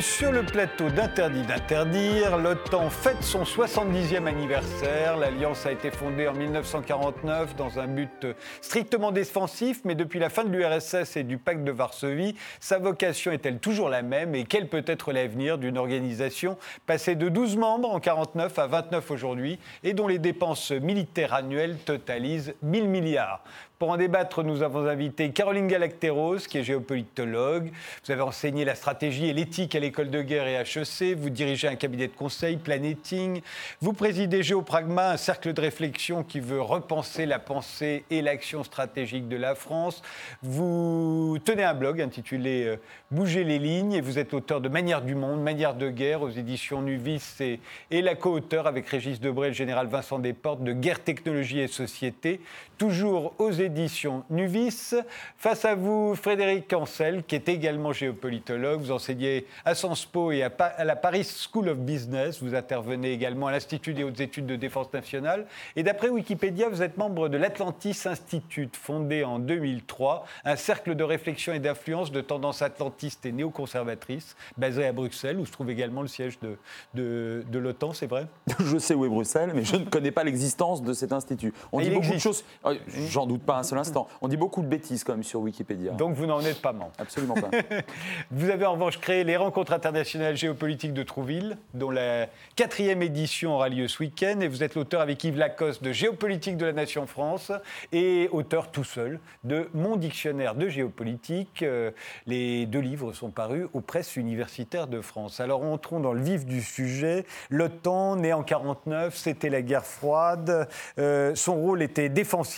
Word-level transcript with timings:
Sur 0.00 0.30
le 0.30 0.44
plateau 0.44 0.90
d'Interdit 0.90 1.42
d'interdire. 1.42 2.38
L'OTAN 2.38 2.88
fête 2.88 3.22
son 3.22 3.42
70e 3.42 4.26
anniversaire. 4.26 5.16
L'Alliance 5.16 5.66
a 5.66 5.72
été 5.72 5.90
fondée 5.90 6.28
en 6.28 6.34
1949 6.34 7.56
dans 7.56 7.80
un 7.80 7.88
but 7.88 8.26
strictement 8.60 9.10
défensif, 9.10 9.80
mais 9.84 9.96
depuis 9.96 10.20
la 10.20 10.28
fin 10.28 10.44
de 10.44 10.50
l'URSS 10.50 11.16
et 11.16 11.24
du 11.24 11.36
pacte 11.36 11.64
de 11.64 11.72
Varsovie, 11.72 12.36
sa 12.60 12.78
vocation 12.78 13.32
est-elle 13.32 13.58
toujours 13.58 13.88
la 13.88 14.02
même 14.02 14.36
et 14.36 14.44
quel 14.44 14.68
peut 14.68 14.84
être 14.86 15.12
l'avenir 15.12 15.58
d'une 15.58 15.78
organisation 15.78 16.58
passée 16.86 17.16
de 17.16 17.28
12 17.28 17.56
membres 17.56 17.90
en 17.90 17.98
49 17.98 18.56
à 18.56 18.66
29 18.68 19.10
aujourd'hui 19.10 19.58
et 19.82 19.94
dont 19.94 20.06
les 20.06 20.20
dépenses 20.20 20.70
militaires 20.70 21.34
annuelles 21.34 21.76
totalisent 21.84 22.54
1000 22.62 22.88
milliards? 22.88 23.42
Pour 23.78 23.90
en 23.90 23.96
débattre, 23.96 24.42
nous 24.42 24.62
avons 24.62 24.86
invité 24.88 25.30
Caroline 25.30 25.68
Galacteros, 25.68 26.38
qui 26.48 26.58
est 26.58 26.64
géopolitologue. 26.64 27.70
Vous 28.04 28.10
avez 28.10 28.22
enseigné 28.22 28.64
la 28.64 28.74
stratégie 28.74 29.28
et 29.28 29.32
l'éthique 29.32 29.76
à 29.76 29.78
l'école 29.78 30.10
de 30.10 30.20
guerre 30.20 30.48
et 30.48 30.54
HEC. 30.54 31.16
Vous 31.16 31.30
dirigez 31.30 31.68
un 31.68 31.76
cabinet 31.76 32.08
de 32.08 32.12
conseil, 32.12 32.56
Planeting. 32.56 33.40
Vous 33.80 33.92
présidez 33.92 34.42
Géopragma, 34.42 35.12
un 35.12 35.16
cercle 35.16 35.52
de 35.52 35.60
réflexion 35.60 36.24
qui 36.24 36.40
veut 36.40 36.60
repenser 36.60 37.24
la 37.24 37.38
pensée 37.38 38.04
et 38.10 38.20
l'action 38.20 38.64
stratégique 38.64 39.28
de 39.28 39.36
la 39.36 39.54
France. 39.54 40.02
Vous 40.42 41.38
tenez 41.44 41.62
un 41.62 41.74
blog 41.74 42.00
intitulé 42.00 42.64
euh, 42.64 42.76
Bouger 43.10 43.44
les 43.44 43.58
lignes 43.58 43.92
et 43.92 44.00
vous 44.00 44.18
êtes 44.18 44.34
auteur 44.34 44.60
de 44.60 44.68
Manière 44.68 45.02
du 45.02 45.14
monde, 45.14 45.40
Manière 45.40 45.74
de 45.74 45.88
guerre 45.88 46.20
aux 46.20 46.28
éditions 46.28 46.82
Nuvis 46.82 47.38
et, 47.40 48.02
la 48.02 48.14
co-auteur 48.16 48.66
avec 48.66 48.88
Régis 48.88 49.20
Debray, 49.20 49.48
le 49.48 49.54
général 49.54 49.86
Vincent 49.86 50.18
Desportes 50.18 50.62
de 50.62 50.72
Guerre, 50.72 51.02
technologie 51.02 51.60
et 51.60 51.68
société, 51.68 52.40
toujours 52.78 53.34
aux 53.38 53.50
éditions 53.50 54.24
Nuvis. 54.30 54.94
Face 55.36 55.64
à 55.64 55.74
vous, 55.74 56.14
Frédéric 56.14 56.68
Cancel, 56.68 57.24
qui 57.24 57.34
est 57.34 57.48
également 57.48 57.92
géopolitologue. 57.92 58.80
Vous 58.80 58.92
enseignez 58.92 59.46
à 59.64 59.74
Sciences 59.74 60.06
Po 60.06 60.30
et 60.32 60.44
à, 60.44 60.84
la 60.84 60.96
Paris 60.96 61.24
School 61.24 61.68
of 61.68 61.78
Business. 61.78 62.42
Vous 62.42 62.54
intervenez 62.54 63.12
également 63.12 63.48
à 63.48 63.52
l'Institut 63.52 63.94
des 63.94 64.04
hautes 64.04 64.20
études 64.20 64.46
de 64.46 64.56
défense 64.56 64.92
nationale. 64.92 65.46
Et 65.76 65.82
d'après 65.82 66.08
Wikipédia, 66.08 66.68
vous 66.68 66.82
êtes 66.82 66.96
membre 66.96 67.28
de 67.28 67.36
l'Atlantis 67.36 68.02
Institute, 68.04 68.76
fondé 68.76 69.24
en 69.24 69.40
2003, 69.40 70.24
un 70.44 70.56
cercle 70.56 70.94
de 70.94 71.04
réflexion 71.04 71.52
et 71.52 71.58
d'influence 71.58 72.12
de 72.12 72.20
tendance 72.20 72.62
atlantiste 72.62 73.26
et 73.26 73.32
néoconservatrice, 73.32 74.36
basé 74.56 74.86
à 74.86 74.92
Bruxelles, 74.92 75.38
où 75.38 75.46
se 75.46 75.52
trouve 75.52 75.70
également 75.70 76.02
le 76.02 76.08
siège 76.08 76.38
de, 76.40 76.56
de, 76.94 77.44
de 77.50 77.58
l'OTAN, 77.58 77.92
c'est 77.92 78.06
vrai? 78.06 78.26
Je 78.60 78.78
sais 78.78 78.94
où 78.94 79.04
est 79.04 79.08
Bruxelles, 79.08 79.50
mais 79.54 79.64
je 79.64 79.76
ne 79.76 79.84
connais 79.84 80.10
pas 80.10 80.24
l'existence 80.24 80.82
de 80.82 80.92
cet 80.92 81.12
institut. 81.12 81.52
On 81.72 81.80
dit 81.80 81.90
beaucoup 81.90 82.12
de 82.12 82.18
choses. 82.18 82.44
Euh, 82.70 82.76
j'en 83.10 83.26
doute 83.26 83.42
pas 83.42 83.58
un 83.58 83.62
seul 83.62 83.78
instant. 83.78 84.08
On 84.20 84.28
dit 84.28 84.36
beaucoup 84.36 84.62
de 84.62 84.66
bêtises 84.66 85.04
quand 85.04 85.12
même 85.12 85.22
sur 85.22 85.40
Wikipédia. 85.40 85.92
Donc 85.92 86.14
vous 86.14 86.26
n'en 86.26 86.40
êtes 86.40 86.60
pas 86.60 86.72
membre 86.72 86.92
Absolument 86.98 87.34
pas. 87.34 87.50
vous 88.30 88.50
avez 88.50 88.66
en 88.66 88.72
revanche 88.72 88.98
créé 88.98 89.24
les 89.24 89.36
rencontres 89.36 89.72
internationales 89.72 90.36
géopolitiques 90.36 90.92
de 90.92 91.02
Trouville, 91.02 91.56
dont 91.74 91.90
la 91.90 92.26
quatrième 92.56 93.02
édition 93.02 93.54
aura 93.54 93.68
lieu 93.68 93.88
ce 93.88 94.02
week-end. 94.02 94.40
Et 94.40 94.48
vous 94.48 94.62
êtes 94.62 94.74
l'auteur 94.74 95.00
avec 95.00 95.22
Yves 95.24 95.38
Lacoste 95.38 95.82
de 95.82 95.92
Géopolitique 95.92 96.56
de 96.56 96.66
la 96.66 96.72
Nation 96.72 97.06
France 97.06 97.52
et 97.92 98.28
auteur 98.32 98.70
tout 98.70 98.84
seul 98.84 99.20
de 99.44 99.68
Mon 99.74 99.96
dictionnaire 99.96 100.54
de 100.54 100.68
géopolitique. 100.68 101.62
Euh, 101.62 101.90
les 102.26 102.66
deux 102.66 102.80
livres 102.80 103.12
sont 103.12 103.30
parus 103.30 103.66
aux 103.72 103.80
presses 103.80 104.16
universitaires 104.16 104.86
de 104.86 105.00
France. 105.00 105.40
Alors 105.40 105.62
entrons 105.62 106.00
dans 106.00 106.12
le 106.12 106.20
vif 106.20 106.44
du 106.44 106.62
sujet. 106.62 107.24
L'OTAN, 107.50 108.16
né 108.16 108.32
en 108.32 108.42
49, 108.42 109.16
c'était 109.16 109.50
la 109.50 109.62
guerre 109.62 109.84
froide. 109.84 110.68
Euh, 110.98 111.34
son 111.34 111.56
rôle 111.56 111.82
était 111.82 112.08
défensif. 112.08 112.57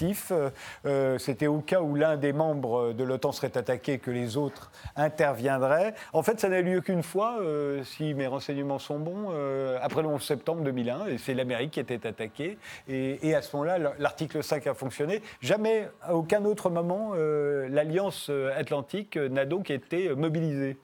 Euh, 0.86 1.18
c'était 1.18 1.46
au 1.46 1.60
cas 1.60 1.80
où 1.80 1.94
l'un 1.94 2.16
des 2.16 2.32
membres 2.32 2.92
de 2.92 3.04
l'OTAN 3.04 3.32
serait 3.32 3.56
attaqué 3.56 3.98
que 3.98 4.10
les 4.10 4.36
autres 4.36 4.70
interviendraient. 4.96 5.94
En 6.12 6.22
fait, 6.22 6.40
ça 6.40 6.48
n'a 6.48 6.60
lieu 6.60 6.80
qu'une 6.80 7.02
fois, 7.02 7.38
euh, 7.40 7.82
si 7.84 8.14
mes 8.14 8.26
renseignements 8.26 8.78
sont 8.78 8.98
bons, 8.98 9.30
euh, 9.30 9.78
après 9.82 10.02
le 10.02 10.08
11 10.08 10.22
septembre 10.22 10.62
2001, 10.62 11.06
et 11.06 11.18
c'est 11.18 11.34
l'Amérique 11.34 11.72
qui 11.72 11.80
était 11.80 12.06
attaquée. 12.06 12.58
Et, 12.88 13.34
à 13.34 13.42
ce 13.42 13.56
moment-là, 13.56 13.94
l'article 13.98 14.42
5 14.42 14.66
a 14.66 14.74
fonctionné. 14.74 15.22
Jamais, 15.40 15.88
à 16.02 16.14
aucun 16.14 16.44
autre 16.44 16.70
moment, 16.70 17.14
l'Alliance 17.14 18.30
Atlantique 18.56 19.16
n'a 19.16 19.44
donc 19.44 19.70
été 19.70 20.14
mobilisée. 20.14 20.76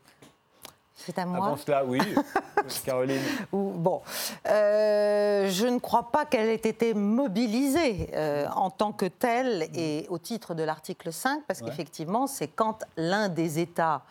C'est 0.97 1.19
à 1.19 1.27
moi. 1.27 1.47
Avant 1.47 1.57
cela, 1.57 1.85
oui, 1.87 2.01
Caroline. 2.85 3.21
Bon, 3.53 4.01
euh, 4.49 5.49
je 5.51 5.67
ne 5.67 5.79
crois 5.79 6.11
pas 6.11 6.25
qu'elle 6.25 6.49
ait 6.49 6.55
été 6.55 6.95
mobilisée 6.95 8.11
euh, 8.15 8.47
en 8.57 8.71
tant 8.71 8.93
que 8.93 9.05
telle 9.05 9.69
et 9.75 10.07
au 10.09 10.19
titre 10.19 10.55
de 10.55 10.63
l'article 10.63 11.13
5, 11.13 11.43
parce 11.47 11.61
qu'effectivement, 11.61 12.27
c'est 12.27 12.49
quand 12.49 12.85
l'un 12.97 13.29
des 13.29 13.59
États 13.59 14.03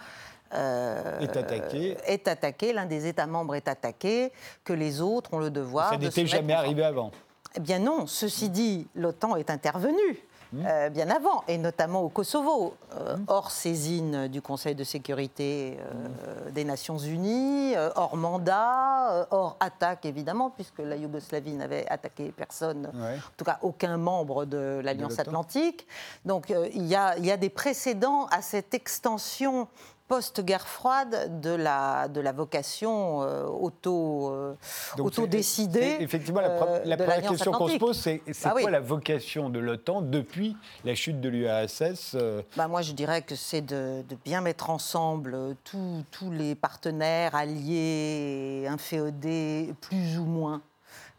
euh, 0.53 1.19
est 1.19 1.35
attaqué, 1.35 1.97
est 2.05 2.27
attaqué 2.27 2.71
l'un 2.71 2.85
des 2.85 3.07
États 3.07 3.25
membres 3.25 3.55
est 3.55 3.67
attaqué, 3.67 4.31
que 4.63 4.73
les 4.73 5.01
autres 5.01 5.33
ont 5.33 5.39
le 5.39 5.49
devoir. 5.49 5.89
Ça 5.89 5.97
n'était 5.97 6.27
jamais 6.27 6.53
arrivé 6.53 6.83
avant. 6.83 7.11
Eh 7.55 7.59
bien 7.59 7.79
non, 7.79 8.05
ceci 8.05 8.49
dit, 8.49 8.87
l'OTAN 8.95 9.37
est 9.37 9.49
intervenue. 9.49 10.19
Euh, 10.65 10.89
bien 10.89 11.09
avant, 11.09 11.43
et 11.47 11.57
notamment 11.57 12.01
au 12.01 12.09
Kosovo, 12.09 12.75
euh, 12.95 13.17
hors 13.27 13.51
saisine 13.51 14.27
du 14.27 14.41
Conseil 14.41 14.75
de 14.75 14.83
sécurité 14.83 15.77
euh, 15.79 16.51
des 16.51 16.63
Nations 16.63 16.97
Unies, 16.97 17.75
hors 17.95 18.15
mandat, 18.15 19.27
hors 19.31 19.57
attaque 19.59 20.05
évidemment, 20.05 20.49
puisque 20.49 20.79
la 20.79 20.95
Yougoslavie 20.95 21.53
n'avait 21.53 21.87
attaqué 21.89 22.31
personne, 22.35 22.87
en 22.87 23.35
tout 23.37 23.45
cas 23.45 23.59
aucun 23.61 23.97
membre 23.97 24.45
de 24.45 24.81
l'Alliance 24.83 25.19
Atlantique. 25.19 25.87
Donc 26.25 26.53
il 26.73 26.85
y, 26.85 26.95
a, 26.95 27.17
il 27.17 27.25
y 27.25 27.31
a 27.31 27.37
des 27.37 27.49
précédents 27.49 28.27
à 28.27 28.41
cette 28.41 28.73
extension 28.73 29.67
post-guerre 30.07 30.67
froide 30.67 31.41
de 31.41 31.49
la, 31.49 32.07
de 32.07 32.21
la 32.21 32.31
vocation 32.31 33.23
euh, 33.23 33.45
auto, 33.45 34.31
euh, 34.31 34.55
décidée 35.27 35.97
Effectivement, 35.99 36.41
la, 36.41 36.49
euh, 36.49 36.97
première 36.97 37.21
question 37.21 37.51
qu'on 37.51 37.67
se 37.67 37.77
pose, 37.77 37.97
c'est 37.97 38.21
c'est 38.31 38.47
ah 38.47 38.51
quoi 38.51 38.69
la 38.69 38.79
vocation 38.79 39.49
de 39.49 39.59
l'OTAN 39.59 40.01
depuis 40.01 40.55
la 40.83 40.93
chute 40.93 41.19
de 41.21 41.29
l'URSS 41.29 42.17
bah 42.55 42.67
Moi, 42.67 42.81
je 42.81 42.91
dirais 42.91 43.23
que 43.23 43.35
c'est 43.35 43.61
de, 43.61 44.03
bien 44.23 44.41
mettre 44.41 44.69
ensemble 44.69 45.55
tous 45.63 46.31
les 46.31 46.55
partenaires 46.55 47.35
alliés, 47.35 48.67
inféodés, 48.69 49.73
plus 49.81 50.19
ou 50.19 50.25
moins. 50.25 50.61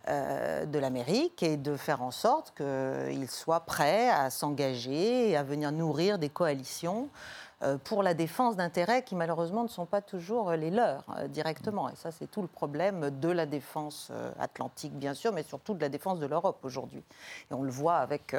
de 0.09 0.79
l'Amérique 0.79 1.43
et 1.43 1.57
de 1.57 1.77
faire 1.77 2.01
en 2.01 2.13
sorte 2.13 2.55
qu'ils 2.57 3.29
soient 3.29 3.67
prêts 3.67 4.09
à 4.09 4.31
s'engager 4.31 5.31
et 5.31 5.37
à 5.37 5.43
venir 5.43 5.73
nourrir 5.73 6.21
des 6.21 6.29
coalitions 6.29 7.09
euh, 7.09 7.46
pour 7.85 8.03
la 8.03 8.15
défense 8.15 8.57
d'intérêts 8.57 9.03
qui 9.03 9.15
malheureusement 9.15 9.63
ne 9.63 9.69
sont 9.69 9.87
pas 9.87 10.03
toujours 10.03 10.53
les 10.53 10.71
leurs 10.71 11.05
euh, 11.17 11.29
directement. 11.29 11.89
Et 11.89 11.97
ça, 11.97 12.11
c'est 12.11 12.31
tout 12.31 12.43
le 12.43 12.49
problème 12.49 13.11
de 13.19 13.29
la 13.29 13.47
défense 13.47 14.09
euh, 14.11 14.31
atlantique, 14.39 14.93
bien 14.93 15.15
sûr, 15.15 15.33
mais 15.33 15.43
surtout 15.43 15.75
de 15.75 15.81
la 15.81 15.89
défense 15.89 16.19
de 16.21 16.27
l'Europe 16.27 16.59
aujourd'hui. 16.63 17.03
Et 17.51 17.55
on 17.55 17.63
le 17.63 17.71
voit 17.71 17.97
avec, 17.97 18.35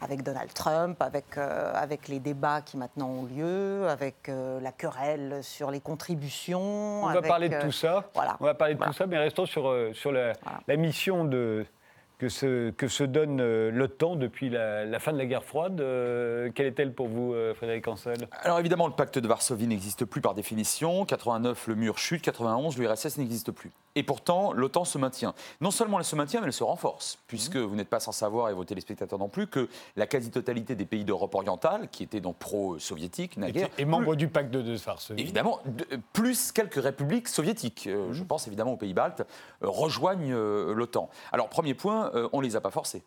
avec 0.00 0.22
Donald 0.22 0.52
Trump, 0.52 1.00
avec, 1.02 1.36
avec 1.38 2.08
les 2.08 2.20
débats 2.20 2.60
qui 2.60 2.76
maintenant 2.76 3.08
ont 3.08 3.24
lieu, 3.24 3.88
avec 3.88 4.28
la 4.28 4.72
querelle 4.72 5.40
sur 5.42 5.70
les 5.70 5.80
contributions. 5.80 7.04
On 7.04 7.12
va 7.12 7.22
parler 7.22 7.48
de 7.48 7.60
tout 7.60 7.72
ça. 7.72 8.04
Voilà. 8.14 8.36
On 8.40 8.44
va 8.44 8.54
parler 8.54 8.74
de 8.74 8.82
tout 8.82 8.92
ça, 8.92 9.06
mais 9.06 9.18
restons 9.18 9.46
sur, 9.46 9.74
sur 9.92 10.12
la, 10.12 10.32
la 10.66 10.76
mission 10.76 11.24
de 11.24 11.66
que 12.18 12.28
se, 12.30 12.70
que 12.70 12.88
se 12.88 13.04
donne 13.04 13.40
euh, 13.40 13.70
l'OTAN 13.70 14.16
depuis 14.16 14.48
la, 14.48 14.98
fin 14.98 15.12
de 15.12 15.18
la 15.18 15.26
guerre 15.26 15.44
froide. 15.44 15.80
Euh, 15.80 16.50
quelle 16.54 16.66
est-elle 16.66 16.94
pour 16.94 17.08
vous, 17.08 17.34
euh, 17.34 17.54
Frédéric 17.54 17.86
Ancel 17.88 18.28
Alors 18.42 18.58
évidemment, 18.58 18.86
le 18.86 18.94
pacte 18.94 19.18
de 19.18 19.28
Varsovie 19.28 19.66
n'existe 19.66 20.04
plus 20.04 20.20
par 20.20 20.34
définition. 20.34 21.04
89, 21.04 21.66
le 21.68 21.74
mur 21.74 21.98
chute. 21.98 22.22
91, 22.22 22.78
l'URSS 22.78 23.18
n'existe 23.18 23.52
plus. 23.52 23.70
Et 23.96 24.02
pourtant, 24.02 24.52
l'OTAN 24.52 24.84
se 24.84 24.98
maintient. 24.98 25.34
Non 25.60 25.70
seulement 25.70 25.98
elle 25.98 26.04
se 26.04 26.16
maintient, 26.16 26.40
mais 26.40 26.46
elle 26.46 26.52
se 26.52 26.64
renforce, 26.64 27.18
puisque 27.26 27.56
vous 27.56 27.74
n'êtes 27.76 27.88
pas 27.88 28.00
sans 28.00 28.12
savoir, 28.12 28.50
et 28.50 28.54
vos 28.54 28.64
téléspectateurs 28.64 29.18
non 29.18 29.28
plus, 29.28 29.46
que 29.46 29.68
la 29.96 30.06
quasi-totalité 30.06 30.74
des 30.74 30.84
pays 30.84 31.04
d'Europe 31.04 31.34
orientale, 31.34 31.88
qui 31.90 32.02
étaient 32.02 32.20
donc 32.20 32.36
pro-soviétiques, 32.36 33.38
naguère... 33.38 33.68
Et, 33.78 33.86
membres 33.86 34.14
du 34.14 34.28
pacte 34.28 34.50
de 34.50 34.76
Varsovie. 34.76 35.20
Évidemment, 35.20 35.60
plus 36.12 36.52
quelques 36.52 36.82
républiques 36.82 37.28
soviétiques, 37.28 37.88
je 37.88 38.20
mhm. 38.20 38.26
pense 38.26 38.46
évidemment 38.46 38.72
aux 38.72 38.76
pays 38.76 38.92
baltes, 38.92 39.26
rejoignent 39.62 40.36
l'OTAN. 40.36 41.08
Alors, 41.32 41.48
premier 41.48 41.72
point, 41.72 42.05
euh, 42.14 42.28
on 42.32 42.40
ne 42.40 42.46
les 42.46 42.56
a 42.56 42.60
pas 42.60 42.70
forcés. 42.70 43.02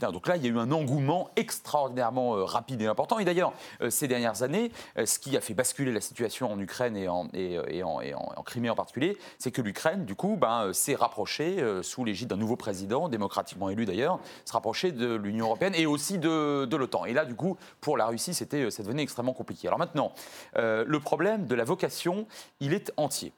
Donc 0.00 0.26
là, 0.26 0.38
il 0.38 0.42
y 0.42 0.46
a 0.46 0.48
eu 0.48 0.58
un 0.58 0.72
engouement 0.72 1.28
extraordinairement 1.36 2.34
euh, 2.34 2.44
rapide 2.44 2.80
et 2.80 2.86
important. 2.86 3.18
Et 3.18 3.26
d'ailleurs, 3.26 3.52
euh, 3.82 3.90
ces 3.90 4.08
dernières 4.08 4.42
années, 4.42 4.72
ce 5.04 5.18
qui 5.18 5.36
a 5.36 5.42
fait 5.42 5.52
basculer 5.52 5.92
la 5.92 6.00
situation 6.00 6.50
en 6.50 6.58
Ukraine 6.58 6.96
et 6.96 7.08
en, 7.08 7.28
Crimée 8.42 8.70
en 8.70 8.74
particulier, 8.74 9.18
c'est 9.38 9.50
que 9.50 9.60
l'Ukraine, 9.60 10.06
du 10.06 10.14
coup, 10.14 10.38
ben, 10.40 10.72
s'est 10.72 10.94
rapprochée, 10.94 11.62
sous 11.82 12.04
l'égide 12.04 12.28
d'un 12.28 12.36
nouveau 12.36 12.56
président, 12.56 13.10
démocratiquement 13.10 13.68
élu 13.68 13.84
d'ailleurs, 13.84 14.18
s'est 14.46 14.54
rapprochée 14.54 14.92
de 14.92 15.14
l'Union 15.14 15.46
européenne 15.46 15.74
et 15.74 15.84
aussi 15.84 16.18
de, 16.18 16.64
de 16.64 16.76
l'OTAN. 16.76 17.04
Et 17.04 17.12
là, 17.12 17.26
du 17.26 17.34
coup, 17.34 17.58
pour 17.80 17.98
la 17.98 18.06
Russie, 18.06 18.32
c'était, 18.32 18.70
ça 18.70 18.82
devenait 18.82 19.02
extrêmement 19.02 19.34
compliqué. 19.34 19.68
Alors 19.68 19.78
maintenant, 19.78 20.12
le 20.54 20.98
problème 21.00 21.46
de 21.46 21.54
la 21.54 21.64
vocation, 21.64 22.26
il 22.60 22.72
est 22.72 22.92
entier. 22.96 23.32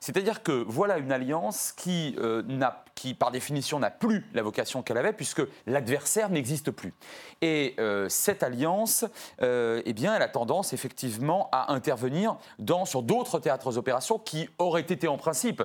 C'est-à-dire 0.00 0.42
que 0.42 0.64
voilà 0.66 0.98
une 0.98 1.12
alliance 1.12 1.72
qui, 1.72 2.14
euh, 2.18 2.42
qui 2.94 3.14
par 3.14 3.30
définition, 3.30 3.78
n'a 3.78 3.90
plus 3.90 4.26
la 4.34 4.42
vocation 4.42 4.82
qu'elle 4.82 4.98
avait, 4.98 5.12
puisque 5.12 5.42
l'adversaire 5.66 6.30
n'existe 6.30 6.70
plus. 6.70 6.94
Et 7.42 7.74
euh, 7.78 8.08
cette 8.08 8.42
alliance, 8.42 9.04
euh, 9.42 9.82
eh 9.84 9.92
bien, 9.92 10.14
elle 10.14 10.22
a 10.22 10.28
tendance 10.28 10.72
effectivement 10.72 11.48
à 11.52 11.72
intervenir 11.72 12.36
dans, 12.58 12.84
sur 12.84 13.02
d'autres 13.02 13.38
théâtres 13.38 13.78
opérations 13.78 14.18
qui 14.18 14.48
auraient 14.58 14.80
été 14.82 15.08
en 15.08 15.16
principe 15.16 15.62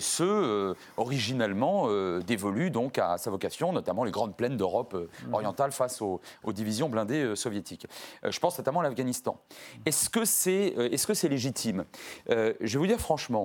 ceux 0.00 0.74
originellement 0.96 1.88
dévolus 2.20 2.70
donc 2.70 2.98
à 2.98 3.16
sa 3.18 3.30
vocation, 3.30 3.72
notamment 3.72 4.04
les 4.04 4.10
grandes 4.10 4.36
plaines 4.36 4.56
d'Europe 4.56 4.94
mmh. 4.94 5.34
orientale 5.34 5.72
face 5.72 6.02
aux, 6.02 6.20
aux 6.44 6.52
divisions 6.52 6.88
blindées 6.88 7.36
soviétiques. 7.36 7.86
je 8.24 8.38
pense 8.38 8.58
notamment 8.58 8.80
à 8.80 8.82
l'Afghanistan. 8.82 9.40
Est-ce 9.86 10.10
que 10.10 10.24
c'est 10.24 10.74
est 10.76 10.96
-ce 10.96 11.14
c'est 11.14 11.28
légitime? 11.28 11.84
Je 12.28 12.72
vais 12.72 12.78
vous 12.78 12.86
dire 12.86 13.00
franchement, 13.00 13.37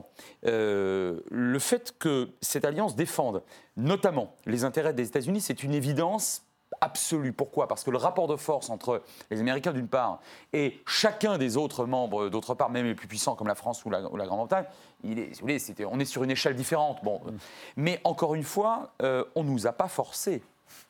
euh, 0.45 1.19
le 1.29 1.59
fait 1.59 1.95
que 1.97 2.29
cette 2.41 2.65
alliance 2.65 2.95
défende 2.95 3.43
notamment 3.77 4.35
les 4.45 4.63
intérêts 4.63 4.93
des 4.93 5.07
États-Unis, 5.07 5.41
c'est 5.41 5.63
une 5.63 5.73
évidence 5.73 6.45
absolue. 6.81 7.33
Pourquoi? 7.33 7.67
Parce 7.67 7.83
que 7.83 7.91
le 7.91 7.97
rapport 7.97 8.27
de 8.27 8.35
force 8.35 8.69
entre 8.69 9.03
les 9.29 9.39
Américains 9.39 9.73
d'une 9.73 9.87
part 9.87 10.19
et 10.51 10.81
chacun 10.85 11.37
des 11.37 11.57
autres 11.57 11.85
membres 11.85 12.29
d'autre 12.29 12.55
part, 12.55 12.69
même 12.69 12.85
les 12.85 12.95
plus 12.95 13.07
puissants 13.07 13.35
comme 13.35 13.47
la 13.47 13.55
France 13.55 13.85
ou 13.85 13.89
la, 13.89 14.01
Grande-Bretagne, 14.01 14.65
on 15.03 15.99
est 15.99 16.05
sur 16.05 16.23
une 16.23 16.31
échelle 16.31 16.55
différente. 16.55 17.03
Bon. 17.03 17.19
Mm. 17.19 17.37
Mais 17.77 18.01
encore 18.03 18.35
une 18.35 18.43
fois, 18.43 18.93
euh, 19.01 19.23
on 19.35 19.43
ne 19.43 19.49
nous 19.49 19.67
a 19.67 19.71
pas 19.73 19.87
forcés 19.87 20.43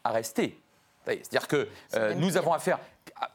à 0.03 0.11
rester. 0.11 0.62
C'est-à-dire 1.05 1.47
que 1.47 1.67
euh, 1.95 2.13
nous 2.15 2.37
avons 2.37 2.53
affaire 2.53 2.79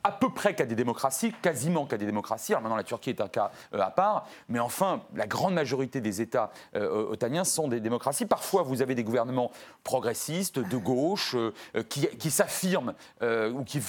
à 0.05 0.13
peu 0.13 0.31
près 0.31 0.55
qu'à 0.55 0.67
des 0.67 0.75
démocraties, 0.75 1.33
quasiment 1.43 1.87
qu'à 1.87 1.97
des 1.97 2.07
démocraties. 2.07 2.53
Alors 2.53 2.63
maintenant, 2.63 2.77
la 2.77 2.85
Turquie 2.85 3.11
est 3.11 3.21
un 3.21 3.29
cas 3.29 3.51
euh, 3.75 3.81
à 3.81 3.91
part, 3.91 4.27
mais 4.49 4.59
enfin, 4.59 5.03
la 5.15 5.27
grande 5.27 5.55
majorité 5.55 6.01
des 6.01 6.21
États 6.21 6.51
euh, 6.75 7.11
otaniens 7.11 7.45
sont 7.45 7.69
des 7.69 7.81
démocraties. 7.81 8.27
Parfois, 8.27 8.63
vous 8.63 8.83
avez 8.83 8.95
des 8.95 9.05
gouvernements 9.05 9.51
progressistes, 9.85 10.59
de 10.59 10.77
gauche, 10.77 11.35
euh, 11.37 11.83
qui, 11.89 12.31
s'affirment 12.31 12.95
ou 13.23 13.65
qui, 13.65 13.81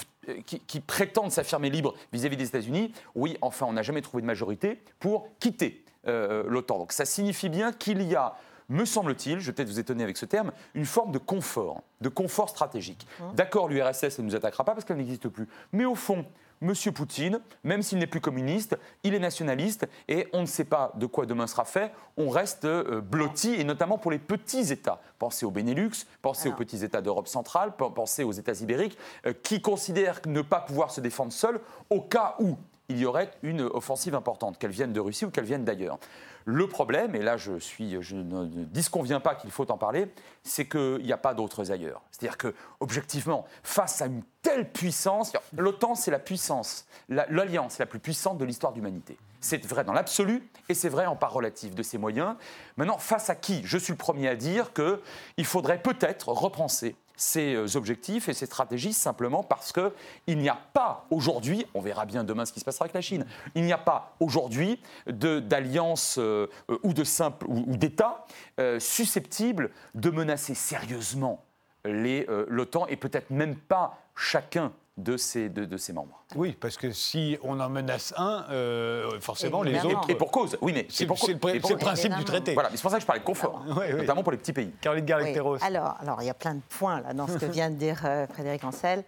qui, 0.45 0.79
prétendent 0.79 1.31
s'affirmer 1.31 1.69
libres 1.69 1.93
vis-à-vis 2.13 2.37
des 2.37 2.47
États-Unis. 2.47 2.93
Oui, 3.15 3.37
enfin, 3.41 3.65
on 3.67 3.73
n'a 3.73 3.81
jamais 3.81 4.01
trouvé 4.01 4.21
de 4.21 4.27
majorité 4.27 4.81
pour 4.99 5.27
quitter 5.39 5.83
l'OTAN. 6.05 6.79
Donc 6.79 6.91
ça 6.91 7.05
signifie 7.05 7.49
bien 7.49 7.71
qu'il 7.73 8.01
y 8.01 8.15
a 8.15 8.35
me 8.69 8.85
semble-t-il, 8.85 9.39
je 9.39 9.47
vais 9.47 9.53
peut-être 9.53 9.67
vous 9.67 9.79
étonner 9.79 10.03
avec 10.03 10.17
ce 10.17 10.25
terme, 10.25 10.51
une 10.75 10.85
forme 10.85 11.11
de 11.11 11.17
confort, 11.17 11.81
de 12.01 12.09
confort 12.09 12.49
stratégique. 12.49 13.05
Mmh. 13.19 13.35
D'accord, 13.35 13.67
l'URSS 13.67 14.19
ne 14.19 14.23
nous 14.23 14.35
attaquera 14.35 14.63
pas 14.63 14.73
parce 14.73 14.85
qu'elle 14.85 14.97
n'existe 14.97 15.27
plus. 15.27 15.47
Mais 15.73 15.85
au 15.85 15.95
fond, 15.95 16.25
M. 16.61 16.73
Poutine, 16.93 17.39
même 17.63 17.81
s'il 17.81 17.99
n'est 17.99 18.07
plus 18.07 18.19
communiste, 18.19 18.77
il 19.03 19.13
est 19.13 19.19
nationaliste 19.19 19.87
et 20.07 20.27
on 20.33 20.41
ne 20.41 20.45
sait 20.45 20.65
pas 20.65 20.91
de 20.95 21.05
quoi 21.05 21.25
demain 21.25 21.47
sera 21.47 21.63
fait. 21.63 21.91
On 22.17 22.29
reste 22.29 22.65
euh, 22.65 23.01
blotti 23.01 23.53
et 23.53 23.63
notamment 23.63 23.97
pour 23.97 24.11
les 24.11 24.19
petits 24.19 24.71
États. 24.71 25.01
Pensez 25.19 25.45
au 25.45 25.51
Benelux, 25.51 26.05
pensez 26.21 26.49
aux 26.49 26.53
petits 26.53 26.83
États 26.83 27.01
d'Europe 27.01 27.27
centrale, 27.27 27.73
pensez 27.77 28.23
aux 28.23 28.31
États 28.31 28.53
ibériques 28.53 28.97
euh, 29.25 29.33
qui 29.41 29.61
considèrent 29.61 30.19
ne 30.25 30.41
pas 30.41 30.59
pouvoir 30.59 30.91
se 30.91 30.99
défendre 30.99 31.31
seuls 31.31 31.61
au 31.89 32.01
cas 32.01 32.35
où 32.39 32.57
il 32.89 32.97
y 32.97 33.05
aurait 33.05 33.31
une 33.43 33.61
offensive 33.61 34.15
importante, 34.15 34.57
qu'elle 34.57 34.71
vienne 34.71 34.93
de 34.93 34.99
Russie 34.99 35.25
ou 35.25 35.29
qu'elle 35.29 35.45
vienne 35.45 35.63
d'ailleurs. 35.63 35.99
Le 36.45 36.67
problème, 36.67 37.15
et 37.15 37.21
là 37.21 37.37
je, 37.37 37.59
suis, 37.59 37.95
ne 37.95 38.63
disconviens 38.65 39.19
pas 39.19 39.35
qu'il 39.35 39.51
faut 39.51 39.69
en 39.71 39.77
parler, 39.77 40.11
c'est 40.43 40.67
qu'il 40.67 41.03
n'y 41.03 41.13
a 41.13 41.17
pas 41.17 41.33
d'autres 41.33 41.71
ailleurs. 41.71 42.01
C'est-à-dire 42.11 42.37
que, 42.37 42.55
objectivement, 42.79 43.45
face 43.63 44.01
à 44.01 44.07
une 44.07 44.23
telle 44.41 44.71
puissance, 44.71 45.31
l'OTAN 45.55 45.95
c'est 45.95 46.11
la 46.11 46.19
puissance, 46.19 46.87
l'alliance 47.07 47.77
la 47.77 47.85
plus 47.85 47.99
puissante 47.99 48.37
de 48.37 48.45
l'histoire 48.45 48.73
de 48.73 48.77
l'humanité. 48.77 49.17
C'est 49.41 49.65
vrai 49.65 49.83
dans 49.83 49.93
l'absolu 49.93 50.49
et 50.67 50.73
c'est 50.73 50.89
vrai 50.89 51.05
en 51.05 51.15
part 51.15 51.31
relative 51.31 51.73
de 51.75 51.83
ses 51.83 51.97
moyens. 51.97 52.35
Maintenant, 52.75 52.97
face 52.97 53.29
à 53.29 53.35
qui? 53.35 53.61
Je 53.63 53.77
suis 53.77 53.93
le 53.93 53.97
premier 53.97 54.27
à 54.27 54.35
dire 54.35 54.73
qu'il 54.73 55.45
faudrait 55.45 55.81
peut-être 55.81 56.29
repenser 56.29 56.95
ces 57.19 57.53
euh, 57.53 57.75
objectifs 57.75 58.29
et 58.29 58.33
ces 58.33 58.45
stratégies 58.45 58.93
simplement 58.93 59.43
parce 59.43 59.73
qu'il 59.73 60.37
n'y 60.37 60.49
a 60.49 60.57
pas 60.73 61.05
aujourd'hui, 61.11 61.65
on 61.73 61.81
verra 61.81 62.05
bien 62.05 62.23
demain 62.23 62.45
ce 62.45 62.53
qui 62.53 62.61
se 62.61 62.65
passera 62.65 62.85
avec 62.85 62.95
la 62.95 63.01
Chine, 63.01 63.25
il 63.55 63.63
n'y 63.63 63.73
a 63.73 63.77
pas 63.77 64.15
aujourd'hui 64.19 64.79
d'alliance 65.05 66.17
euh, 66.17 66.47
ou 66.83 66.93
de 66.93 67.03
simple 67.03 67.45
ou, 67.47 67.75
d'État 67.75 68.25
euh, 68.59 68.79
susceptibles 68.79 69.71
de 69.95 70.09
menacer 70.09 70.55
sérieusement 70.55 71.43
l'OTAN 71.85 72.87
et 72.87 72.95
peut-être 72.95 73.29
même 73.29 73.55
pas 73.55 73.99
chacun 74.15 74.73
de 75.03 75.17
ses, 75.17 75.49
de, 75.49 75.77
ses 75.77 75.93
membres. 75.93 76.23
Oui, 76.35 76.55
parce 76.59 76.77
que 76.77 76.91
si 76.91 77.37
on 77.43 77.59
en 77.59 77.69
menace 77.69 78.13
un, 78.17 78.45
euh, 78.49 79.19
forcément 79.19 79.63
les 79.63 79.83
autres. 79.85 80.09
Et 80.09 80.15
pour 80.15 80.31
cause, 80.31 80.57
oui, 80.61 80.73
mais 80.73 80.87
c'est 80.89 81.05
le, 81.05 81.77
principe 81.77 82.13
du 82.15 82.23
traité. 82.23 82.53
Voilà, 82.53 82.69
c'est 82.73 82.81
pour 82.81 82.91
ça 82.91 82.97
que 82.97 83.01
je 83.01 83.07
parlais 83.07 83.21
de 83.21 83.25
confort, 83.25 83.63
notamment 83.65 84.23
pour 84.23 84.31
les 84.31 84.37
petits 84.37 84.53
pays. 84.53 84.71
Caroline 84.81 85.05
oui. 85.09 85.59
Alors, 85.61 85.97
alors, 86.01 86.21
il 86.21 86.25
y 86.25 86.29
a 86.29 86.33
plein 86.33 86.55
de 86.55 86.61
points 86.69 87.01
là 87.01 87.13
dans 87.13 87.27
ce 87.27 87.37
que 87.37 87.45
vient 87.51 87.69
de 87.69 87.75
dire 87.75 88.01
euh, 88.05 88.27
Frédéric 88.27 88.63
Ancel. 88.63 89.03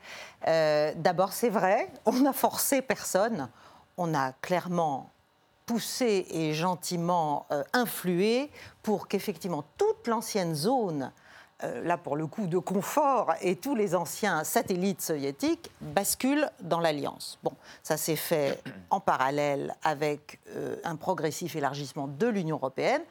Euh, 0.47 0.91
d'abord, 0.95 1.33
c'est 1.33 1.49
vrai, 1.49 1.89
on 2.05 2.13
n'a 2.13 2.33
forcé 2.33 2.81
personne, 2.81 3.49
on 3.97 4.13
a 4.13 4.31
clairement 4.41 5.11
poussé 5.65 6.25
et 6.31 6.53
gentiment 6.53 7.47
influé 7.71 8.49
pour 8.83 9.07
qu'effectivement 9.07 9.63
toute 9.77 10.07
l'ancienne 10.07 10.55
zone 10.55 11.03
euh, 11.03 11.20
là 11.83 11.97
pour 11.97 12.15
le 12.15 12.27
coup 12.27 12.47
de 12.47 12.57
confort, 12.57 13.33
et 13.41 13.55
tous 13.55 13.75
les 13.75 13.95
anciens 13.95 14.43
satellites 14.43 15.01
soviétiques 15.01 15.71
basculent 15.81 16.49
dans 16.61 16.79
l'alliance. 16.79 17.39
Bon, 17.43 17.53
ça 17.83 17.97
s'est 17.97 18.15
fait 18.15 18.61
en 18.89 18.99
parallèle 18.99 19.75
avec 19.83 20.39
euh, 20.49 20.75
un 20.83 20.95
progressif 20.95 21.55
élargissement 21.55 22.07
de 22.07 22.27
l'Union 22.27 22.57
européenne 22.57 23.01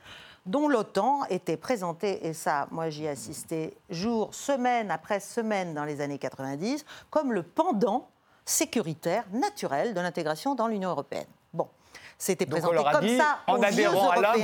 dont 0.46 0.68
l'OTAN 0.68 1.24
était 1.28 1.56
présentée, 1.56 2.26
et 2.26 2.32
ça, 2.32 2.66
moi 2.70 2.88
j'y 2.88 3.04
ai 3.04 3.10
assisté 3.10 3.76
jour, 3.90 4.34
semaine 4.34 4.90
après 4.90 5.20
semaine 5.20 5.74
dans 5.74 5.84
les 5.84 6.00
années 6.00 6.18
90, 6.18 6.84
comme 7.10 7.32
le 7.32 7.42
pendant 7.42 8.08
sécuritaire 8.44 9.24
naturel 9.32 9.94
de 9.94 10.00
l'intégration 10.00 10.54
dans 10.54 10.66
l'Union 10.66 10.90
européenne. 10.90 11.26
Bon, 11.52 11.68
c'était 12.20 12.44
présenté 12.44 12.76
comme 12.92 13.08
ça. 13.16 13.38
En 13.46 13.62
adhérant 13.62 14.10
à 14.10 14.20
l'un, 14.20 14.34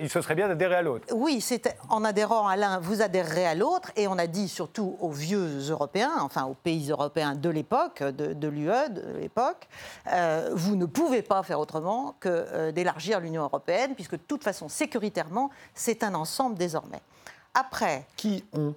il 0.00 0.08
se 0.08 0.22
serait 0.22 0.34
bien 0.34 0.48
d'adhérer 0.48 0.76
à 0.76 0.82
l'autre. 0.82 1.06
Oui, 1.12 1.42
c'était 1.42 1.76
en 1.90 2.02
adhérant 2.02 2.48
à 2.48 2.56
l'un, 2.56 2.78
vous 2.78 3.02
adhérerez 3.02 3.46
à 3.46 3.54
l'autre. 3.54 3.92
Et 3.94 4.08
on 4.08 4.16
a 4.18 4.26
dit 4.26 4.48
surtout 4.48 4.96
aux 5.00 5.10
vieux 5.10 5.68
Européens, 5.68 6.12
enfin 6.20 6.44
aux 6.44 6.54
pays 6.54 6.90
européens 6.90 7.34
de 7.34 7.50
l'époque, 7.50 8.02
de, 8.02 8.48
l'UE 8.48 8.88
de 8.90 9.18
l'époque, 9.18 9.68
euh, 10.12 10.50
vous 10.54 10.76
ne 10.76 10.86
pouvez 10.86 11.20
pas 11.20 11.42
faire 11.42 11.60
autrement 11.60 12.14
que 12.20 12.28
euh, 12.30 12.72
d'élargir 12.72 13.20
l'Union 13.20 13.42
européenne, 13.42 13.94
puisque 13.94 14.12
de 14.12 14.24
toute 14.26 14.42
façon, 14.42 14.70
sécuritairement, 14.70 15.50
c'est 15.74 16.02
un 16.04 16.14
ensemble 16.14 16.56
désormais. 16.56 17.02
Après. 17.52 18.06
Qui 18.16 18.44
ont 18.54 18.74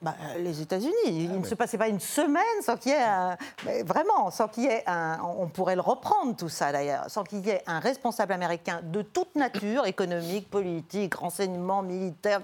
bah, 0.00 0.14
les 0.38 0.60
États-Unis. 0.60 0.92
il 1.06 1.40
ne 1.40 1.44
se 1.44 1.56
passait 1.56 1.76
pas 1.76 1.88
une 1.88 1.98
semaine 1.98 2.42
sans 2.62 2.76
qu'il 2.76 2.92
y 2.92 2.94
ait 2.94 3.02
un. 3.02 3.36
Vraiment, 3.84 4.30
sans 4.30 4.46
qu'il 4.46 4.64
y 4.64 4.66
ait 4.66 4.84
un. 4.86 5.18
On 5.38 5.48
pourrait 5.48 5.74
le 5.74 5.80
reprendre 5.80 6.36
tout 6.36 6.48
ça 6.48 6.70
d'ailleurs, 6.70 7.10
sans 7.10 7.24
qu'il 7.24 7.44
y 7.44 7.50
ait 7.50 7.62
un 7.66 7.80
responsable 7.80 8.32
américain 8.32 8.80
de 8.84 9.02
toute 9.02 9.34
nature, 9.34 9.86
économique, 9.86 10.48
politique, 10.50 11.16
renseignement, 11.16 11.82
militaire. 11.82 12.40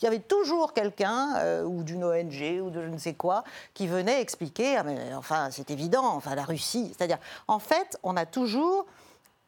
Il 0.00 0.04
y 0.04 0.08
avait 0.08 0.18
toujours 0.18 0.72
quelqu'un, 0.72 1.36
euh, 1.36 1.62
ou 1.62 1.84
d'une 1.84 2.02
ONG, 2.02 2.60
ou 2.60 2.70
de 2.70 2.82
je 2.82 2.88
ne 2.88 2.98
sais 2.98 3.14
quoi, 3.14 3.44
qui 3.72 3.86
venait 3.86 4.20
expliquer. 4.20 4.76
Ah, 4.76 4.82
mais, 4.82 5.14
enfin, 5.14 5.48
c'est 5.52 5.70
évident, 5.70 6.06
enfin, 6.06 6.34
la 6.34 6.44
Russie. 6.44 6.92
C'est-à-dire, 6.96 7.18
en 7.46 7.60
fait, 7.60 7.98
on 8.02 8.16
a 8.16 8.26
toujours 8.26 8.84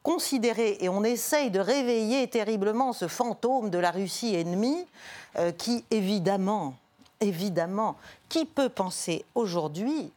considéré 0.05 0.79
et 0.81 0.89
on 0.89 1.03
essaye 1.03 1.51
de 1.51 1.59
réveiller 1.59 2.29
terriblement 2.29 2.93
ce 2.93 3.09
fantôme 3.09 3.69
de 3.69 3.79
la 3.79 3.91
Russie 3.91 4.37
ennemie 4.37 4.87
euh, 5.37 5.51
qui, 5.51 5.85
évidemment, 5.91 6.75
évidemment, 7.21 7.97
qui 8.29 8.45
peut 8.45 8.69
penser 8.69 9.25
aujourd'hui 9.35 10.13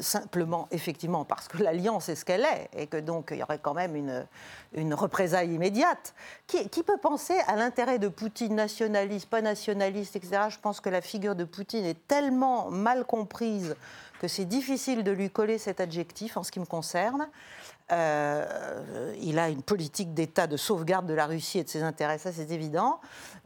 simplement, 0.00 0.68
effectivement, 0.70 1.24
parce 1.24 1.48
que 1.48 1.62
l'alliance 1.62 2.08
est 2.08 2.14
ce 2.14 2.24
qu'elle 2.24 2.44
est, 2.44 2.70
et 2.76 2.86
que 2.86 2.96
donc 2.96 3.28
il 3.30 3.38
y 3.38 3.42
aurait 3.42 3.58
quand 3.58 3.74
même 3.74 3.96
une, 3.96 4.26
une 4.74 4.94
représaille 4.94 5.52
immédiate. 5.52 6.14
Qui, 6.46 6.68
qui, 6.68 6.82
peut 6.82 6.96
penser 6.96 7.38
à 7.46 7.56
l'intérêt 7.56 7.98
de 7.98 8.08
Poutine, 8.08 8.54
nationaliste, 8.54 9.28
pas 9.28 9.42
nationaliste, 9.42 10.16
etc. 10.16 10.44
Je 10.48 10.58
pense 10.58 10.80
que 10.80 10.88
la 10.88 11.00
figure 11.00 11.34
de 11.34 11.44
Poutine 11.44 11.84
est 11.84 12.06
tellement 12.06 12.70
mal 12.70 13.04
comprise 13.04 13.76
que 14.20 14.28
c'est 14.28 14.44
difficile 14.44 15.04
de 15.04 15.10
lui 15.10 15.30
coller 15.30 15.58
cet 15.58 15.80
adjectif 15.80 16.36
en 16.36 16.42
ce 16.42 16.50
qui 16.50 16.60
me 16.60 16.66
concerne. 16.66 17.28
Euh, 17.92 19.14
il 19.20 19.38
a 19.38 19.50
une 19.50 19.62
politique 19.62 20.14
d'État 20.14 20.46
de 20.46 20.56
sauvegarde 20.56 21.06
de 21.06 21.12
la 21.12 21.26
Russie 21.26 21.58
et 21.58 21.64
de 21.64 21.68
ses 21.68 21.82
intérêts, 21.82 22.16
ça 22.16 22.32
c'est 22.32 22.50
évident. 22.50 22.98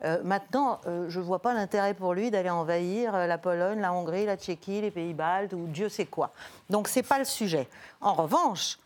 Euh, 0.05 0.23
maintenant, 0.23 0.81
euh, 0.87 1.07
je 1.09 1.19
ne 1.19 1.25
vois 1.25 1.41
pas 1.41 1.55
l'intérêt 1.55 1.93
pour 1.93 2.15
lui 2.15 2.31
d'aller 2.31 2.51
envahir 2.51 3.13
la 3.13 3.39
Pologne, 3.39 3.81
la 3.81 3.93
Hongrie, 3.93 4.27
la 4.27 4.37
Tchéquie, 4.37 4.81
les 4.81 4.93
Pays-Baltes 4.93 5.55
ou 5.55 5.67
Dieu 5.67 5.89
sait 5.89 6.07
quoi. 6.07 6.31
Donc 6.71 6.87
ce 6.87 7.01
n'est 7.01 7.03
pas 7.03 7.19
le 7.19 7.25
sujet. 7.25 7.69
En 8.01 8.15
revanche, 8.15 8.79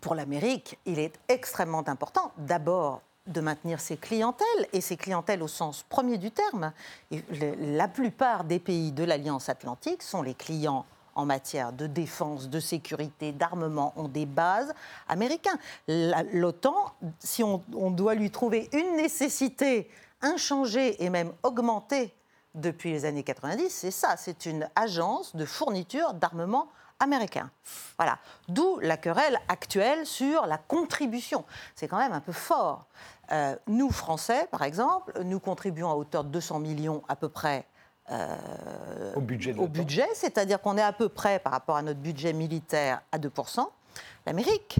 pour 0.00 0.16
l'Amérique, 0.16 0.78
il 0.84 0.98
est 0.98 1.16
extrêmement 1.28 1.88
important 1.88 2.32
d'abord 2.36 3.02
de 3.28 3.40
maintenir 3.40 3.80
ses 3.80 3.96
clientèles, 3.96 4.68
et 4.72 4.80
ses 4.80 4.96
clientèles 4.96 5.42
au 5.42 5.48
sens 5.48 5.84
premier 5.88 6.18
du 6.18 6.30
terme. 6.30 6.72
la 7.30 7.88
plupart 7.88 8.44
des 8.44 8.60
pays 8.60 8.92
de 8.92 9.04
l'Alliance 9.04 9.48
atlantique 9.48 10.02
sont 10.02 10.22
les 10.22 10.34
clients 10.34 10.84
en 11.16 11.24
matière 11.24 11.72
de 11.72 11.86
défense, 11.86 12.48
de 12.48 12.60
sécurité, 12.60 13.32
d'armement 13.32 13.92
ont 13.96 14.08
des 14.08 14.26
bases 14.26 14.72
américaines. 15.08 15.58
L'OTAN, 15.88 16.94
si 17.18 17.42
on, 17.42 17.62
doit 17.90 18.14
lui 18.14 18.30
trouver 18.30 18.68
une 18.72 18.96
nécessité 18.96 19.90
inchangée 20.20 21.02
et 21.02 21.10
même 21.10 21.32
augmentée 21.42 22.14
depuis 22.54 22.92
les 22.92 23.04
années 23.04 23.22
90, 23.22 23.68
c'est 23.70 23.90
ça, 23.90 24.16
c'est 24.16 24.46
une 24.46 24.68
agence 24.76 25.34
de 25.34 25.44
fourniture 25.44 26.14
d'armement 26.14 26.68
américain. 27.00 27.50
Voilà. 27.98 28.18
D'où 28.48 28.78
la 28.80 28.96
querelle 28.96 29.38
actuelle 29.48 30.06
sur 30.06 30.46
la 30.46 30.58
contribution. 30.58 31.44
C'est 31.74 31.88
quand 31.88 31.98
même 31.98 32.12
un 32.12 32.20
peu 32.20 32.32
fort. 32.32 32.86
Euh, 33.32 33.56
nous, 33.66 33.90
Français, 33.90 34.48
par 34.50 34.62
exemple, 34.62 35.12
nous 35.24 35.40
contribuons 35.40 35.90
à 35.90 35.94
hauteur 35.94 36.24
de 36.24 36.30
200 36.30 36.60
millions 36.60 37.02
à 37.08 37.16
peu 37.16 37.28
près 37.28 37.66
au 39.14 39.20
budget, 39.20 39.54
au 39.54 39.66
budget 39.66 40.06
c'est-à-dire 40.14 40.60
qu'on 40.60 40.76
est 40.76 40.82
à 40.82 40.92
peu 40.92 41.08
près, 41.08 41.38
par 41.38 41.52
rapport 41.52 41.76
à 41.76 41.82
notre 41.82 42.00
budget 42.00 42.32
militaire, 42.32 43.02
à 43.10 43.18
2%. 43.18 43.66
L'Amérique, 44.26 44.78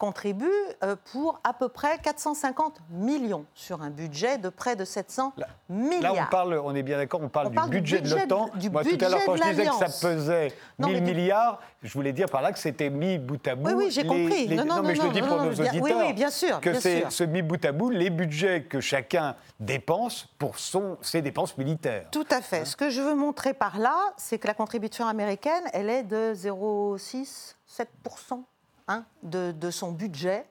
contribue 0.00 0.46
euh, 0.82 0.96
pour 1.12 1.38
à 1.44 1.52
peu 1.52 1.68
près 1.68 1.98
450 1.98 2.80
millions 2.90 3.44
sur 3.54 3.82
un 3.82 3.90
budget 3.90 4.38
de 4.38 4.48
près 4.48 4.74
de 4.74 4.86
700 4.86 5.34
milliards. 5.68 6.14
Là, 6.14 6.24
on 6.26 6.30
parle, 6.30 6.60
on 6.64 6.74
est 6.74 6.82
bien 6.82 6.96
d'accord, 6.96 7.20
on 7.22 7.28
parle, 7.28 7.50
du, 7.50 7.60
budget 7.68 8.00
de 8.00 8.08
l'OTAN. 8.08 8.48
Moi, 8.72 8.82
tout 8.82 9.04
à 9.04 9.08
l'heure, 9.10 9.20
quand 9.26 9.36
je 9.36 9.50
disais 9.50 9.66
que 9.66 9.86
ça 9.90 10.08
pesait 10.08 10.54
1000 10.78 11.02
milliards, 11.02 11.60
je 11.82 11.92
voulais 11.92 12.14
dire 12.14 12.30
par 12.30 12.40
là 12.40 12.50
que 12.50 12.58
c'était 12.58 12.88
mis 12.88 13.18
bout 13.18 13.46
à 13.46 13.54
bout. 13.54 13.68
Oui, 13.68 13.74
oui, 13.76 13.90
j'ai 13.90 14.06
compris. 14.06 14.48
Non, 14.48 14.64
non, 14.64 14.82
mais 14.82 14.94
je 14.94 15.02
le 15.02 15.10
dis 15.10 15.20
pour 15.20 15.36
nos 15.36 15.50
auditeurs. 15.50 15.82
Oui, 15.82 15.92
oui, 15.94 16.12
bien 16.14 16.30
sûr. 16.30 16.60
Que 16.60 16.80
c'est 16.80 17.04
ce 17.10 17.24
mis 17.24 17.42
bout 17.42 17.62
à 17.62 17.72
bout 17.72 17.90
les 17.90 18.08
budgets 18.08 18.62
que 18.62 18.80
chacun 18.80 19.36
dépense 19.58 20.26
pour 20.38 20.58
son, 20.58 20.96
ses 21.02 21.20
dépenses 21.20 21.58
militaires. 21.58 22.06
Tout 22.10 22.26
à 22.30 22.40
fait. 22.40 22.64
Ce 22.64 22.74
que 22.74 22.88
je 22.88 23.02
veux 23.02 23.14
montrer 23.14 23.52
par 23.52 23.78
là, 23.78 23.96
c'est 24.16 24.38
que 24.38 24.46
la 24.46 24.54
contribution 24.54 25.06
américaine, 25.06 25.62
elle 25.74 25.90
est 25.90 26.04
de 26.04 26.32
0,6, 26.32 27.54
7% 27.68 28.42
Hein, 28.90 29.04
de, 29.22 29.70
son 29.70 29.92
budget 29.92 30.44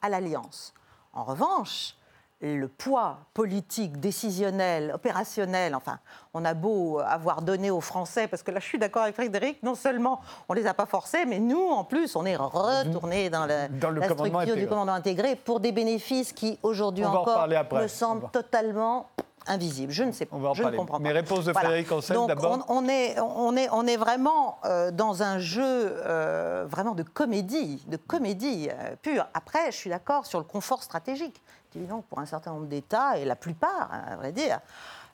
à 0.00 0.08
l'Alliance. 0.08 0.72
En 1.12 1.24
revanche, 1.24 1.94
le 2.40 2.66
poids 2.66 3.18
politique, 3.34 4.00
décisionnel, 4.00 4.92
opérationnel, 4.94 5.74
enfin, 5.74 5.98
on 6.32 6.42
a 6.46 6.54
beau 6.54 7.00
avoir 7.00 7.42
donné 7.42 7.70
aux 7.70 7.82
Français, 7.82 8.28
parce 8.28 8.42
que 8.42 8.50
là 8.50 8.60
je 8.60 8.64
suis 8.64 8.78
d'accord 8.78 9.02
avec 9.02 9.14
Frédéric, 9.14 9.62
non 9.62 9.74
seulement 9.74 10.22
on 10.48 10.54
ne 10.54 10.60
les 10.60 10.66
a 10.66 10.72
pas 10.72 10.86
forcés, 10.86 11.26
mais 11.26 11.38
nous 11.38 11.68
en 11.68 11.84
plus 11.84 12.16
on 12.16 12.24
est 12.24 12.34
retourné 12.34 13.28
dans, 13.28 13.44
la 13.44 13.68
structure 14.08 14.56
du 14.56 14.66
commandement 14.66 14.94
intégré 14.94 15.36
pour 15.36 15.60
des 15.60 15.72
bénéfices 15.72 16.32
qui 16.32 16.58
aujourd'hui 16.62 17.04
encore 17.04 17.46
me 17.46 17.88
semblent 17.88 18.30
totalement 18.30 19.10
invisible. 19.46 19.92
Je 19.92 20.04
ne 20.04 20.12
sais 20.12 20.26
pas. 20.26 20.36
je 20.54 20.62
ne 20.62 20.76
comprends 20.76 20.98
pas. 20.98 21.02
Mais 21.02 21.12
réponse 21.12 21.44
de 21.44 21.52
Frédéric 21.52 21.88
voilà. 21.88 22.26
d'abord. 22.26 22.64
On, 22.68 22.88
est, 22.88 23.18
on, 23.20 23.56
est, 23.56 23.68
on 23.70 23.86
est 23.86 23.96
vraiment 23.96 24.58
euh, 24.64 24.90
dans 24.90 25.22
un 25.22 25.38
jeu 25.38 25.62
euh, 25.64 26.66
vraiment 26.68 26.94
de 26.94 27.02
comédie, 27.02 27.84
de 27.88 27.96
comédie 27.96 28.68
euh, 28.70 28.96
pure. 29.00 29.26
Après, 29.34 29.70
je 29.70 29.76
suis 29.76 29.90
d'accord 29.90 30.26
sur 30.26 30.38
le 30.38 30.44
confort 30.44 30.82
stratégique. 30.82 31.42
Évidemment, 31.74 32.04
pour 32.08 32.18
un 32.18 32.26
certain 32.26 32.52
nombre 32.52 32.66
d'États, 32.66 33.16
et 33.16 33.24
la 33.24 33.36
plupart, 33.36 33.90
à 33.90 34.16
vrai 34.16 34.32
dire, 34.32 34.60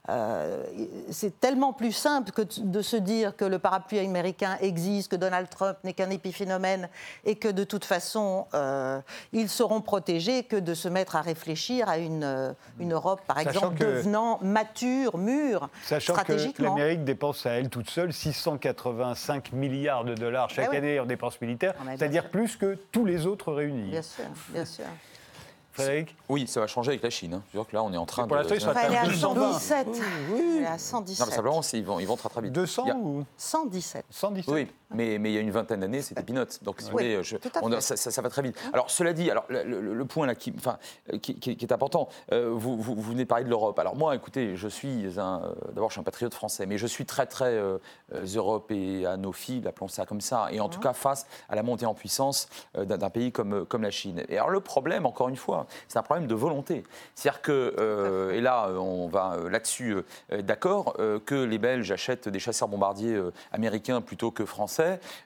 euh, 0.09 0.65
c'est 1.11 1.39
tellement 1.39 1.73
plus 1.73 1.93
simple 1.93 2.33
que 2.33 2.43
de 2.61 2.81
se 2.83 2.97
dire 2.97 3.37
que 3.37 3.45
le 3.45 3.59
parapluie 3.59 3.99
américain 3.99 4.57
existe, 4.61 5.11
que 5.11 5.17
Donald 5.17 5.49
Trump 5.51 5.77
n'est 5.85 5.93
qu'un 5.93 6.09
épiphénomène 6.09 6.89
et 7.25 7.35
que 7.35 7.49
de 7.49 7.65
toute 7.65 7.85
façon 7.85 8.47
euh, 8.55 9.01
ils 9.33 9.51
seront 9.51 9.83
protégés 9.83 10.45
que 10.45 10.57
de 10.57 10.73
se 10.73 10.89
mettre 10.89 11.17
à 11.17 11.21
réfléchir 11.21 11.89
à 11.89 11.99
une, 11.99 12.25
euh, 12.25 12.53
une 12.81 12.95
Europe, 12.95 13.21
par 13.27 13.39
exemple, 13.39 13.79
devenant 13.79 14.39
mature, 14.43 15.19
mûre, 15.19 15.69
sachant 15.83 16.15
que 16.15 16.63
l'Amérique 16.63 17.05
dépense 17.05 17.45
à 17.45 17.51
elle 17.51 17.69
toute 17.69 17.91
seule 17.91 18.13
685 18.13 19.53
milliards 19.53 20.05
de 20.05 20.15
dollars 20.15 20.49
chaque 20.49 20.71
eh 20.73 20.77
année 20.77 21.01
en 21.01 21.07
dépenses 21.07 21.41
militaires, 21.41 21.75
c'est-à-dire 21.97 22.31
plus 22.31 22.57
que 22.57 22.79
tous 22.93 23.05
les 23.05 23.27
autres 23.27 23.53
réunis. 23.53 23.91
Bien 23.91 24.03
sûr, 24.03 24.25
bien 24.51 24.65
sûr. 24.65 24.85
Oui, 26.29 26.47
ça 26.47 26.61
va 26.61 26.67
changer 26.67 26.91
avec 26.91 27.03
la 27.03 27.11
Chine. 27.11 27.35
Hein. 27.35 27.43
Que 27.53 27.75
là, 27.75 27.83
on 27.83 27.93
est 27.93 27.97
en 27.97 28.07
train 28.07 28.27
de. 28.27 28.35
elle 28.35 28.53
est 28.53 28.97
à 28.97 29.11
117. 29.15 29.87
Elle 30.35 30.63
est 30.63 30.67
à 30.67 30.79
117. 30.79 31.27
Non, 31.27 31.33
simplement, 31.33 31.61
ils 31.73 31.85
vont, 31.85 32.01
ils 32.01 32.07
vont 32.07 32.17
très 32.17 32.29
très 32.29 32.43
vite. 32.43 32.53
200 32.53 32.87
ou 32.97 33.25
117. 33.37 34.05
117. 34.11 34.55
Oui, 34.55 34.69
mais, 34.95 35.19
mais 35.19 35.31
il 35.31 35.35
y 35.35 35.39
a 35.39 35.41
une 35.41 35.51
vingtaine 35.51 35.81
d'années, 35.81 36.03
c'était 36.03 36.23
peanuts. 36.23 36.59
Donc, 36.63 36.81
si 36.81 36.91
oui, 36.93 37.19
je, 37.23 37.37
on, 37.63 37.81
ça, 37.81 37.97
ça, 37.97 38.23
va 38.23 38.31
très 38.31 38.43
vite. 38.43 38.57
Alors, 38.73 38.91
cela 38.91 39.13
dit, 39.13 39.31
alors, 39.31 39.45
le, 39.49 40.05
point 40.05 40.27
là 40.27 40.35
qui, 40.35 40.53
enfin, 40.57 40.79
qui, 41.21 41.39
qui, 41.39 41.51
est 41.51 41.73
important, 41.73 42.09
euh, 42.33 42.51
vous, 42.53 42.81
vous, 42.81 42.95
vous, 42.95 43.11
venez 43.13 43.27
parler 43.27 43.45
de 43.45 43.51
l'Europe. 43.51 43.79
Alors, 43.79 43.97
moi, 43.97 44.15
écoutez, 44.15 44.57
je 44.57 44.69
suis 44.69 45.19
un. 45.19 45.43
Euh, 45.45 45.55
d'abord, 45.73 45.91
je 45.91 45.95
suis 45.95 46.01
un 46.01 46.05
patriote 46.05 46.35
français, 46.35 46.67
mais 46.67 46.79
je 46.79 46.87
suis 46.87 47.05
très, 47.05 47.27
très 47.27 47.53
euh, 47.53 47.79
européanophile, 48.35 49.67
appelons 49.69 49.89
ça 49.89 50.07
comme 50.07 50.21
ça, 50.21 50.49
et 50.51 50.61
en 50.61 50.69
tout 50.69 50.81
cas 50.81 50.93
face 50.93 51.27
à 51.49 51.57
la 51.57 51.63
montée 51.63 51.87
en 51.87 51.95
puissance 51.95 52.49
euh, 52.77 52.85
d'un 52.85 53.11
pays 53.11 53.33
comme, 53.33 53.67
comme 53.67 53.83
la 53.83 53.91
Chine. 53.91 54.23
Et 54.29 54.39
alors, 54.39 54.51
le 54.51 54.61
problème, 54.61 55.07
encore 55.07 55.29
une 55.29 55.37
fois, 55.37 55.67
c'est 55.89 55.99
un 55.99 56.03
problème 56.03 56.27
de 56.27 56.35
volonté. 56.35 56.85
C'est-à-dire 57.15 57.43
que, 57.43 57.75
euh, 57.79 58.33
et 58.33 58.41
là, 58.41 58.71
on 58.71 59.09
va 59.09 59.35
euh, 59.35 59.51
là-dessus 59.51 59.97
euh, 60.33 60.43
d'accord, 60.43 60.97
que 61.27 61.35
les 61.35 61.59
Belges 61.59 61.91
achètent 61.91 62.29
des 62.29 62.39
chasseurs 62.39 62.69
bombardiers 62.69 63.21
américains 63.53 64.01
plutôt 64.01 64.31
que 64.31 64.45
français, 64.45 64.78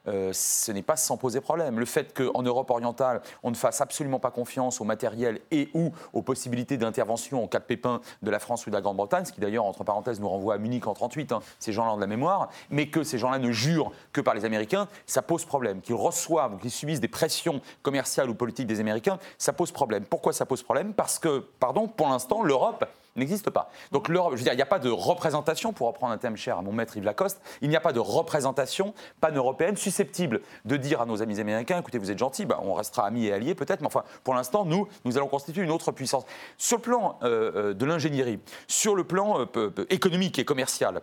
ce 0.05 0.73
n'est 0.73 0.83
pas 0.83 0.97
sans 0.97 1.17
poser 1.17 1.41
problème. 1.41 1.79
Le 1.79 1.87
fait 1.87 2.13
qu'en 2.15 2.43
Europe 2.43 2.71
orientale, 2.71 3.23
on 3.43 3.51
ne 3.51 3.57
fasse 3.57 3.81
absolument 3.81 4.19
pas 4.19 4.31
confiance 4.31 4.81
au 4.81 4.85
matériel 4.85 5.41
et 5.51 5.69
ou 5.75 5.93
aux 6.13 6.23
possibilités 6.23 6.77
d'intervention 6.77 7.43
en 7.43 7.49
cas 7.49 7.59
de 7.59 7.65
pépin 7.65 8.01
de 8.23 8.31
la 8.31 8.39
France 8.39 8.67
ou 8.67 8.71
de 8.71 8.75
la 8.75 8.81
Grande-Bretagne, 8.81 9.25
ce 9.25 9.33
qui 9.33 9.41
d'ailleurs, 9.41 9.65
entre 9.65 9.85
parenthèses, 9.85 10.21
nous 10.21 10.29
renvoie 10.29 10.55
à 10.55 10.59
Munich 10.59 10.87
en 10.87 10.95
38, 10.95 11.33
hein, 11.33 11.41
ces 11.59 11.73
gens-là 11.73 11.93
ont 11.93 11.97
de 11.97 12.01
la 12.01 12.07
mémoire, 12.07 12.49
mais 12.71 12.89
que 12.89 13.03
ces 13.03 13.19
gens-là 13.19 13.39
ne 13.39 13.53
jurent 13.53 13.93
que 14.13 14.21
par 14.21 14.35
les 14.35 14.45
Américains, 14.45 14.89
ça 15.07 15.23
pose 15.23 15.45
problème. 15.45 15.81
Qu'ils 15.81 15.95
reçoivent 15.95 16.55
ou 16.55 16.57
qu'ils 16.59 16.71
subissent 16.71 17.01
des 17.01 17.09
pressions 17.09 17.61
commerciales 17.83 18.31
ou 18.31 18.35
politiques 18.35 18.67
des 18.67 18.81
Américains, 18.81 19.19
ça 19.39 19.53
pose 19.53 19.73
problème. 19.73 20.05
Pourquoi 20.05 20.33
ça 20.33 20.47
pose 20.47 20.63
problème? 20.63 20.95
Parce 20.95 21.19
que, 21.19 21.41
pardon, 21.61 21.89
pour 21.89 22.09
l'instant, 22.09 22.43
l'Europe 22.43 22.85
n'existe 23.17 23.51
pas. 23.51 23.71
Donc 23.91 24.09
l'Europe, 24.09 24.33
je 24.33 24.39
veux 24.39 24.45
dire, 24.45 24.53
il 24.53 24.57
n'y 24.57 24.63
a 24.63 24.67
pas 24.67 24.79
de 24.79 24.91
représentation, 24.91 25.73
pour 25.73 25.87
reprendre 25.87 26.13
un 26.13 26.19
thème 26.19 26.37
cher 26.37 26.59
à 26.59 26.63
mon 26.63 26.73
maître 26.73 26.97
Yves 26.97 27.05
Lacoste, 27.05 27.41
il 27.61 27.69
n'y 27.69 27.77
a 27.77 27.81
pas 27.81 27.93
de 27.93 28.01
représentation 28.01 28.95
pan-européenne 29.21 29.77
susceptible 29.77 30.41
de 30.65 30.77
dire 30.77 31.01
à 31.01 31.07
nos 31.07 31.23
amis 31.23 31.41
américains, 31.41 31.79
écoutez, 31.79 31.99
vous 31.99 32.11
êtes 32.11 32.19
gentils, 32.19 32.47
bah, 32.47 32.61
on 32.63 32.75
restera 32.75 33.07
amis 33.07 33.27
et 33.27 33.33
alliés 33.33 33.55
peut-être, 33.55 33.81
mais 33.81 33.87
enfin, 33.87 34.05
pour 34.25 34.35
l'instant, 34.35 34.65
nous, 34.65 34.89
nous 35.05 35.17
allons 35.17 35.29
constituer 35.29 35.63
une 35.63 35.71
autre 35.71 35.93
puissance. 35.93 36.25
Sur 36.59 36.79
le 36.79 36.83
plan 36.83 37.19
euh, 37.23 37.53
euh, 37.55 37.75
de 37.75 37.85
l'ingénierie, 37.85 38.41
sur 38.67 38.95
le 38.95 39.05
plan 39.05 39.47
euh, 39.57 39.71
économique 39.91 40.39
et 40.39 40.45
commercial, 40.45 41.03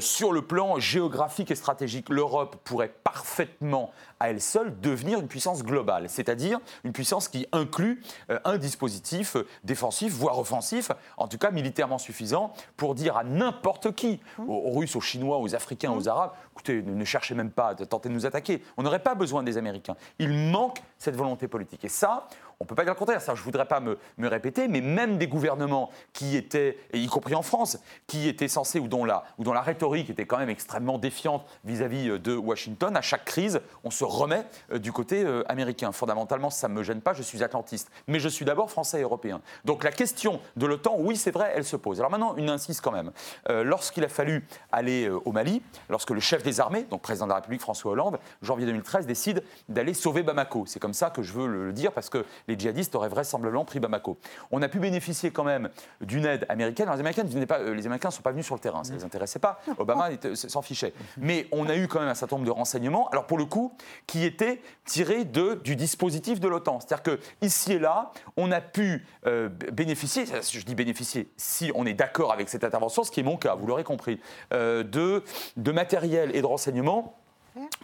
sur 0.00 0.32
le 0.32 0.42
plan 0.42 0.78
géographique 0.78 1.50
et 1.50 1.54
stratégique, 1.54 2.08
l'Europe 2.08 2.56
pourrait 2.64 2.92
parfaitement 3.04 3.90
à 4.20 4.30
elle 4.30 4.40
seule 4.40 4.78
devenir 4.80 5.20
une 5.20 5.28
puissance 5.28 5.62
globale, 5.62 6.08
c'est-à-dire 6.08 6.60
une 6.84 6.92
puissance 6.92 7.28
qui 7.28 7.46
inclut 7.52 8.02
un 8.44 8.58
dispositif 8.58 9.36
défensif, 9.64 10.12
voire 10.12 10.38
offensif, 10.38 10.90
en 11.16 11.28
tout 11.28 11.38
cas 11.38 11.50
militairement 11.50 11.98
suffisant 11.98 12.52
pour 12.76 12.94
dire 12.94 13.16
à 13.16 13.24
n'importe 13.24 13.94
qui, 13.94 14.20
aux, 14.46 14.78
Russes, 14.78 14.96
aux 14.96 15.00
Chinois, 15.00 15.38
aux 15.38 15.54
Africains, 15.54 15.92
aux 15.92 16.08
Arabes, 16.08 16.32
écoutez, 16.52 16.82
ne, 16.82 17.04
cherchez 17.04 17.34
même 17.34 17.50
pas 17.50 17.68
à 17.68 17.74
tenter 17.74 18.08
de 18.08 18.14
nous 18.14 18.26
attaquer. 18.26 18.62
On 18.76 18.82
n'aurait 18.82 19.02
pas 19.02 19.14
besoin 19.14 19.42
des 19.42 19.56
Américains. 19.56 19.96
Il 20.18 20.32
manque 20.32 20.82
cette 20.98 21.16
volonté 21.16 21.48
politique. 21.48 21.84
Et 21.84 21.88
ça, 21.88 22.28
on 22.60 22.64
ne 22.64 22.68
peut 22.68 22.74
pas 22.74 22.82
dire 22.82 22.92
le 22.92 22.98
contraire, 22.98 23.20
ça 23.20 23.36
je 23.36 23.40
ne 23.40 23.44
voudrais 23.44 23.66
pas 23.66 23.78
me, 23.78 23.98
répéter, 24.18 24.66
mais 24.66 24.80
même 24.80 25.16
des 25.16 25.28
gouvernements 25.28 25.90
qui 26.12 26.36
étaient, 26.36 26.76
y 26.92 27.06
compris 27.06 27.36
en 27.36 27.42
France, 27.42 27.78
qui 28.08 28.28
étaient 28.28 28.48
censés, 28.48 28.80
ou 28.80 28.88
dont 28.88 29.04
la, 29.04 29.24
ou 29.38 29.44
dont 29.44 29.52
la 29.52 29.60
rhétorique 29.60 30.10
était 30.10 30.26
quand 30.26 30.38
même 30.38 30.50
extrêmement 30.50 30.98
défiante 30.98 31.46
vis-à-vis 31.64 32.10
euh, 32.10 32.18
de 32.18 32.34
Washington, 32.34 32.96
à 32.96 33.00
chaque 33.00 33.24
crise, 33.24 33.60
on 33.84 33.90
se 33.90 34.02
remet 34.02 34.44
euh, 34.72 34.78
du 34.78 34.90
côté 34.90 35.24
euh, 35.24 35.44
américain. 35.48 35.92
Fondamentalement, 35.92 36.50
ça 36.50 36.66
ne 36.66 36.74
me 36.74 36.82
gêne 36.82 37.00
pas, 37.00 37.12
je 37.12 37.22
suis 37.22 37.44
atlantiste, 37.44 37.90
mais 38.08 38.18
je 38.18 38.28
suis 38.28 38.44
d'abord 38.44 38.70
français 38.70 38.98
et 38.98 39.02
européen. 39.02 39.40
Donc 39.64 39.84
la 39.84 39.92
question 39.92 40.40
de 40.56 40.66
l'OTAN, 40.66 40.96
oui 40.98 41.16
c'est 41.16 41.30
vrai, 41.30 41.52
elle 41.54 41.64
se 41.64 41.76
pose. 41.76 42.00
Alors 42.00 42.10
maintenant, 42.10 42.34
une 42.36 42.50
insiste 42.50 42.80
quand 42.80 42.92
même. 42.92 43.12
Lorsqu'il 43.48 44.04
a 44.04 44.08
fallu 44.08 44.46
aller 44.72 45.08
au 45.08 45.32
Mali, 45.32 45.62
lorsque 45.88 46.10
le 46.10 46.20
chef 46.20 46.42
des 46.42 46.60
armées, 46.60 46.84
donc 46.84 47.02
président 47.02 47.26
de 47.26 47.30
la 47.30 47.36
République 47.36 47.60
François 47.60 47.92
Hollande, 47.92 48.18
janvier 48.42 48.66
2013, 48.66 49.06
décide 49.06 49.42
d'aller 49.68 49.94
sauver 49.94 50.22
Bamako, 50.22 50.64
c'est 50.66 50.80
comme 50.88 50.94
ça 50.94 51.10
que 51.10 51.20
je 51.20 51.34
veux 51.34 51.46
le 51.46 51.74
dire, 51.74 51.92
parce 51.92 52.08
que 52.08 52.24
les 52.46 52.58
djihadistes 52.58 52.94
auraient 52.94 53.10
vraisemblablement 53.10 53.66
pris 53.66 53.78
Bamako. 53.78 54.16
On 54.50 54.62
a 54.62 54.68
pu 54.68 54.78
bénéficier 54.78 55.30
quand 55.30 55.44
même 55.44 55.68
d'une 56.00 56.24
aide 56.24 56.46
américaine. 56.48 56.88
les, 56.90 56.98
Américains 56.98 57.24
pas, 57.46 57.58
euh, 57.58 57.74
les 57.74 57.84
Américains 57.84 58.08
ne 58.08 58.14
sont 58.14 58.22
pas 58.22 58.30
venus 58.30 58.46
sur 58.46 58.54
le 58.54 58.60
terrain, 58.60 58.84
ça 58.84 58.94
ne 58.94 58.96
les 58.96 59.04
intéressait 59.04 59.38
pas. 59.38 59.60
Obama 59.76 60.08
s'en 60.32 60.62
fichait. 60.62 60.94
Mais 61.18 61.46
on 61.52 61.68
a 61.68 61.76
eu 61.76 61.88
quand 61.88 62.00
même 62.00 62.08
un 62.08 62.14
certain 62.14 62.36
nombre 62.36 62.46
de 62.46 62.52
renseignements, 62.52 63.10
alors 63.10 63.26
pour 63.26 63.36
le 63.36 63.44
coup, 63.44 63.76
qui 64.06 64.24
étaient 64.24 64.62
tirés 64.86 65.26
de, 65.26 65.60
du 65.62 65.76
dispositif 65.76 66.40
de 66.40 66.48
l'OTAN. 66.48 66.80
C'est-à-dire 66.80 67.02
que 67.02 67.20
ici 67.42 67.74
et 67.74 67.78
là, 67.78 68.12
on 68.38 68.50
a 68.50 68.62
pu 68.62 69.04
euh, 69.26 69.50
bénéficier, 69.50 70.24
je 70.24 70.64
dis 70.64 70.74
bénéficier, 70.74 71.30
si 71.36 71.70
on 71.74 71.84
est 71.84 71.92
d'accord 71.92 72.32
avec 72.32 72.48
cette 72.48 72.64
intervention, 72.64 73.04
ce 73.04 73.10
qui 73.10 73.20
est 73.20 73.24
mon 73.24 73.36
cas, 73.36 73.56
vous 73.56 73.66
l'aurez 73.66 73.84
compris, 73.84 74.20
euh, 74.54 74.82
de, 74.84 75.22
de 75.58 75.70
matériel 75.70 76.34
et 76.34 76.40
de 76.40 76.46
renseignements 76.46 77.14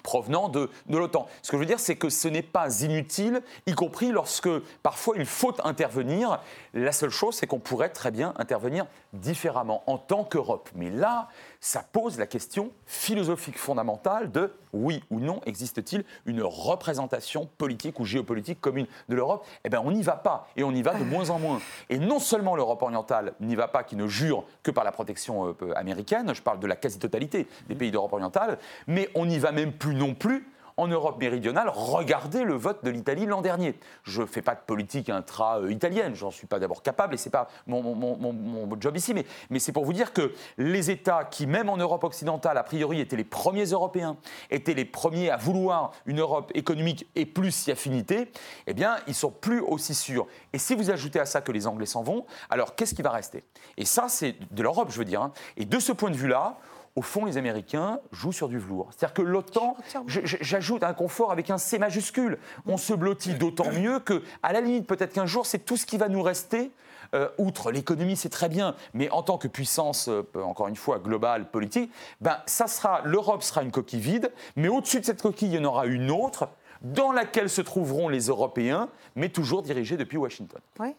provenant 0.02 0.48
de, 0.48 0.70
de 0.86 0.98
l'OTAN. 0.98 1.26
Ce 1.42 1.50
que 1.50 1.56
je 1.56 1.60
veux 1.60 1.66
dire, 1.66 1.80
c'est 1.80 1.96
que 1.96 2.08
ce 2.08 2.28
n'est 2.28 2.42
pas 2.42 2.82
inutile, 2.82 3.42
y 3.66 3.72
compris 3.72 4.10
lorsque 4.10 4.50
parfois 4.82 5.14
il 5.16 5.26
faut 5.26 5.54
intervenir. 5.64 6.40
La 6.72 6.92
seule 6.92 7.10
chose, 7.10 7.34
c'est 7.34 7.46
qu'on 7.46 7.60
pourrait 7.60 7.90
très 7.90 8.10
bien 8.10 8.34
intervenir 8.36 8.86
différemment 9.12 9.82
en 9.86 9.98
tant 9.98 10.24
qu'Europe. 10.24 10.68
Mais 10.74 10.90
là, 10.90 11.28
ça 11.60 11.84
pose 11.92 12.18
la 12.18 12.26
question 12.26 12.70
philosophique 12.86 13.58
fondamentale 13.58 14.30
de 14.30 14.52
oui 14.72 15.02
ou 15.08 15.20
non 15.20 15.40
existe-t-il 15.46 16.04
une 16.26 16.42
représentation 16.42 17.48
politique 17.58 18.00
ou 18.00 18.04
géopolitique 18.04 18.60
commune 18.60 18.86
de 19.08 19.14
l'Europe? 19.14 19.46
Eh 19.64 19.68
bien, 19.68 19.80
on 19.84 19.92
n'y 19.92 20.02
va 20.02 20.16
pas, 20.16 20.48
et 20.56 20.64
on 20.64 20.72
y 20.72 20.82
va 20.82 20.94
de 20.94 21.04
moins 21.04 21.30
en 21.30 21.38
moins. 21.38 21.60
Et 21.90 21.98
non 21.98 22.18
seulement 22.18 22.56
l'Europe 22.56 22.82
orientale 22.82 23.34
n'y 23.40 23.54
va 23.54 23.68
pas, 23.68 23.84
qui 23.84 23.96
ne 23.96 24.08
jure 24.08 24.44
que 24.62 24.70
par 24.70 24.84
la 24.84 24.92
protection 24.92 25.54
euh, 25.62 25.72
américaine, 25.76 26.34
je 26.34 26.42
parle 26.42 26.58
de 26.58 26.66
la 26.66 26.76
quasi-totalité 26.76 27.46
des 27.68 27.74
pays 27.74 27.90
d'Europe 27.90 28.12
orientale, 28.12 28.58
mais 28.86 29.08
on 29.14 29.26
n'y 29.26 29.38
va 29.38 29.52
même 29.52 29.63
plus 29.72 29.94
non 29.94 30.14
plus 30.14 30.46
en 30.76 30.88
Europe 30.88 31.20
méridionale, 31.20 31.70
regardez 31.72 32.42
le 32.42 32.54
vote 32.54 32.84
de 32.84 32.90
l'Italie 32.90 33.26
l'an 33.26 33.42
dernier. 33.42 33.78
Je 34.02 34.22
ne 34.22 34.26
fais 34.26 34.42
pas 34.42 34.54
de 34.54 34.60
politique 34.60 35.08
intra-italienne, 35.08 36.14
j'en 36.14 36.30
suis 36.30 36.46
pas 36.46 36.58
d'abord 36.58 36.82
capable 36.82 37.14
et 37.14 37.16
ce 37.16 37.28
n'est 37.28 37.32
pas 37.32 37.48
mon, 37.66 38.68
job 38.80 38.96
ici, 38.96 39.14
mais, 39.14 39.58
c'est 39.58 39.72
pour 39.72 39.84
vous 39.84 39.92
dire 39.92 40.12
que 40.12 40.32
les 40.58 40.90
États 40.90 41.24
qui, 41.24 41.46
même 41.46 41.68
en 41.68 41.76
Europe 41.76 42.04
occidentale, 42.04 42.58
a 42.58 42.64
priori 42.64 43.00
étaient 43.00 43.16
les 43.16 43.24
premiers 43.24 43.66
Européens, 43.66 44.16
étaient 44.50 44.74
les 44.74 44.84
premiers 44.84 45.30
à 45.30 45.36
vouloir 45.36 45.92
une 46.06 46.20
Europe 46.20 46.50
économique 46.54 47.06
et 47.14 47.26
plus 47.26 47.52
si 47.52 47.70
affinité, 47.70 48.30
eh 48.66 48.74
bien, 48.74 48.96
ils 49.06 49.14
sont 49.14 49.30
plus 49.30 49.60
aussi 49.60 49.94
sûrs. 49.94 50.26
Et 50.52 50.58
si 50.58 50.74
vous 50.74 50.90
ajoutez 50.90 51.20
à 51.20 51.26
ça 51.26 51.40
que 51.40 51.52
les 51.52 51.66
Anglais 51.66 51.86
s'en 51.86 52.02
vont, 52.02 52.26
alors 52.50 52.74
qu'est-ce 52.74 52.94
qui 52.94 53.02
va 53.02 53.10
rester? 53.10 53.44
Et 53.76 53.84
ça, 53.84 54.08
c'est 54.08 54.34
de 54.50 54.62
l'Europe, 54.62 54.88
je 54.90 54.98
veux 54.98 55.04
dire. 55.04 55.22
Hein. 55.22 55.32
Et 55.56 55.64
de 55.64 55.78
ce 55.78 55.92
point 55.92 56.10
de 56.10 56.16
vue-là, 56.16 56.58
au 56.96 57.02
fond, 57.02 57.24
les 57.24 57.36
Américains 57.36 58.00
jouent 58.12 58.32
sur 58.32 58.48
du 58.48 58.58
velours. 58.58 58.90
C'est-à-dire 58.90 59.14
que 59.14 59.22
l'OTAN, 59.22 59.76
j'ajoute 60.06 60.84
un 60.84 60.94
confort 60.94 61.32
avec 61.32 61.50
un 61.50 61.58
C 61.58 61.78
majuscule. 61.78 62.38
On 62.66 62.76
se 62.76 62.92
blottit 62.92 63.34
d'autant 63.34 63.70
mieux 63.72 63.98
que, 63.98 64.22
à 64.42 64.52
la 64.52 64.60
limite, 64.60 64.86
peut-être 64.86 65.12
qu'un 65.12 65.26
jour, 65.26 65.44
c'est 65.46 65.58
tout 65.58 65.76
ce 65.76 65.86
qui 65.86 65.96
va 65.96 66.08
nous 66.08 66.22
rester. 66.22 66.70
Euh, 67.14 67.28
outre 67.38 67.70
l'économie, 67.70 68.16
c'est 68.16 68.28
très 68.28 68.48
bien, 68.48 68.74
mais 68.92 69.10
en 69.10 69.22
tant 69.22 69.38
que 69.38 69.46
puissance, 69.46 70.08
euh, 70.08 70.22
encore 70.42 70.68
une 70.68 70.76
fois, 70.76 70.98
globale, 70.98 71.50
politique, 71.50 71.92
ben, 72.20 72.38
ça 72.46 72.66
sera, 72.66 73.02
l'Europe 73.04 73.42
sera 73.42 73.62
une 73.62 73.70
coquille 73.70 74.00
vide, 74.00 74.32
mais 74.56 74.68
au-dessus 74.68 75.00
de 75.00 75.04
cette 75.04 75.22
coquille, 75.22 75.48
il 75.48 75.54
y 75.54 75.58
en 75.58 75.64
aura 75.64 75.86
une 75.86 76.10
autre 76.10 76.48
dans 76.80 77.12
laquelle 77.12 77.50
se 77.50 77.60
trouveront 77.60 78.08
les 78.08 78.26
Européens, 78.26 78.88
mais 79.16 79.28
toujours 79.28 79.62
dirigés 79.62 79.96
depuis 79.96 80.16
Washington. 80.16 80.60
Oui. 80.80 80.94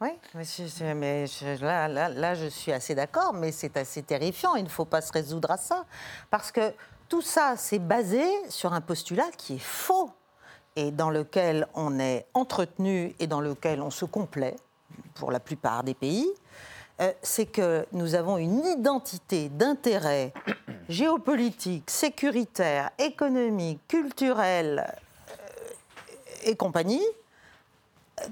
Oui, 0.00 0.08
mais, 0.94 1.26
là, 1.60 1.88
là, 2.08 2.34
je 2.34 2.46
suis 2.46 2.72
assez 2.72 2.94
d'accord, 2.94 3.34
mais 3.34 3.52
c'est 3.52 3.76
assez 3.76 4.02
terrifiant. 4.02 4.54
Il 4.54 4.64
ne 4.64 4.68
faut 4.68 4.86
pas 4.86 5.02
se 5.02 5.12
résoudre 5.12 5.50
à 5.50 5.58
ça. 5.58 5.84
Parce 6.30 6.50
que 6.50 6.72
tout 7.06 7.20
ça, 7.20 7.54
c'est 7.58 7.78
basé 7.78 8.24
sur 8.48 8.72
un 8.72 8.80
postulat 8.80 9.28
qui 9.36 9.56
est 9.56 9.62
faux 9.62 10.10
et 10.74 10.90
dans 10.90 11.10
lequel 11.10 11.66
on 11.74 11.98
est 11.98 12.26
entretenu 12.32 13.14
et 13.18 13.26
dans 13.26 13.42
lequel 13.42 13.82
on 13.82 13.90
se 13.90 14.06
complaît, 14.06 14.56
pour 15.14 15.30
la 15.30 15.40
plupart 15.40 15.84
des 15.84 15.94
pays. 15.94 16.30
Euh, 17.02 17.12
c'est 17.22 17.46
que 17.46 17.86
nous 17.92 18.14
avons 18.14 18.38
une 18.38 18.64
identité 18.64 19.50
d'intérêt 19.50 20.32
géopolitique, 20.88 21.90
sécuritaire, 21.90 22.90
économique, 22.98 23.80
culturel 23.86 24.86
euh, 24.86 25.34
et 26.44 26.56
compagnie 26.56 27.04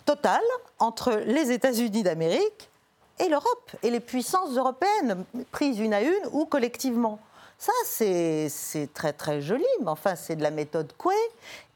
totale 0.05 0.41
entre 0.79 1.13
les 1.27 1.51
États-Unis 1.53 2.03
d'Amérique 2.03 2.71
et 3.19 3.29
l'Europe, 3.29 3.73
et 3.83 3.91
les 3.91 4.01
puissances 4.01 4.57
européennes, 4.57 5.25
prises 5.51 5.79
une 5.79 5.95
à 5.95 6.03
une 6.03 6.29
ou 6.33 6.45
collectivement. 6.47 7.19
Ça, 7.61 7.73
c'est 7.85 8.89
très 8.95 9.13
très 9.13 9.41
joli, 9.41 9.65
mais 9.81 9.89
enfin, 9.89 10.15
c'est 10.15 10.37
de 10.37 10.43
la 10.43 10.53
méthode 10.53 10.93
Coué. 10.97 11.17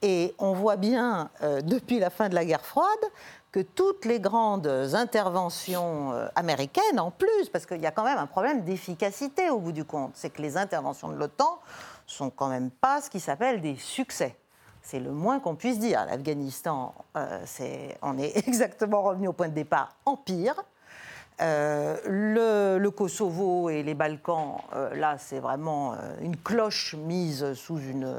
Et 0.01 0.33
on 0.39 0.53
voit 0.53 0.77
bien, 0.77 1.29
euh, 1.43 1.61
depuis 1.61 1.99
la 1.99 2.09
fin 2.09 2.29
de 2.29 2.37
la 2.37 2.45
guerre 2.45 2.65
froide, 2.65 2.87
que 3.51 3.61
toutes 3.61 4.05
les 4.05 4.21
grandes 4.21 4.69
interventions 4.95 6.13
euh, 6.13 6.29
américaines, 6.37 7.01
en 7.01 7.11
plus, 7.11 7.49
parce 7.53 7.67
qu'il 7.67 7.81
y 7.81 7.87
a 7.87 7.91
quand 7.91 8.05
même 8.05 8.19
un 8.19 8.27
problème 8.27 8.63
d'efficacité 8.63 9.51
au 9.51 9.59
bout 9.59 9.73
du 9.73 9.85
compte, 9.85 10.13
c'est 10.15 10.31
que 10.31 10.41
les 10.41 10.57
interventions 10.57 11.09
de 11.09 11.17
l'OTAN 11.17 11.59
sont 12.07 12.31
quand 12.31 12.49
même 12.49 12.71
pas 12.71 13.01
ce 13.01 13.11
qui 13.11 13.19
s'appelle 13.19 13.61
des 13.61 13.77
succès. 13.77 14.37
C'est 14.83 14.99
le 14.99 15.13
moins 15.13 15.39
qu'on 15.39 15.55
puisse 15.55 15.79
dire. 15.79 16.05
L'Afghanistan, 16.07 16.95
euh, 17.17 17.45
on 18.03 18.19
est 18.19 18.37
exactement 18.49 19.03
revenu 19.03 19.29
au 19.29 19.33
point 19.33 19.49
de 19.49 19.55
départ 19.55 19.95
en 20.05 20.17
pire. 20.17 20.55
Euh, 21.41 22.79
le, 22.79 22.91
Kosovo 22.91 23.71
et 23.71 23.83
les 23.83 23.95
Balkans, 23.95 24.59
euh, 24.75 24.95
là, 24.95 25.17
c'est 25.19 25.39
vraiment 25.39 25.97
une 26.21 26.37
cloche 26.37 26.95
mise 26.95 27.55
sous 27.55 27.79
une, 27.79 28.15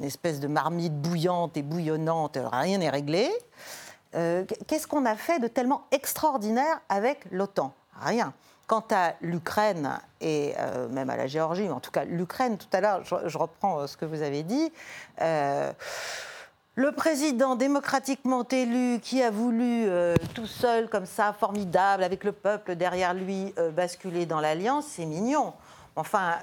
espèce 0.00 0.40
de 0.40 0.48
marmite 0.48 0.94
bouillante 1.00 1.56
et 1.56 1.62
bouillonnante. 1.62 2.38
Rien 2.50 2.78
n'est 2.78 2.90
réglé. 2.90 3.30
Qu'est-ce 4.12 4.86
qu'on 4.86 5.06
a 5.06 5.16
fait 5.16 5.38
de 5.38 5.48
tellement 5.48 5.86
extraordinaire 5.90 6.80
avec 6.90 7.24
l'OTAN? 7.30 7.72
Rien. 7.98 8.34
Quant 8.66 8.84
à 8.90 9.14
l'Ukraine 9.20 9.98
et 10.20 10.54
euh, 10.58 10.88
même 10.88 11.10
à 11.10 11.16
la 11.16 11.26
Géorgie, 11.26 11.62
mais 11.62 11.70
en 11.70 11.80
tout 11.80 11.90
cas 11.90 12.04
l'Ukraine, 12.04 12.56
tout 12.56 12.68
à 12.72 12.80
l'heure, 12.80 13.02
je, 13.04 13.36
reprends 13.36 13.80
euh, 13.80 13.86
ce 13.86 13.96
que 13.96 14.04
vous 14.04 14.22
avez 14.22 14.42
dit. 14.42 14.72
Euh, 15.20 15.72
le 16.74 16.92
président 16.92 17.54
démocratiquement 17.54 18.46
élu 18.48 18.98
qui 19.00 19.22
a 19.22 19.30
voulu 19.30 19.86
tout 20.34 20.46
seul, 20.46 20.88
comme 20.88 21.04
ça, 21.04 21.34
formidable, 21.34 22.02
avec 22.02 22.24
le 22.24 22.32
peuple 22.32 22.76
derrière 22.76 23.12
lui, 23.12 23.52
basculer 23.76 24.24
dans 24.24 24.40
l'alliance, 24.40 24.86
c'est 24.88 25.04
mignon. 25.04 25.52
Enfin, 25.96 26.36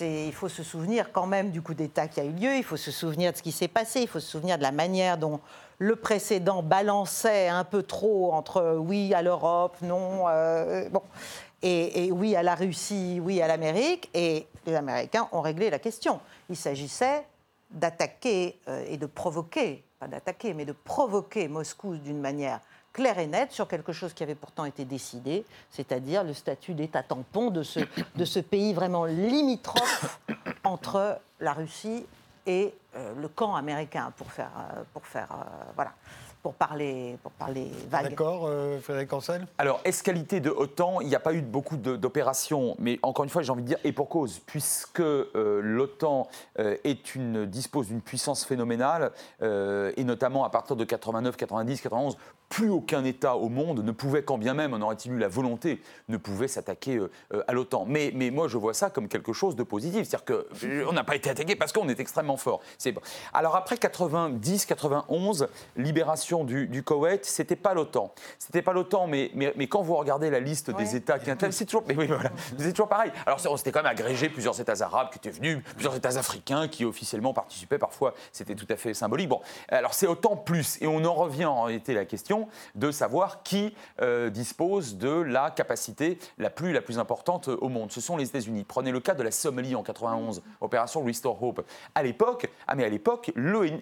il 0.00 0.32
faut 0.32 0.48
se 0.48 0.64
souvenir 0.64 1.12
quand 1.12 1.26
même 1.26 1.52
du 1.52 1.62
coup 1.62 1.72
d'État 1.72 2.08
qui 2.08 2.18
a 2.18 2.24
eu 2.24 2.32
lieu, 2.32 2.56
il 2.56 2.64
faut 2.64 2.76
se 2.76 2.90
souvenir 2.90 3.30
de 3.30 3.36
ce 3.36 3.42
qui 3.44 3.52
s'est 3.52 3.68
passé, 3.68 4.00
il 4.00 4.08
faut 4.08 4.18
se 4.18 4.28
souvenir 4.28 4.58
de 4.58 4.64
la 4.64 4.72
manière 4.72 5.18
dont 5.18 5.38
le 5.78 5.94
précédent 5.94 6.64
balançait 6.64 7.46
un 7.46 7.62
peu 7.62 7.84
trop 7.84 8.32
entre 8.32 8.76
oui 8.78 9.14
à 9.14 9.22
l'Europe, 9.22 9.76
non. 9.82 10.24
Et, 11.62 12.10
oui 12.12 12.36
à 12.36 12.42
la 12.42 12.54
Russie, 12.54 13.18
oui 13.22 13.40
à 13.40 13.46
l'Amérique, 13.46 14.10
et 14.14 14.46
les 14.66 14.74
Américains 14.74 15.28
ont 15.32 15.40
réglé 15.40 15.70
la 15.70 15.78
question. 15.78 16.20
Il 16.48 16.56
s'agissait 16.56 17.24
d'attaquer 17.70 18.58
euh, 18.68 18.84
et 18.88 18.96
de 18.96 19.06
provoquer, 19.06 19.82
pas 19.98 20.06
d'attaquer, 20.06 20.54
mais 20.54 20.64
de 20.64 20.72
provoquer 20.72 21.48
Moscou 21.48 21.96
d'une 21.96 22.20
manière 22.20 22.60
claire 22.92 23.18
et 23.18 23.26
nette 23.26 23.52
sur 23.52 23.68
quelque 23.68 23.92
chose 23.92 24.14
qui 24.14 24.22
avait 24.22 24.34
pourtant 24.34 24.64
été 24.64 24.84
décidé, 24.84 25.44
c'est-à-dire 25.70 26.24
le 26.24 26.32
statut 26.32 26.74
d'État 26.74 27.02
tampon 27.02 27.50
de 27.50 27.62
ce, 27.62 27.80
de 28.14 28.24
ce 28.24 28.38
pays 28.38 28.72
vraiment 28.72 29.04
limitrophe 29.04 30.20
entre 30.64 31.18
la 31.40 31.52
Russie 31.52 32.06
et 32.46 32.72
euh, 32.94 33.12
le 33.20 33.28
camp 33.28 33.54
américain, 33.56 34.12
pour 34.16 34.30
faire, 34.30 34.52
euh, 34.56 34.82
pour 34.92 35.06
faire 35.06 35.28
voilà 35.74 35.92
pour 36.46 36.54
parler, 36.54 37.18
pour 37.24 37.32
parler 37.32 37.72
vague. 37.90 38.10
D'accord, 38.10 38.46
euh, 38.46 38.78
Frédéric 38.78 39.12
Ancel 39.12 39.48
Alors, 39.58 39.80
escalité 39.84 40.38
de 40.38 40.48
OTAN, 40.48 41.00
il 41.00 41.08
n'y 41.08 41.16
a 41.16 41.18
pas 41.18 41.32
eu 41.32 41.42
beaucoup 41.42 41.76
d'opérations, 41.76 42.76
mais 42.78 43.00
encore 43.02 43.24
une 43.24 43.30
fois, 43.30 43.42
j'ai 43.42 43.50
envie 43.50 43.64
de 43.64 43.66
dire, 43.66 43.78
et 43.82 43.90
pour 43.90 44.08
cause, 44.08 44.38
puisque 44.46 45.00
euh, 45.00 45.60
l'OTAN 45.60 46.28
euh, 46.60 46.76
est 46.84 47.16
une, 47.16 47.46
dispose 47.46 47.88
d'une 47.88 48.00
puissance 48.00 48.44
phénoménale, 48.44 49.10
et 49.42 50.04
notamment 50.04 50.44
à 50.44 50.50
partir 50.50 50.76
de 50.76 50.84
89, 50.84 51.36
90, 51.36 51.80
91, 51.80 52.16
plus 52.48 52.70
aucun 52.70 53.04
État 53.04 53.36
au 53.36 53.48
monde 53.48 53.84
ne 53.84 53.92
pouvait, 53.92 54.22
quand 54.22 54.38
bien 54.38 54.54
même 54.54 54.74
on 54.74 54.82
aurait-il 54.82 55.12
eu 55.12 55.18
la 55.18 55.28
volonté, 55.28 55.80
ne 56.08 56.16
pouvait 56.16 56.48
s'attaquer 56.48 57.00
à 57.46 57.52
l'OTAN. 57.52 57.84
Mais, 57.86 58.12
mais 58.14 58.30
moi, 58.30 58.48
je 58.48 58.56
vois 58.56 58.74
ça 58.74 58.90
comme 58.90 59.08
quelque 59.08 59.32
chose 59.32 59.56
de 59.56 59.62
positif. 59.62 60.06
C'est-à-dire 60.06 60.24
qu'on 60.84 60.92
n'a 60.92 61.04
pas 61.04 61.16
été 61.16 61.30
attaqué 61.30 61.56
parce 61.56 61.72
qu'on 61.72 61.88
est 61.88 62.00
extrêmement 62.00 62.36
fort. 62.36 62.60
Alors 63.32 63.56
après 63.56 63.76
90, 63.76 64.66
91, 64.66 65.48
libération 65.76 66.44
du, 66.44 66.66
du 66.66 66.82
Koweït, 66.82 67.24
c'était 67.24 67.56
pas 67.56 67.74
l'OTAN. 67.74 68.12
C'était 68.38 68.62
pas 68.62 68.72
l'OTAN, 68.72 69.06
mais, 69.06 69.30
mais, 69.34 69.66
quand 69.66 69.82
vous 69.82 69.96
regardez 69.96 70.30
la 70.30 70.40
liste 70.40 70.70
des 70.70 70.96
États 70.96 71.18
qui 71.18 71.30
c'est 71.50 71.64
toujours, 71.64 71.84
mais 71.86 71.96
oui, 71.96 72.06
voilà, 72.06 72.30
c'est 72.58 72.72
toujours 72.72 72.88
pareil. 72.88 73.10
Alors, 73.26 73.40
on 73.48 73.56
s'était 73.56 73.72
quand 73.72 73.82
même 73.82 73.90
agrégé 73.90 74.28
plusieurs 74.28 74.58
États 74.60 74.82
arabes 74.82 75.10
qui 75.10 75.18
étaient 75.18 75.30
venus, 75.30 75.62
plusieurs 75.74 75.96
États 75.96 76.16
africains 76.16 76.68
qui 76.68 76.84
officiellement 76.84 77.32
participaient. 77.32 77.78
Parfois, 77.78 78.14
c'était 78.32 78.54
tout 78.54 78.66
à 78.68 78.76
fait 78.76 78.94
symbolique. 78.94 79.28
Bon, 79.28 79.40
alors 79.68 79.94
c'est 79.94 80.06
OTAN 80.06 80.36
plus, 80.36 80.80
et 80.80 80.86
on 80.86 81.04
en 81.04 81.14
revient 81.14 81.46
en 81.46 81.62
réalité 81.62 81.92
à 81.92 81.96
la 81.96 82.04
question 82.04 82.35
de 82.74 82.90
savoir 82.90 83.42
qui 83.42 83.74
euh, 84.00 84.30
dispose 84.30 84.96
de 84.96 85.10
la 85.10 85.50
capacité 85.50 86.18
la 86.38 86.50
plus, 86.50 86.72
la 86.72 86.80
plus 86.80 86.98
importante 86.98 87.48
au 87.48 87.68
monde. 87.68 87.92
Ce 87.92 88.00
sont 88.00 88.16
les 88.16 88.28
États-Unis. 88.28 88.64
Prenez 88.66 88.90
le 88.90 89.00
cas 89.00 89.14
de 89.14 89.22
la 89.22 89.30
Somalie 89.30 89.74
en 89.74 89.82
91, 89.82 90.42
opération 90.60 91.04
Restore 91.04 91.42
Hope. 91.42 91.64
À 91.94 92.02
l'époque, 92.02 92.50
ah 92.66 92.74
mais 92.74 92.84
à 92.84 92.88
l'époque, 92.88 93.32
l'ONU, 93.34 93.80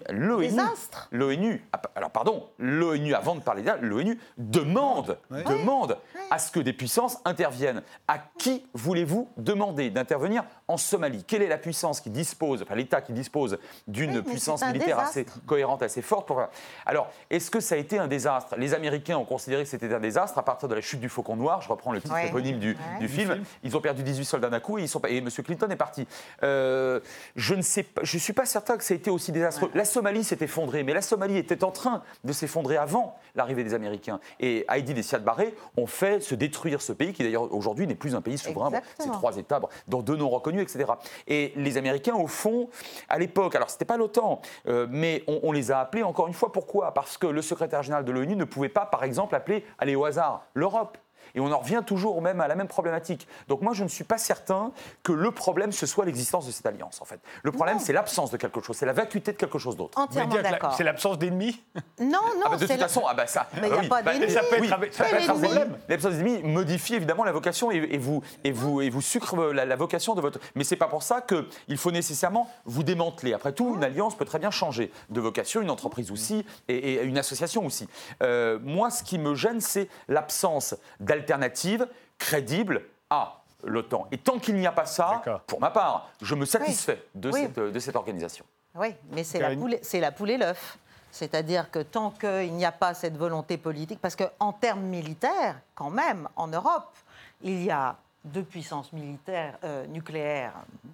l'ONU, 1.10 1.68
alors 1.94 2.10
pardon, 2.10 2.48
l'ONU, 2.58 3.14
avant 3.14 3.34
de 3.34 3.40
parler 3.40 3.62
d'elle, 3.62 3.80
l'ONU 3.80 4.18
demande, 4.38 5.18
demande 5.30 5.98
à 6.30 6.38
ce 6.38 6.50
que 6.50 6.60
des 6.60 6.72
puissances 6.72 7.18
interviennent. 7.24 7.82
À 8.08 8.18
qui 8.38 8.66
voulez-vous 8.74 9.28
demander 9.36 9.90
d'intervenir 9.90 10.44
en 10.68 10.76
Somalie? 10.76 11.24
Quelle 11.24 11.42
est 11.42 11.48
la 11.48 11.58
puissance 11.58 12.00
qui 12.00 12.10
dispose, 12.10 12.62
enfin 12.62 12.74
l'État 12.74 13.00
qui 13.00 13.12
dispose 13.12 13.58
d'une 13.86 14.22
puissance 14.22 14.64
militaire 14.64 14.98
assez 14.98 15.26
cohérente, 15.46 15.82
assez 15.82 16.02
forte 16.02 16.26
pour... 16.26 16.42
Alors, 16.86 17.10
est-ce 17.30 17.50
que 17.50 17.60
ça 17.60 17.74
a 17.74 17.78
été 17.78 17.98
un 17.98 18.08
désastre? 18.08 18.43
Désastre. 18.44 18.56
Les 18.60 18.74
Américains 18.74 19.16
ont 19.16 19.24
considéré 19.24 19.62
que 19.62 19.68
c'était 19.68 19.92
un 19.92 20.00
désastre 20.00 20.38
à 20.38 20.42
partir 20.44 20.68
de 20.68 20.74
la 20.74 20.80
chute 20.80 21.00
du 21.00 21.08
Faucon 21.08 21.36
Noir. 21.36 21.60
Je 21.62 21.68
reprends 21.68 21.92
le 21.92 22.00
titre 22.00 22.14
Ouais. 22.14 22.28
éponyme 22.28 22.58
du, 22.58 22.70
Ouais. 22.70 22.98
du 23.00 23.06
Du 23.06 23.12
film. 23.12 23.42
Ils 23.62 23.76
ont 23.76 23.80
perdu 23.80 24.02
18 24.02 24.24
soldats 24.24 24.50
d'un 24.50 24.60
coup 24.60 24.78
et, 24.78 24.82
ils 24.82 24.88
sont, 24.88 25.00
et 25.08 25.18
M. 25.18 25.28
Clinton 25.30 25.68
est 25.70 25.76
parti. 25.76 26.06
Euh, 26.42 27.00
je 27.36 27.54
ne 27.54 27.62
sais 27.62 27.82
pas, 27.82 28.00
je 28.04 28.18
suis 28.18 28.32
pas 28.32 28.46
certain 28.46 28.76
que 28.76 28.84
ça 28.84 28.94
a 28.94 28.96
été 28.96 29.10
aussi 29.10 29.32
désastreux. 29.32 29.70
La 29.74 29.84
Somalie 29.84 30.24
s'est 30.24 30.38
effondrée, 30.40 30.82
mais 30.82 30.92
la 30.94 31.02
Somalie 31.02 31.36
était 31.36 31.64
en 31.64 31.70
train 31.70 32.02
de 32.24 32.32
s'effondrer 32.32 32.76
avant 32.76 33.16
l'arrivée 33.34 33.64
des 33.64 33.74
Américains. 33.74 34.20
Et 34.40 34.64
Heidi 34.68 34.92
et 34.92 35.02
Siad 35.02 35.22
Barré 35.24 35.54
ont 35.76 35.86
fait 35.86 36.20
se 36.20 36.34
détruire 36.34 36.80
ce 36.82 36.92
pays, 36.92 37.12
qui 37.12 37.22
d'ailleurs 37.22 37.52
aujourd'hui 37.54 37.86
n'est 37.86 37.94
plus 37.94 38.14
un 38.14 38.20
pays 38.20 38.38
souverain. 38.38 38.70
Bon. 38.70 38.80
C'est 38.98 39.10
trois 39.10 39.36
États, 39.36 39.60
bon, 39.60 39.68
dont 39.88 40.02
deux 40.02 40.16
non 40.16 40.28
reconnus, 40.30 40.62
etc. 40.62 40.92
Et 41.26 41.52
les 41.56 41.76
Américains, 41.76 42.14
au 42.14 42.26
fond, 42.26 42.68
à 43.08 43.18
l'époque, 43.18 43.54
alors 43.54 43.70
c'était 43.70 43.84
pas 43.84 43.96
l'OTAN, 43.96 44.40
euh, 44.68 44.86
mais 44.90 45.24
on, 45.26 45.40
on 45.42 45.52
les 45.52 45.70
a 45.72 45.80
appelés 45.80 46.02
encore 46.02 46.26
une 46.28 46.34
fois. 46.34 46.52
Pourquoi? 46.52 46.92
Parce 46.94 47.18
que 47.18 47.26
le 47.26 47.42
secrétaire 47.42 47.82
général 47.82 48.04
de 48.04 48.12
l'ONU 48.12 48.33
ne 48.36 48.44
pouvait 48.44 48.68
pas, 48.68 48.86
par 48.86 49.04
exemple, 49.04 49.34
appeler, 49.34 49.64
aller 49.78 49.94
au 49.94 50.04
hasard, 50.04 50.44
l'Europe. 50.54 50.98
Et 51.34 51.40
on 51.40 51.50
en 51.52 51.58
revient 51.58 51.82
toujours 51.86 52.20
même, 52.22 52.40
à 52.40 52.48
la 52.48 52.54
même 52.54 52.68
problématique. 52.68 53.26
Donc 53.48 53.60
moi, 53.60 53.72
je 53.74 53.82
ne 53.84 53.88
suis 53.88 54.04
pas 54.04 54.18
certain 54.18 54.72
que 55.02 55.12
le 55.12 55.30
problème, 55.30 55.72
ce 55.72 55.86
soit 55.86 56.04
l'existence 56.04 56.46
de 56.46 56.52
cette 56.52 56.66
alliance, 56.66 57.00
en 57.00 57.04
fait. 57.04 57.20
Le 57.42 57.50
problème, 57.52 57.78
c'est 57.78 57.92
l'absence 57.92 58.30
de 58.30 58.36
quelque 58.36 58.60
chose, 58.60 58.76
c'est 58.76 58.86
la 58.86 58.92
vacuité 58.92 59.32
de 59.32 59.36
quelque 59.36 59.58
chose 59.58 59.76
d'autre. 59.76 59.98
Entièrement 59.98 60.34
d'accord. 60.34 60.74
c'est 60.74 60.84
l'absence 60.84 61.18
d'ennemis 61.18 61.60
Non, 61.98 62.08
non, 62.36 62.42
Ah 62.44 62.48
bah, 62.50 62.56
de 62.56 62.66
toute 62.66 62.76
façon, 62.78 63.02
ah 63.08 63.14
bah 63.14 63.26
ça. 63.26 63.48
Mais 63.60 63.68
il 63.68 63.72
ah 63.72 63.76
y 63.76 63.78
a 63.78 63.82
oui, 63.82 63.88
pas 63.88 64.02
bah, 64.02 64.12
d'ennemis. 64.12 64.32
ça 64.32 64.40
peut 64.40 64.54
être 64.56 64.60
oui, 64.60 64.66
un- 64.68 64.70
ça 64.70 64.76
peut 64.78 64.86
être 64.86 65.00
un 65.00 65.12
l'absence 65.12 65.40
problème. 65.40 65.78
L'absence 65.88 66.12
d'ennemis 66.14 66.42
modifie 66.44 66.94
évidemment 66.94 67.24
la 67.24 67.32
vocation 67.32 67.70
et, 67.70 67.76
et 67.76 67.98
vous, 67.98 68.22
et, 68.44 68.52
vous, 68.52 68.80
et 68.80 68.90
vous 68.90 69.02
sucre 69.02 69.36
la, 69.52 69.64
la 69.64 69.76
vocation 69.76 70.14
de 70.14 70.20
votre. 70.20 70.38
Mais 70.54 70.64
c'est 70.64 70.76
pas 70.76 70.88
pour 70.88 71.02
ça 71.02 71.20
qu'il 71.22 71.76
faut 71.78 71.90
nécessairement 71.90 72.48
vous 72.64 72.82
démanteler. 72.84 73.32
Après 73.34 73.52
tout, 73.52 73.74
une 73.76 73.84
alliance 73.84 74.16
peut 74.16 74.24
très 74.24 74.38
bien 74.38 74.50
changer 74.50 74.92
de 75.10 75.20
vocation, 75.20 75.60
une 75.62 75.70
entreprise 75.70 76.10
aussi 76.10 76.44
et, 76.68 76.94
et 76.94 77.02
une 77.02 77.18
association 77.18 77.64
aussi. 77.66 77.88
Euh, 78.22 78.58
moi, 78.62 78.90
ce 78.90 79.02
qui 79.02 79.18
me 79.18 79.34
gêne, 79.34 79.60
c'est 79.60 79.88
l'absence 80.08 80.74
d'alternative 81.24 81.88
crédible 82.18 82.82
à 83.10 83.40
l'OTAN. 83.64 84.06
Et 84.12 84.18
tant 84.18 84.38
qu'il 84.38 84.56
n'y 84.56 84.66
a 84.66 84.72
pas 84.72 84.86
ça, 84.86 85.22
pour 85.46 85.60
ma 85.60 85.70
part, 85.70 86.10
je 86.20 86.34
me 86.34 86.44
satisfais 86.44 87.02
de, 87.14 87.30
Oui. 87.30 87.42
cette, 87.42 87.58
de 87.58 87.78
cette 87.78 87.96
organisation. 87.96 88.44
Oui, 88.74 88.94
mais 89.10 89.24
c'est 89.24 89.38
la 89.38 89.46
Karine 89.46 89.60
poule, 89.60 89.78
c'est 89.82 90.00
la 90.00 90.12
poule 90.12 90.30
et 90.30 90.36
l'œuf. 90.36 90.78
C'est-à-dire 91.10 91.70
que 91.70 91.78
tant 91.78 92.10
qu'il 92.10 92.52
n'y 92.54 92.64
a 92.64 92.72
pas 92.72 92.92
cette 92.92 93.16
volonté 93.16 93.56
politique, 93.56 94.00
parce 94.00 94.16
qu'en 94.16 94.52
termes 94.52 94.82
militaires, 94.82 95.60
quand 95.74 95.90
même, 95.90 96.28
en 96.34 96.48
Europe, 96.48 96.92
il 97.40 97.62
y 97.62 97.70
a 97.70 97.96
deux 98.24 98.42
puissances 98.42 98.92
militaires 98.92 99.56
euh, 99.62 99.86
nucléaires 99.86 100.54
euh, 100.56 100.88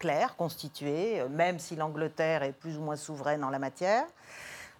claires, 0.00 0.34
constituées, 0.34 1.20
euh, 1.20 1.28
même 1.28 1.60
si 1.60 1.76
l'Angleterre 1.76 2.42
est 2.42 2.52
plus 2.52 2.76
ou 2.76 2.80
moins 2.80 2.96
souveraine 2.96 3.44
en 3.44 3.50
la 3.50 3.60
matière. 3.60 4.04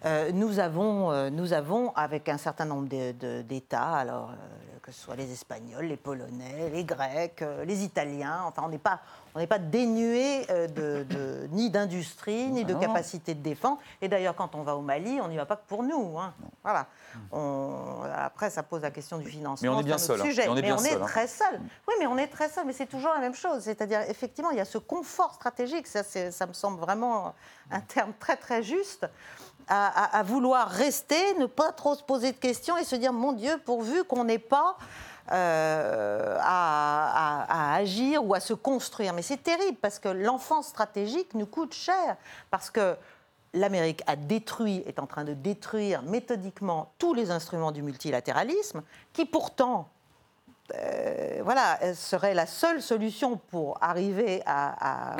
Euh, 0.05 0.33
nous, 0.33 0.59
avons, 0.59 1.13
euh, 1.13 1.31
nous 1.31 1.53
avons, 1.53 1.91
avec 1.93 2.29
un 2.29 2.39
certain 2.39 2.65
nombre 2.65 2.89
d'États, 3.43 3.97
alors 3.97 4.31
euh, 4.31 4.79
que 4.83 4.93
ce 4.93 5.01
soit 5.01 5.17
les 5.17 5.31
Espagnols, 5.33 5.85
les 5.87 5.97
Polonais, 5.97 6.71
les 6.73 6.85
Grecs, 6.85 7.43
euh, 7.43 7.65
les 7.65 7.85
Italiens, 7.85 8.43
enfin, 8.47 8.63
on 8.65 8.69
n'est 8.69 8.79
pas, 8.79 9.01
on 9.35 9.47
pas 9.47 9.59
dénué 9.59 10.45
euh, 10.51 10.67
de, 10.69 11.05
de- 11.05 11.49
ni 11.53 11.71
d'industrie, 11.71 12.49
ni 12.49 12.65
de 12.65 12.75
capacité 12.75 13.35
de 13.35 13.41
défense. 13.43 13.79
Et 14.01 14.09
d'ailleurs, 14.09 14.35
quand 14.35 14.55
on 14.55 14.63
va 14.63 14.77
au 14.77 14.81
Mali, 14.81 15.21
on 15.23 15.29
n'y 15.29 15.37
va 15.37 15.47
pas 15.47 15.57
que 15.57 15.67
pour 15.67 15.83
nous. 15.83 16.19
hein. 16.19 16.33
Voilà. 16.63 16.87
On- 17.33 18.03
après, 18.17 18.51
ça 18.51 18.63
pose 18.63 18.83
la 18.83 18.91
question 18.91 19.19
du 19.19 19.29
financement. 19.29 19.71
Mais 19.71 19.77
on 19.77 19.81
est 19.81 19.85
bien 19.85 19.99
seul, 19.99 20.21
hein. 20.21 20.25
Et 20.25 20.49
on 20.49 20.53
est 20.53 20.57
mais 20.57 20.63
bien 20.63 20.75
on 20.77 20.79
seul, 20.79 20.93
est 20.93 21.03
hein. 21.03 21.07
très 21.07 21.27
seul. 21.27 21.61
Oui, 21.89 21.95
mais 21.99 22.07
on 22.07 22.17
est 22.19 22.27
très 22.29 22.49
seul. 22.49 22.65
Mais 22.67 22.73
c'est 22.73 22.87
toujours 22.87 23.13
la 23.13 23.21
même 23.21 23.35
chose. 23.35 23.63
C'est-à-dire, 23.63 24.01
effectivement, 24.09 24.51
il 24.51 24.57
y 24.57 24.61
a 24.61 24.65
ce 24.65 24.79
confort 24.79 25.35
stratégique. 25.35 25.87
Ça, 25.87 26.03
ça 26.03 26.47
me 26.47 26.53
semble 26.53 26.81
vraiment 26.81 27.35
un 27.71 27.81
terme 27.81 28.13
très, 28.19 28.37
très 28.37 28.63
juste. 28.63 29.07
À, 29.73 29.87
à- 30.17 30.19
à 30.19 30.23
vouloir 30.25 30.69
rester, 30.69 31.35
ne 31.39 31.47
pas 31.47 31.71
trop 31.71 31.95
se 31.95 32.03
poser 32.03 32.33
de 32.33 32.37
questions 32.37 32.77
et 32.77 32.83
se 32.85 32.97
dire, 32.97 33.13
mon 33.13 33.31
Dieu, 33.33 33.57
pourvu 33.65 34.03
qu'on 34.03 34.25
n'ait 34.25 34.39
pas 34.41 34.70
euh, 35.33 36.37
à, 36.41 37.75
agir 37.75 38.25
ou 38.25 38.35
à 38.35 38.41
se 38.41 38.53
construire. 38.53 39.13
Mais 39.13 39.23
c'est 39.23 39.43
terrible 39.43 39.79
parce 39.81 39.99
que 39.99 40.09
l'enfance 40.09 40.67
stratégique 40.69 41.35
nous 41.35 41.47
coûte 41.47 41.73
cher. 41.73 42.17
Parce 42.51 42.71
que 42.71 42.97
l'Amérique 43.55 44.03
a 44.07 44.17
détruit, 44.17 44.83
est 44.87 44.99
en 44.99 45.07
train 45.07 45.25
de 45.25 45.35
détruire 45.35 46.03
méthodiquement 46.03 46.93
tous 46.99 47.15
les 47.15 47.31
instruments 47.31 47.73
du 47.73 47.83
multilatéralisme, 47.83 48.83
qui 49.13 49.25
pourtant 49.25 49.89
euh, 50.75 51.41
voilà, 51.43 51.95
serait 51.95 52.35
la 52.35 52.47
seule 52.47 52.81
solution 52.81 53.37
pour 53.37 53.79
arriver 53.81 54.43
à, 54.47 55.17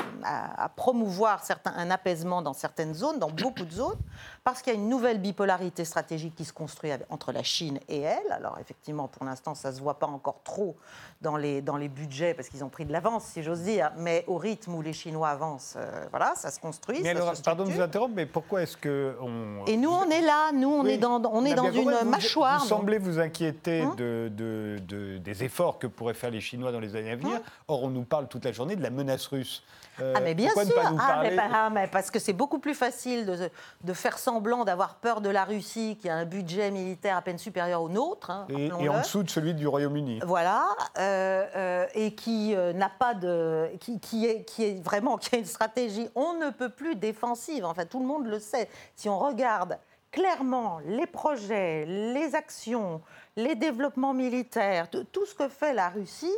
promouvoir 0.75 1.41
un 1.65 1.91
apaisement 1.91 2.41
dans 2.41 2.53
certaines 2.53 2.93
zones, 2.93 3.19
dans 3.19 3.29
beaucoup 3.29 3.65
de 3.65 3.71
zones, 3.71 3.97
parce 4.43 4.61
qu'il 4.63 4.73
y 4.73 4.75
a 4.75 4.79
une 4.79 4.89
nouvelle 4.89 5.19
bipolarité 5.19 5.85
stratégique 5.85 6.33
qui 6.35 6.45
se 6.45 6.53
construit 6.53 6.89
entre 7.09 7.31
la 7.31 7.43
Chine 7.43 7.79
et 7.87 7.99
elle. 8.01 8.31
Alors 8.31 8.57
effectivement, 8.59 9.07
pour 9.07 9.23
l'instant, 9.23 9.53
ça 9.53 9.69
ne 9.71 9.75
se 9.75 9.81
voit 9.81 9.99
pas 9.99 10.07
encore 10.07 10.41
trop 10.43 10.75
dans 11.21 11.37
les, 11.37 11.61
dans 11.61 11.77
les 11.77 11.87
budgets, 11.89 12.33
parce 12.33 12.49
qu'ils 12.49 12.63
ont 12.63 12.69
pris 12.69 12.83
de 12.85 12.91
l'avance, 12.91 13.25
si 13.25 13.43
j'ose 13.43 13.61
dire, 13.61 13.91
mais 13.97 14.23
au 14.25 14.37
rythme 14.37 14.73
où 14.73 14.81
les 14.81 14.93
Chinois 14.93 15.29
avancent, 15.29 15.75
euh, 15.77 16.05
voilà, 16.09 16.33
ça 16.35 16.49
se 16.49 16.59
construit. 16.59 17.01
Mais 17.03 17.13
ça 17.13 17.21
alors, 17.21 17.35
se 17.37 17.43
pardon 17.43 17.65
de 17.65 17.69
vous 17.71 17.81
interrompre, 17.81 18.13
mais 18.15 18.25
pourquoi 18.25 18.63
est-ce 18.63 18.75
que 18.77 19.15
on... 19.21 19.63
Et 19.67 19.77
nous, 19.77 19.91
on 19.91 20.09
est 20.09 20.21
là, 20.21 20.51
nous, 20.51 20.69
on 20.69 20.83
Oui, 20.83 20.91
est 20.93 20.97
dans, 20.97 21.21
on 21.31 21.45
est 21.45 21.51
a 21.51 21.55
dans 21.55 21.69
bien 21.69 21.73
une. 21.83 21.91
Vous- 22.05 22.09
mâchoire. 22.09 22.61
Vous 22.61 22.67
semblez 22.67 22.97
vous 22.97 23.19
inquiéter 23.19 23.81
Hein 23.81 23.93
de, 23.95 24.31
de- 24.35 24.79
de- 24.87 25.17
des 25.19 25.43
efforts 25.43 25.77
que 25.77 25.85
pourraient 25.85 26.15
faire 26.15 26.31
les 26.31 26.41
Chinois 26.41 26.71
dans 26.71 26.79
les 26.79 26.95
années 26.95 27.11
à 27.11 27.15
venir. 27.15 27.35
Hein 27.35 27.41
Or, 27.67 27.83
on 27.83 27.89
nous 27.89 28.03
parle 28.03 28.27
toute 28.27 28.45
la 28.45 28.51
journée 28.51 28.75
de 28.75 28.81
la 28.81 28.89
menace 28.89 29.27
russe. 29.27 29.63
Euh, 30.01 30.13
Ah 30.15 30.19
mais 30.21 30.33
bien 30.33 30.49
sûr, 30.49 30.81
ah, 30.99 31.19
mais, 31.21 31.37
ah, 31.53 31.69
mais 31.69 31.87
parce 31.87 32.09
que 32.11 32.19
c'est 32.19 32.33
beaucoup 32.33 32.59
plus 32.59 32.73
facile 32.73 33.25
de, 33.25 33.49
de 33.83 33.93
faire 33.93 34.17
semblant 34.17 34.63
d'avoir 34.65 34.95
peur 34.95 35.21
de 35.21 35.29
la 35.29 35.43
Russie 35.45 35.97
qui 36.01 36.09
a 36.09 36.15
un 36.15 36.25
budget 36.25 36.71
militaire 36.71 37.17
à 37.17 37.21
peine 37.21 37.37
supérieur 37.37 37.81
au 37.81 37.89
nôtre. 37.89 38.29
hein, 38.31 38.45
et, 38.49 38.71
en 38.89 38.99
dessous 38.99 39.23
de 39.23 39.29
celui 39.29 39.53
du 39.53 39.67
Royaume-Uni. 39.67 40.19
Voilà, 40.25 40.65
euh, 40.97 41.45
euh, 41.55 41.85
et 41.93 42.15
qui 42.15 42.55
euh, 42.55 42.73
n'a 42.73 42.89
pas 42.89 43.13
de, 43.13 43.67
qui, 43.79 43.99
qui 43.99 44.25
est, 44.25 44.43
qui 44.43 44.63
est 44.65 44.83
vraiment, 44.83 45.17
qui 45.17 45.35
a 45.35 45.39
une 45.39 45.45
stratégie, 45.45 46.09
on 46.15 46.33
ne 46.33 46.49
peut 46.49 46.69
plus 46.69 46.95
défensive. 46.95 47.65
Enfin, 47.65 47.85
tout 47.85 47.99
le 47.99 48.05
monde 48.05 48.25
le 48.27 48.39
sait. 48.39 48.69
Si 48.95 49.07
on 49.09 49.19
regarde 49.19 49.77
clairement 50.11 50.79
les 50.85 51.07
projets, 51.07 51.85
les 51.85 52.35
actions, 52.35 53.01
les 53.37 53.55
développements 53.55 54.13
militaires, 54.13 54.89
tout- 54.89 55.25
ce 55.25 55.33
que 55.33 55.47
fait 55.47 55.73
la 55.73 55.87
Russie, 55.89 56.35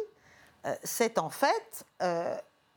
c'est 0.83 1.17
en 1.17 1.29
fait 1.29 1.83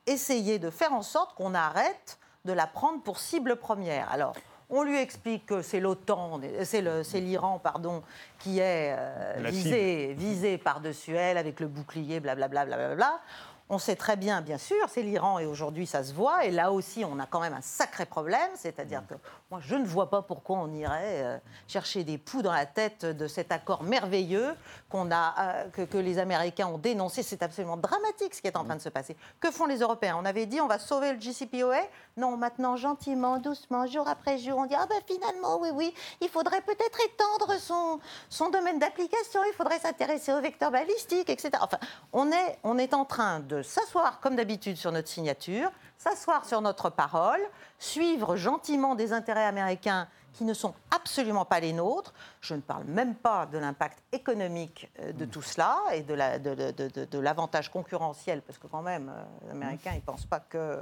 essayer 0.07 0.59
de 0.59 0.71
faire 0.71 0.93
en 0.93 1.03
sorte 1.03 1.35
qu'on 1.35 1.55
arrête 1.55 2.19
de 2.45 2.53
la 2.53 2.67
prendre 2.67 3.03
pour 3.03 3.19
cible 3.19 3.57
première. 3.57 4.11
Alors, 4.11 4.35
on 4.69 4.83
lui 4.83 4.99
explique 4.99 5.47
que 5.47 5.63
c'est 5.63 5.81
l'OTAN, 5.81 6.41
c'est 6.65 7.21
l'Iran, 7.21 7.61
pardon, 7.63 8.03
qui 8.39 8.59
est 8.59 8.95
euh, 8.99 9.35
visé, 9.45 10.15
visé 10.19 10.59
par-dessus 10.59 11.15
elle 11.15 11.39
avec 11.39 11.61
le 11.61 11.69
bouclier, 11.69 12.21
blablabla. 12.21 12.65
blablabla. 12.67 13.21
On 13.69 13.79
sait 13.79 13.97
très 13.97 14.15
bien, 14.17 14.43
bien 14.43 14.59
sûr, 14.59 14.77
c'est 14.89 15.03
l'Iran 15.03 15.41
et 15.41 15.47
aujourd'hui 15.47 15.87
ça 15.87 16.05
se 16.05 16.15
voit. 16.15 16.45
Et 16.45 16.53
là 16.53 16.71
aussi, 16.71 17.05
on 17.05 17.19
a 17.19 17.27
quand 17.27 17.41
même 17.41 17.53
un 17.53 17.61
sacré 17.61 18.07
problème. 18.07 18.49
C'est-à-dire 18.55 19.03
que 19.09 19.15
moi, 19.51 19.59
je 19.61 19.75
ne 19.75 19.85
vois 19.85 20.09
pas 20.09 20.23
pourquoi 20.23 20.59
on 20.59 20.73
irait 20.73 21.25
euh, 21.25 21.39
chercher 21.67 22.05
des 22.05 22.17
poux 22.17 22.43
dans 22.43 22.53
la 22.53 22.67
tête 22.67 23.05
de 23.05 23.27
cet 23.27 23.51
accord 23.51 23.83
merveilleux 23.83 24.55
qu'on 24.89 25.11
a, 25.11 25.35
euh, 25.39 25.69
que, 25.71 25.83
que 25.83 25.99
les 25.99 26.19
Américains 26.21 26.69
ont 26.69 26.79
dénoncé. 26.79 27.25
C'est 27.25 27.43
absolument 27.43 27.77
dramatique 27.77 28.37
ce 28.37 28.41
qui 28.41 28.47
est 28.47 28.57
en 28.57 28.65
train 28.65 28.77
de 28.77 28.81
se 28.81 28.89
passer. 28.89 29.17
Que 29.41 29.51
font 29.51 29.67
les 29.67 29.81
Européens? 29.81 30.17
On 30.21 30.25
avait 30.25 30.47
dit 30.47 30.61
on 30.61 30.69
va 30.69 30.79
sauver 30.79 31.13
le 31.13 31.21
JCPOA. 31.21 31.81
Non, 32.19 32.39
maintenant, 32.39 32.77
gentiment, 32.77 33.37
doucement, 33.37 33.87
jour 33.87 34.09
après 34.09 34.39
jour, 34.39 34.57
on 34.57 34.65
dit 34.65 34.75
ah 34.75 34.87
ben 34.89 34.99
finalement, 35.07 35.59
oui, 35.61 35.69
oui, 35.75 35.93
il 36.23 36.31
faudrait 36.31 36.63
peut-être 36.63 36.99
étendre 37.05 37.61
son, 37.61 38.01
son 38.31 38.49
domaine 38.49 38.79
d'application, 38.79 39.43
il 39.47 39.53
faudrait 39.53 39.79
s'intéresser 39.79 40.33
aux 40.33 40.41
vecteurs 40.41 40.71
balistiques, 40.71 41.29
etc. 41.29 41.51
Enfin, 41.61 41.77
on 42.15 42.33
est, 42.33 42.59
on 42.63 42.79
est 42.79 42.95
en 42.95 43.05
train 43.05 43.41
de 43.41 43.61
s'asseoir 43.61 44.19
comme 44.21 44.35
d'habitude 44.35 44.79
sur 44.79 44.93
notre 44.93 45.09
signature, 45.09 45.71
s'asseoir 45.99 46.47
sur 46.47 46.63
notre 46.63 46.89
parole, 46.89 47.41
suivre 47.79 48.37
gentiment 48.37 48.95
des 48.95 49.13
intérêts 49.13 49.45
américains 49.45 50.09
qui 50.33 50.45
ne 50.45 50.55
sont 50.55 50.73
absolument 50.91 51.45
pas 51.45 51.61
les 51.61 51.75
nôtres. 51.75 52.15
Je 52.41 52.55
ne 52.55 52.63
parle 52.63 52.85
même 52.85 53.15
pas 53.15 53.45
de 53.45 53.59
l'impact 53.59 53.99
économique 54.13 54.91
euh, 55.01 55.13
de 55.13 55.27
tout 55.27 55.43
cela 55.43 55.77
et 55.93 56.01
de 56.01 56.15
la- 56.15 56.39
de- 56.39 57.19
l'avantage 57.19 57.71
concurrentiel, 57.71 58.41
parce 58.41 58.59
que 58.59 58.69
quand 58.69 58.81
même, 58.83 59.13
euh, 59.15 59.23
les 59.45 59.51
Américains, 59.51 59.91
ils 59.93 59.97
ne 59.97 60.01
pensent 60.01 60.25
pas 60.27 60.41
que, 60.41 60.81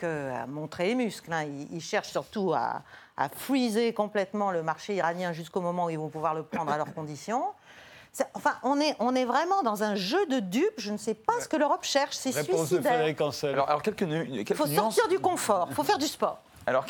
que 0.00 0.30
à 0.32 0.46
montrer 0.46 0.86
les 0.88 0.94
muscles. 0.94 1.32
hein. 1.32 1.44
Ils, 1.44 1.76
ils 1.76 1.80
cherchent 1.80 2.10
surtout 2.10 2.52
à, 2.54 2.82
à 3.16 3.28
freezer 3.28 3.92
complètement 3.92 4.50
le 4.50 4.62
marché 4.62 4.94
iranien 4.94 5.32
jusqu'au 5.32 5.60
moment 5.60 5.86
où 5.86 5.90
ils 5.90 5.98
vont 5.98 6.08
pouvoir 6.08 6.34
le 6.34 6.42
prendre 6.42 6.72
à 6.72 6.76
leurs 6.76 6.94
conditions. 6.94 7.44
Enfin, 8.34 8.54
on 8.64 8.80
est, 8.80 8.96
on 8.98 9.14
est 9.14 9.24
vraiment 9.24 9.62
dans 9.62 9.84
un 9.84 9.94
jeu 9.94 10.24
de 10.26 10.40
dupes. 10.40 10.78
Je 10.78 10.90
ne 10.90 10.96
sais 10.96 11.14
pas 11.14 11.34
ce 11.40 11.46
que 11.48 11.56
l'Europe 11.56 11.84
cherche. 11.84 12.16
C'est 12.16 12.30
Réponse 12.30 12.62
de 12.62 12.66
suicidaire. 12.66 12.92
Frédéric 12.94 13.20
Ancel. 13.20 13.52
Alors, 13.54 13.68
alors 13.68 13.82
quelques, 13.82 14.02
nu- 14.02 14.26
Il 14.28 14.44
quelques 14.44 14.58
faut 14.58 14.66
nuances. 14.66 14.96
sortir 14.96 15.08
du 15.08 15.20
confort. 15.20 15.66
Il 15.70 15.74
faut 15.76 15.84
faire 15.84 15.98
du 15.98 16.08
sport. 16.08 16.42
Alors, 16.66 16.84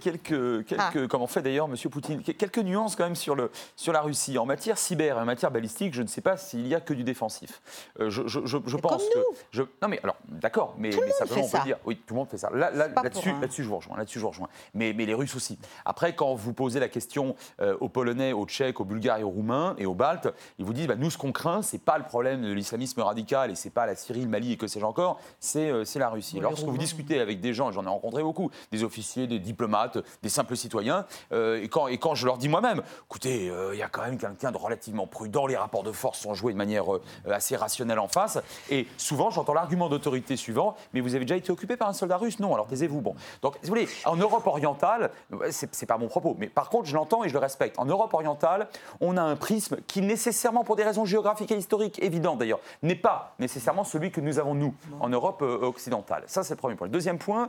quelques, 0.00 0.64
quelques 0.66 0.76
ah. 0.78 0.92
comment 1.08 1.26
fait 1.26 1.42
d'ailleurs 1.42 1.68
M. 1.68 1.76
Poutine? 1.90 2.22
Quelques 2.22 2.58
nuances 2.58 2.96
quand 2.96 3.04
même 3.04 3.16
sur, 3.16 3.34
le, 3.34 3.50
sur 3.76 3.92
la 3.92 4.00
Russie. 4.00 4.38
En 4.38 4.46
matière 4.46 4.78
cyber 4.78 5.18
et 5.18 5.20
en 5.20 5.24
matière 5.24 5.50
balistique, 5.50 5.92
je 5.94 6.02
ne 6.02 6.06
sais 6.06 6.20
pas 6.20 6.36
s'il 6.36 6.66
y 6.66 6.74
a 6.74 6.80
que 6.80 6.94
du 6.94 7.04
défensif. 7.04 7.60
Euh, 8.00 8.10
je, 8.10 8.26
je, 8.26 8.40
je 8.44 8.76
pense 8.76 9.02
que. 9.04 9.18
Je, 9.50 9.62
non, 9.82 9.88
mais 9.88 10.00
alors, 10.02 10.16
d'accord, 10.28 10.74
mais, 10.78 10.90
mais 10.90 11.10
simplement, 11.12 11.44
on 11.44 11.48
peut 11.48 11.64
dire. 11.64 11.78
Oui, 11.84 12.00
tout 12.06 12.14
le 12.14 12.20
monde 12.20 12.28
fait 12.28 12.38
ça. 12.38 12.50
Là, 12.50 12.70
là, 12.70 12.88
dessus 13.08 13.34
là-dessus, 13.40 13.64
je 13.64 13.68
vous 13.68 13.76
rejoins. 13.76 13.96
Là-dessus, 13.96 14.18
je 14.18 14.24
vous 14.24 14.30
rejoins. 14.30 14.48
Mais, 14.74 14.92
mais 14.92 15.04
les 15.04 15.14
Russes 15.14 15.34
aussi. 15.34 15.58
Après, 15.84 16.14
quand 16.14 16.34
vous 16.34 16.52
posez 16.52 16.80
la 16.80 16.88
question 16.88 17.34
euh, 17.60 17.76
aux 17.80 17.88
Polonais, 17.88 18.32
aux 18.32 18.46
Tchèques, 18.46 18.80
aux 18.80 18.84
Bulgares 18.84 19.18
et 19.18 19.24
aux 19.24 19.30
Roumains 19.30 19.74
et 19.78 19.86
aux 19.86 19.94
Baltes, 19.94 20.28
ils 20.58 20.64
vous 20.64 20.72
disent 20.72 20.86
bah, 20.86 20.96
nous, 20.96 21.10
ce 21.10 21.18
qu'on 21.18 21.32
craint, 21.32 21.62
c'est 21.62 21.82
pas 21.82 21.98
le 21.98 22.04
problème 22.04 22.42
de 22.42 22.52
l'islamisme 22.52 23.00
radical 23.00 23.50
et 23.50 23.54
c'est 23.54 23.70
pas 23.70 23.86
la 23.86 23.96
Syrie, 23.96 24.22
le 24.22 24.28
Mali 24.28 24.52
et 24.52 24.56
que 24.56 24.66
sais-je 24.66 24.84
encore, 24.84 25.20
c'est 25.40 25.70
euh, 25.70 25.84
la 25.96 26.08
Russie. 26.08 26.40
Lorsque 26.40 26.64
vous 26.64 26.78
discutez 26.78 27.20
avec 27.20 27.40
des 27.40 27.52
gens, 27.52 27.72
j'en 27.72 27.84
ai 27.84 27.88
rencontré 27.88 28.22
beaucoup, 28.22 28.50
des 28.70 28.84
officiers, 28.92 29.26
des 29.26 29.38
diplomates, 29.38 29.98
des 30.22 30.28
simples 30.28 30.54
citoyens. 30.54 31.06
Euh, 31.32 31.62
et, 31.62 31.68
quand, 31.68 31.88
et 31.88 31.96
quand 31.96 32.14
je 32.14 32.26
leur 32.26 32.36
dis 32.36 32.48
moi-même, 32.48 32.82
écoutez, 33.06 33.48
euh, 33.48 33.70
il 33.72 33.78
y 33.78 33.82
a 33.82 33.88
quand 33.88 34.02
même 34.02 34.18
quelqu'un 34.18 34.52
de 34.52 34.58
relativement 34.58 35.06
prudent, 35.06 35.46
les 35.46 35.56
rapports 35.56 35.82
de 35.82 35.92
force 35.92 36.18
sont 36.18 36.34
joués 36.34 36.52
de 36.52 36.58
manière 36.58 36.94
euh, 36.94 37.00
assez 37.30 37.56
rationnelle 37.56 37.98
en 37.98 38.08
face. 38.08 38.38
Et 38.68 38.86
souvent, 38.98 39.30
j'entends 39.30 39.54
l'argument 39.54 39.88
d'autorité 39.88 40.36
suivant, 40.36 40.76
mais 40.92 41.00
vous 41.00 41.14
avez 41.14 41.24
déjà 41.24 41.36
été 41.36 41.50
occupé 41.50 41.76
par 41.76 41.88
un 41.88 41.94
soldat 41.94 42.18
russe? 42.18 42.38
Non, 42.38 42.52
alors 42.52 42.66
taisez-vous. 42.66 43.00
Bon. 43.00 43.14
Donc, 43.40 43.56
vous 43.62 43.68
voulez, 43.68 43.88
en 44.04 44.16
Europe 44.16 44.46
orientale, 44.46 45.10
c'est 45.50 45.86
pas 45.86 45.96
mon 45.96 46.08
propos, 46.08 46.36
mais 46.38 46.48
par 46.48 46.68
contre, 46.68 46.86
je 46.86 46.94
l'entends 46.94 47.24
et 47.24 47.28
je 47.28 47.32
le 47.32 47.38
respecte. 47.38 47.78
En 47.78 47.86
Europe 47.86 48.12
orientale, 48.12 48.68
on 49.00 49.16
a 49.16 49.22
un 49.22 49.36
prisme 49.36 49.78
qui 49.86 50.02
nécessairement, 50.02 50.64
pour 50.64 50.76
des 50.76 50.84
raisons 50.84 51.06
géographiques 51.06 51.50
et 51.50 51.56
historiques 51.56 52.02
évidentes 52.02 52.38
d'ailleurs, 52.38 52.60
n'est 52.82 52.94
pas 52.94 53.34
nécessairement 53.38 53.84
celui 53.84 54.10
que 54.10 54.20
nous 54.20 54.38
avons 54.38 54.54
nous 54.54 54.74
en 55.00 55.08
Europe 55.08 55.40
occidentale. 55.42 56.24
Ça, 56.26 56.42
c'est 56.42 56.54
le 56.54 56.58
premier 56.58 56.74
point. 56.74 56.86
Le 56.86 56.92
deuxième 56.92 57.18
point, 57.18 57.48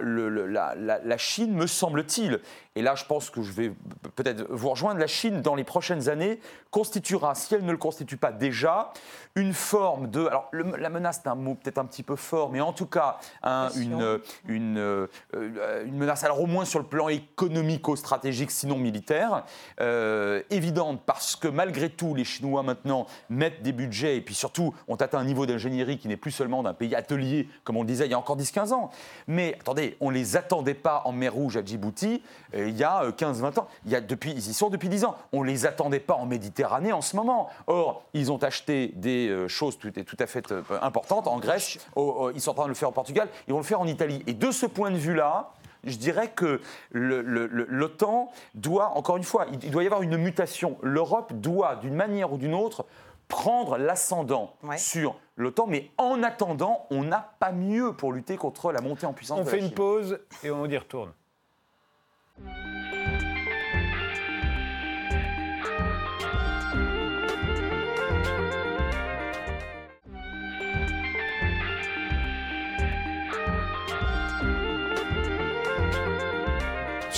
la, 0.00 1.18
Chine, 1.18 1.52
me 1.54 1.66
semble-t-il, 1.66 2.40
et 2.78 2.82
là 2.82 2.94
je 2.94 3.04
pense 3.04 3.28
que 3.28 3.42
je 3.42 3.50
vais 3.50 3.72
peut-être 4.14 4.46
vous 4.50 4.70
rejoindre, 4.70 5.00
la 5.00 5.08
Chine 5.08 5.42
dans 5.42 5.56
les 5.56 5.64
prochaines 5.64 6.08
années 6.08 6.38
constituera, 6.70 7.34
si 7.34 7.54
elle 7.54 7.64
ne 7.64 7.72
le 7.72 7.76
constitue 7.76 8.16
pas 8.16 8.30
déjà, 8.30 8.92
une 9.34 9.52
forme 9.52 10.08
de... 10.10 10.26
Alors 10.26 10.48
la 10.52 10.88
menace 10.88 11.20
c'est 11.22 11.28
un 11.28 11.34
mot 11.34 11.54
peut-être 11.54 11.78
un 11.78 11.86
petit 11.86 12.04
peu 12.04 12.14
fort, 12.14 12.50
mais 12.50 12.60
en 12.60 12.72
tout 12.72 12.86
cas 12.86 13.18
une, 13.76 14.20
une, 14.46 14.78
euh, 14.78 15.06
une, 15.34 15.96
menace, 15.96 16.22
alors 16.22 16.40
au 16.40 16.46
moins 16.46 16.64
sur 16.64 16.78
le 16.78 16.86
plan 16.86 17.08
économico-stratégique, 17.08 18.52
sinon 18.52 18.78
militaire, 18.78 19.44
euh, 19.80 20.42
évidente 20.50 21.02
parce 21.04 21.34
que 21.34 21.48
malgré 21.48 21.90
tout 21.90 22.14
les 22.14 22.24
Chinois 22.24 22.62
maintenant 22.62 23.06
mettent 23.28 23.62
des 23.62 23.72
budgets 23.72 24.16
et 24.16 24.20
puis 24.20 24.34
surtout 24.34 24.72
ont 24.86 24.96
atteint 24.96 25.18
un 25.18 25.24
niveau 25.24 25.46
d'ingénierie 25.46 25.98
qui 25.98 26.06
n'est 26.06 26.16
plus 26.16 26.30
seulement 26.30 26.62
d'un 26.62 26.74
pays 26.74 26.94
atelier, 26.94 27.48
comme 27.64 27.76
on 27.76 27.82
le 27.82 27.88
disait 27.88 28.06
il 28.06 28.10
y 28.10 28.14
a 28.14 28.18
encore 28.18 28.38
10-15 28.38 28.72
ans. 28.72 28.90
Mais 29.26 29.56
attendez, 29.60 29.96
on 30.00 30.10
les 30.10 30.36
attendait 30.36 30.74
pas 30.74 31.02
en 31.04 31.12
mer 31.12 31.32
Rouge 31.32 31.56
à 31.56 31.64
Djibouti 31.64 32.22
euh, 32.54 32.67
il 32.68 32.76
y 32.76 32.84
a 32.84 33.10
15-20 33.10 33.60
ans. 33.60 33.68
Il 33.84 33.92
y 33.92 33.96
a 33.96 34.00
depuis, 34.00 34.32
ils 34.32 34.50
y 34.50 34.54
sont 34.54 34.70
depuis 34.70 34.88
10 34.88 35.04
ans. 35.04 35.16
On 35.32 35.42
les 35.42 35.66
attendait 35.66 36.00
pas 36.00 36.14
en 36.14 36.26
Méditerranée 36.26 36.92
en 36.92 37.00
ce 37.00 37.16
moment. 37.16 37.48
Or, 37.66 38.02
ils 38.14 38.30
ont 38.30 38.42
acheté 38.42 38.92
des 38.96 39.28
euh, 39.28 39.48
choses 39.48 39.78
tout, 39.78 39.90
tout 39.90 40.16
à 40.18 40.26
fait 40.26 40.50
euh, 40.52 40.62
importantes 40.82 41.26
en 41.26 41.38
Grèce. 41.38 41.78
ils 42.34 42.40
sont 42.40 42.50
en 42.50 42.54
train 42.54 42.64
de 42.64 42.68
le 42.68 42.74
faire 42.74 42.88
au 42.88 42.92
Portugal. 42.92 43.28
Ils 43.46 43.52
vont 43.52 43.58
le 43.58 43.64
faire 43.64 43.80
en 43.80 43.86
Italie. 43.86 44.22
Et 44.26 44.34
de 44.34 44.50
ce 44.50 44.66
point 44.66 44.90
de 44.90 44.96
vue-là, 44.96 45.52
je 45.84 45.96
dirais 45.96 46.28
que 46.28 46.60
l'OTAN 46.92 48.30
doit, 48.54 48.96
encore 48.96 49.16
une 49.16 49.24
fois, 49.24 49.46
il 49.62 49.70
doit 49.70 49.82
y 49.82 49.86
avoir 49.86 50.02
une 50.02 50.16
mutation. 50.16 50.76
L'Europe 50.82 51.32
doit, 51.34 51.76
d'une 51.76 51.94
manière 51.94 52.32
ou 52.32 52.36
d'une 52.36 52.54
autre, 52.54 52.84
prendre 53.28 53.76
l'ascendant 53.76 54.54
sur 54.76 55.16
l'OTAN, 55.36 55.66
mais 55.68 55.90
en 55.98 56.22
attendant, 56.22 56.86
on 56.90 57.04
n'a 57.04 57.34
pas 57.38 57.52
mieux 57.52 57.92
pour 57.92 58.12
lutter 58.12 58.36
contre 58.36 58.72
la 58.72 58.80
montée 58.80 59.06
en 59.06 59.12
puissance. 59.12 59.38
On 59.40 59.44
fait 59.44 59.60
une 59.60 59.70
pause 59.70 60.18
et 60.42 60.50
on 60.50 60.66
y 60.66 60.76
retourne. 60.76 61.12
Bye. 62.40 62.97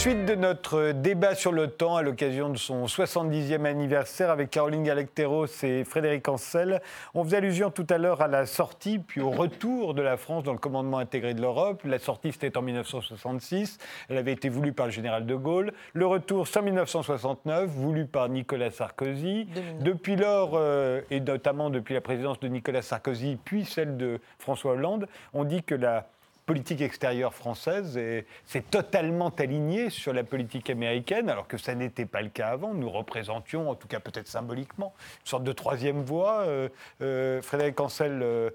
Suite 0.00 0.24
de 0.24 0.34
notre 0.34 0.92
débat 0.92 1.34
sur 1.34 1.52
l'OTAN 1.52 1.96
à 1.96 2.00
l'occasion 2.02 2.48
de 2.48 2.56
son 2.56 2.86
70e 2.86 3.66
anniversaire 3.66 4.30
avec 4.30 4.48
Caroline 4.48 4.82
Galacteros 4.82 5.62
et 5.62 5.84
Frédéric 5.84 6.26
Ancel. 6.26 6.80
On 7.12 7.22
faisait 7.22 7.36
allusion 7.36 7.70
tout 7.70 7.86
à 7.90 7.98
l'heure 7.98 8.22
à 8.22 8.26
la 8.26 8.46
sortie 8.46 8.98
puis 8.98 9.20
au 9.20 9.30
retour 9.30 9.92
de 9.92 10.00
la 10.00 10.16
France 10.16 10.42
dans 10.42 10.54
le 10.54 10.58
commandement 10.58 10.96
intégré 10.96 11.34
de 11.34 11.42
l'Europe. 11.42 11.82
La 11.84 11.98
sortie, 11.98 12.32
c'était 12.32 12.56
en 12.56 12.62
1966. 12.62 13.76
Elle 14.08 14.16
avait 14.16 14.32
été 14.32 14.48
voulue 14.48 14.72
par 14.72 14.86
le 14.86 14.92
général 14.92 15.26
de 15.26 15.34
Gaulle. 15.34 15.74
Le 15.92 16.06
retour, 16.06 16.48
c'est 16.48 16.60
en 16.60 16.62
1969, 16.62 17.68
voulu 17.68 18.06
par 18.06 18.30
Nicolas 18.30 18.70
Sarkozy. 18.70 19.48
Depuis 19.80 20.16
lors, 20.16 20.52
euh, 20.54 21.02
et 21.10 21.20
notamment 21.20 21.68
depuis 21.68 21.92
la 21.92 22.00
présidence 22.00 22.40
de 22.40 22.48
Nicolas 22.48 22.80
Sarkozy, 22.80 23.36
puis 23.44 23.66
celle 23.66 23.98
de 23.98 24.18
François 24.38 24.72
Hollande, 24.72 25.08
on 25.34 25.44
dit 25.44 25.62
que 25.62 25.74
la 25.74 26.06
politique 26.50 26.80
extérieure 26.80 27.32
française 27.32 27.96
s'est 28.44 28.64
totalement 28.72 29.28
alignée 29.38 29.88
sur 29.88 30.12
la 30.12 30.24
politique 30.24 30.68
américaine, 30.68 31.30
alors 31.30 31.46
que 31.46 31.56
ça 31.56 31.76
n'était 31.76 32.06
pas 32.06 32.22
le 32.22 32.28
cas 32.28 32.48
avant. 32.48 32.74
Nous 32.74 32.90
représentions, 32.90 33.70
en 33.70 33.76
tout 33.76 33.86
cas 33.86 34.00
peut-être 34.00 34.26
symboliquement, 34.26 34.92
une 35.20 35.28
sorte 35.28 35.44
de 35.44 35.52
troisième 35.52 36.02
voie. 36.02 36.40
Euh, 36.40 36.68
euh, 37.02 37.40
Frédéric 37.40 37.78
Ancel. 37.78 38.18
Euh, 38.24 38.50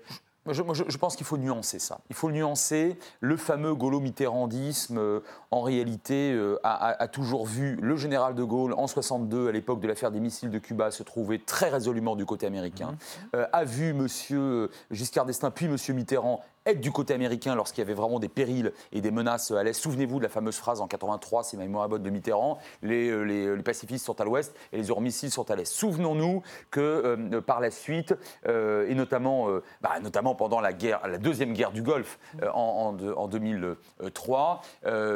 je, 0.46 0.62
je, 0.90 0.98
pense 0.98 1.16
qu'il 1.16 1.26
faut 1.26 1.38
nuancer 1.38 1.80
ça. 1.80 2.00
Il 2.10 2.18
faut 2.18 2.30
nuancer. 2.30 3.00
Le 3.22 3.38
fameux 3.38 3.74
gaulo-mitterrandisme, 3.74 5.22
en 5.50 5.62
réalité, 5.62 6.38
a, 6.64 7.02
a, 7.02 7.08
toujours 7.08 7.48
vu 7.48 7.78
le 7.82 7.96
général 7.96 8.36
de 8.36 8.44
Gaulle, 8.44 8.74
en 8.74 8.86
62, 8.88 9.48
à 9.48 9.52
l'époque 9.54 9.80
de 9.80 9.88
l'affaire 9.88 10.12
des 10.12 10.20
missiles 10.20 10.52
de 10.52 10.60
Cuba, 10.60 10.92
se 10.92 11.02
trouver 11.02 11.40
très 11.40 11.70
résolument 11.70 12.16
du 12.16 12.28
côté 12.28 12.46
américain. 12.46 12.96
Mmh. 13.34 13.38
a 13.52 13.64
vu 13.64 13.90
M. 13.90 14.68
Giscard 14.92 15.26
d'Estaing, 15.26 15.50
puis 15.50 15.66
M. 15.66 15.78
Mitterrand 15.96 16.44
être 16.66 16.82
du 16.82 16.92
côté 16.92 17.14
américain 17.14 17.56
lorsqu'il 17.56 17.80
y 17.80 17.84
avait 17.84 17.94
vraiment 17.94 18.20
des 18.20 18.30
périls 18.30 18.74
et 18.92 19.02
des 19.02 19.12
menaces 19.12 19.52
à 19.52 19.64
l'Est. 19.64 19.74
Souvenez-vous 19.74 20.18
de 20.18 20.24
la 20.24 20.30
fameuse 20.30 20.56
phrase 20.56 20.82
en 20.82 20.88
83, 20.88 21.44
c'est 21.44 21.58
ma 21.58 21.64
mémoire 21.64 21.88
de 21.88 22.10
Mitterrand, 22.10 22.58
les, 22.82 23.10
euh, 23.10 23.22
les, 23.24 23.64
pacifistes 23.64 24.06
sont 24.06 24.20
à 24.20 24.26
l'ouest 24.26 24.56
et 24.72 24.78
les 24.78 24.88
euromissiles 24.88 25.32
sont 25.32 25.50
à 25.52 25.56
l'est. 25.56 25.66
Souvenons-nous 25.66 26.42
que 26.72 26.80
euh, 26.80 27.42
par 27.42 27.60
la 27.60 27.72
suite, 27.72 28.16
euh, 28.48 28.88
et 28.90 28.96
notamment, 28.96 29.48
bah, 29.82 30.00
notamment 30.02 30.36
pendant 30.36 30.60
la, 30.60 30.74
guerre, 30.74 31.08
la 31.08 31.18
deuxième 31.18 31.54
guerre 31.54 31.72
du 31.72 31.82
Golfe 31.82 32.18
en, 32.54 32.96
en, 33.16 33.28
2003, 33.28 34.62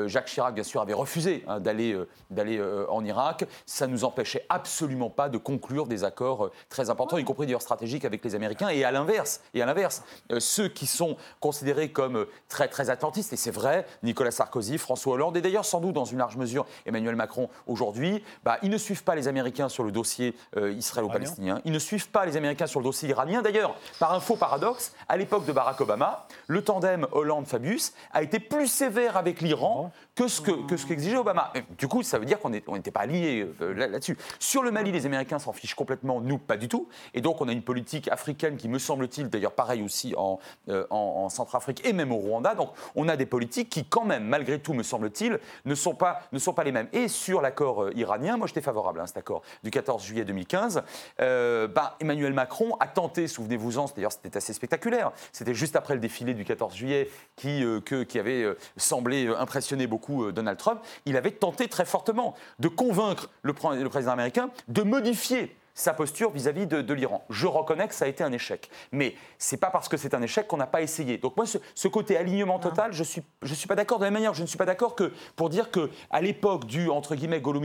Jacques 0.06 0.26
Chirac, 0.26 0.54
bien 0.54 0.64
sûr, 0.64 0.82
avait 0.82 0.94
refusé 0.94 1.44
hein, 1.48 1.60
d'aller 1.60 1.98
d'aller 2.30 2.62
en 2.90 3.04
Irak. 3.04 3.46
Ça 3.66 3.88
ne 3.88 3.92
nous 3.92 4.04
empêchait 4.04 4.46
absolument 4.50 5.10
pas 5.10 5.30
de 5.30 5.38
conclure 5.38 5.88
des 5.88 6.04
accords 6.04 6.52
très 6.70 6.90
importants, 6.90 7.18
y 7.18 7.24
compris 7.24 7.46
d'ailleurs 7.46 7.62
stratégiques 7.62 8.06
avec 8.06 8.24
les 8.24 8.36
Américains. 8.36 8.70
Et 8.70 8.84
à 8.84 8.92
l'inverse, 8.92 9.42
et 9.54 9.62
à 9.62 9.66
l'inverse, 9.66 10.04
ceux 10.40 10.68
qui 10.68 10.88
sont 10.88 11.18
considérés 11.40 11.92
comme 11.92 12.18
euh, 12.18 12.30
très, 12.48 12.68
très 12.68 12.90
atlantistes, 12.90 13.34
et 13.34 13.38
c'est 13.38 13.52
vrai, 13.52 13.86
Nicolas 14.04 14.32
Sarkozy, 14.32 14.78
François 14.78 15.14
Hollande, 15.14 15.38
et 15.38 15.42
d'ailleurs 15.42 15.66
sans 15.66 15.80
doute 15.80 15.94
dans 15.94 16.06
une 16.06 16.18
large 16.18 16.38
mesure 16.38 16.66
Emmanuel 16.86 17.16
Macron 17.16 17.50
aujourd'hui, 17.68 18.24
bah, 18.44 18.58
ils 18.62 18.70
ne 18.70 18.78
suivent 18.78 19.04
pas 19.04 19.16
les 19.16 19.28
Américains 19.28 19.70
sur 19.70 19.84
le 19.84 19.92
dossier 19.92 20.36
euh, 20.58 20.72
israélo-palestinien, 20.72 21.62
ils 21.66 21.72
ne 21.72 21.80
suivent 21.80 22.10
pas 22.10 22.26
les 22.26 22.38
Américains 22.38 22.68
sur 22.68 22.80
le 22.80 22.84
dossier 22.84 23.10
iranien. 23.10 23.42
D'ailleurs, 23.42 23.76
par 24.00 24.14
un 24.14 24.20
faux 24.20 24.36
paradoxe, 24.36 24.94
à 25.08 25.18
l'époque 25.18 25.46
de 25.46 25.52
Barack 25.52 25.80
Obama, 25.82 26.28
le 26.48 26.64
tandem 26.64 27.08
Hollande-Fabius 27.12 27.94
a 28.12 28.24
été 28.24 28.40
plus 28.40 28.68
sévère 28.68 29.18
avec 29.18 29.42
l'Iran 29.42 29.92
que 30.20 30.28
ce 30.28 30.42
que, 30.42 30.68
que 30.68 30.76
ce 30.76 30.86
qu'exigeait 30.86 31.18
Obama. 31.18 31.54
du 31.78 31.88
coup, 31.88 32.04
ça 32.04 32.20
veut 32.20 32.26
dire 32.26 32.40
qu'on 32.40 32.50
n'était 32.50 32.92
pas 32.92 33.00
alliés 33.02 33.48
euh, 33.62 33.74
là-dessus. 33.74 34.18
Sur 34.38 34.64
le 34.64 34.72
Mali, 34.72 34.92
les 34.92 35.06
Américains 35.06 35.40
s'en 35.40 35.54
fichent 35.54 35.76
complètement, 35.76 36.20
nous 36.20 36.38
pas 36.38 36.58
du 36.58 36.68
tout. 36.68 36.90
Et 37.14 37.22
donc, 37.22 37.40
on 37.40 37.48
a 37.48 37.54
une 37.54 37.62
politique 37.62 38.10
africaine 38.10 38.58
qui, 38.58 38.68
me 38.68 38.80
semble-t-il, 38.80 39.30
d'ailleurs 39.30 39.54
pareil 39.54 39.82
aussi 39.82 40.14
en, 40.18 40.40
en 40.68 41.30
Centrafrique 41.30 41.86
et 41.86 41.94
même 41.94 42.12
au 42.12 42.18
Rwanda. 42.18 42.56
Donc 42.56 42.72
on 42.96 43.08
a 43.08 43.16
des 43.16 43.26
politiques 43.26 43.70
qui, 43.70 43.86
quand 43.86 44.06
même, 44.06 44.24
malgré 44.24 44.60
tout, 44.60 44.74
me 44.74 44.84
semble-t-il, 44.84 45.40
ne, 45.66 45.76
sont 45.76 45.96
pas, 45.96 46.22
ne 46.32 46.40
sont 46.40 46.54
pas 46.54 46.64
les 46.64 46.72
mêmes. 46.72 46.88
Et 46.94 47.08
sur 47.08 47.42
l'accord 47.42 47.84
euh, 47.84 47.92
iranien, 47.96 48.38
moi 48.38 48.48
j'étais 48.48 48.62
favorable 48.62 49.00
à 49.00 49.08
cet 49.08 49.18
accord 49.18 49.42
du 49.64 49.72
14 49.72 50.04
juillet 50.04 50.26
2015. 50.26 50.84
Euh, 51.22 51.68
ben, 51.68 51.92
Emmanuel 52.00 52.34
Macron 52.34 52.76
a 52.80 52.88
tenté, 52.88 53.28
souvenez-vous-en, 53.28 53.86
d'ailleurs 53.96 54.12
c'était 54.12 54.36
assez 54.36 54.54
spectaculaire, 54.54 55.12
c'était 55.32 55.54
juste 55.54 55.76
après 55.76 55.94
le 55.94 56.00
défilé 56.00 56.34
du 56.34 56.46
14 56.46 56.76
juillet 56.76 57.10
qui, 57.36 57.64
euh, 57.64 57.80
que, 57.80 58.04
qui 58.04 58.20
avait 58.20 58.46
semblé 58.78 59.28
impressionner 59.28 59.88
beaucoup 59.88 60.09
Donald 60.32 60.58
Trump, 60.58 60.82
il 61.06 61.18
avait 61.18 61.32
tenté 61.32 61.68
très 61.68 61.86
fortement 61.86 62.36
de 62.60 62.68
convaincre 62.68 63.30
le, 63.42 63.54
le 63.82 63.90
président 63.90 64.12
américain 64.12 64.50
de 64.68 64.84
modifier 64.84 65.56
sa 65.80 65.94
posture 65.94 66.32
vis-à-vis 66.32 66.68
de, 66.68 66.94
l'Iran. 66.94 67.24
Je 67.30 67.48
reconnais 67.48 67.88
que 67.88 67.94
ça 67.94 68.06
a 68.06 68.08
été 68.10 68.24
un 68.24 68.32
échec. 68.34 68.70
Mais 68.92 69.16
c'est 69.38 69.58
pas 69.58 69.70
parce 69.70 69.88
que 69.88 69.96
c'est 69.96 70.14
un 70.14 70.22
échec 70.22 70.46
qu'on 70.46 70.58
n'a 70.58 70.68
pas 70.68 70.82
essayé. 70.82 71.18
Donc 71.18 71.38
moi, 71.38 71.46
ce, 71.46 71.88
côté 71.88 72.18
alignement 72.18 72.60
total, 72.60 72.92
je 72.92 73.00
ne 73.00 73.06
suis, 73.06 73.24
je 73.42 73.54
suis 73.54 73.68
pas 73.68 73.76
d'accord. 73.76 73.98
De 73.98 74.04
la 74.04 74.12
même 74.12 74.20
manière, 74.20 74.34
je 74.34 74.42
ne 74.42 74.48
suis 74.48 74.58
pas 74.58 74.66
d'accord 74.66 74.96
que 74.96 75.14
pour 75.36 75.50
dire 75.50 75.72
qu'à 75.72 76.22
l'époque 76.22 76.66
du, 76.66 76.90
entre 76.90 77.16
guillemets, 77.16 77.40
gaulo 77.40 77.62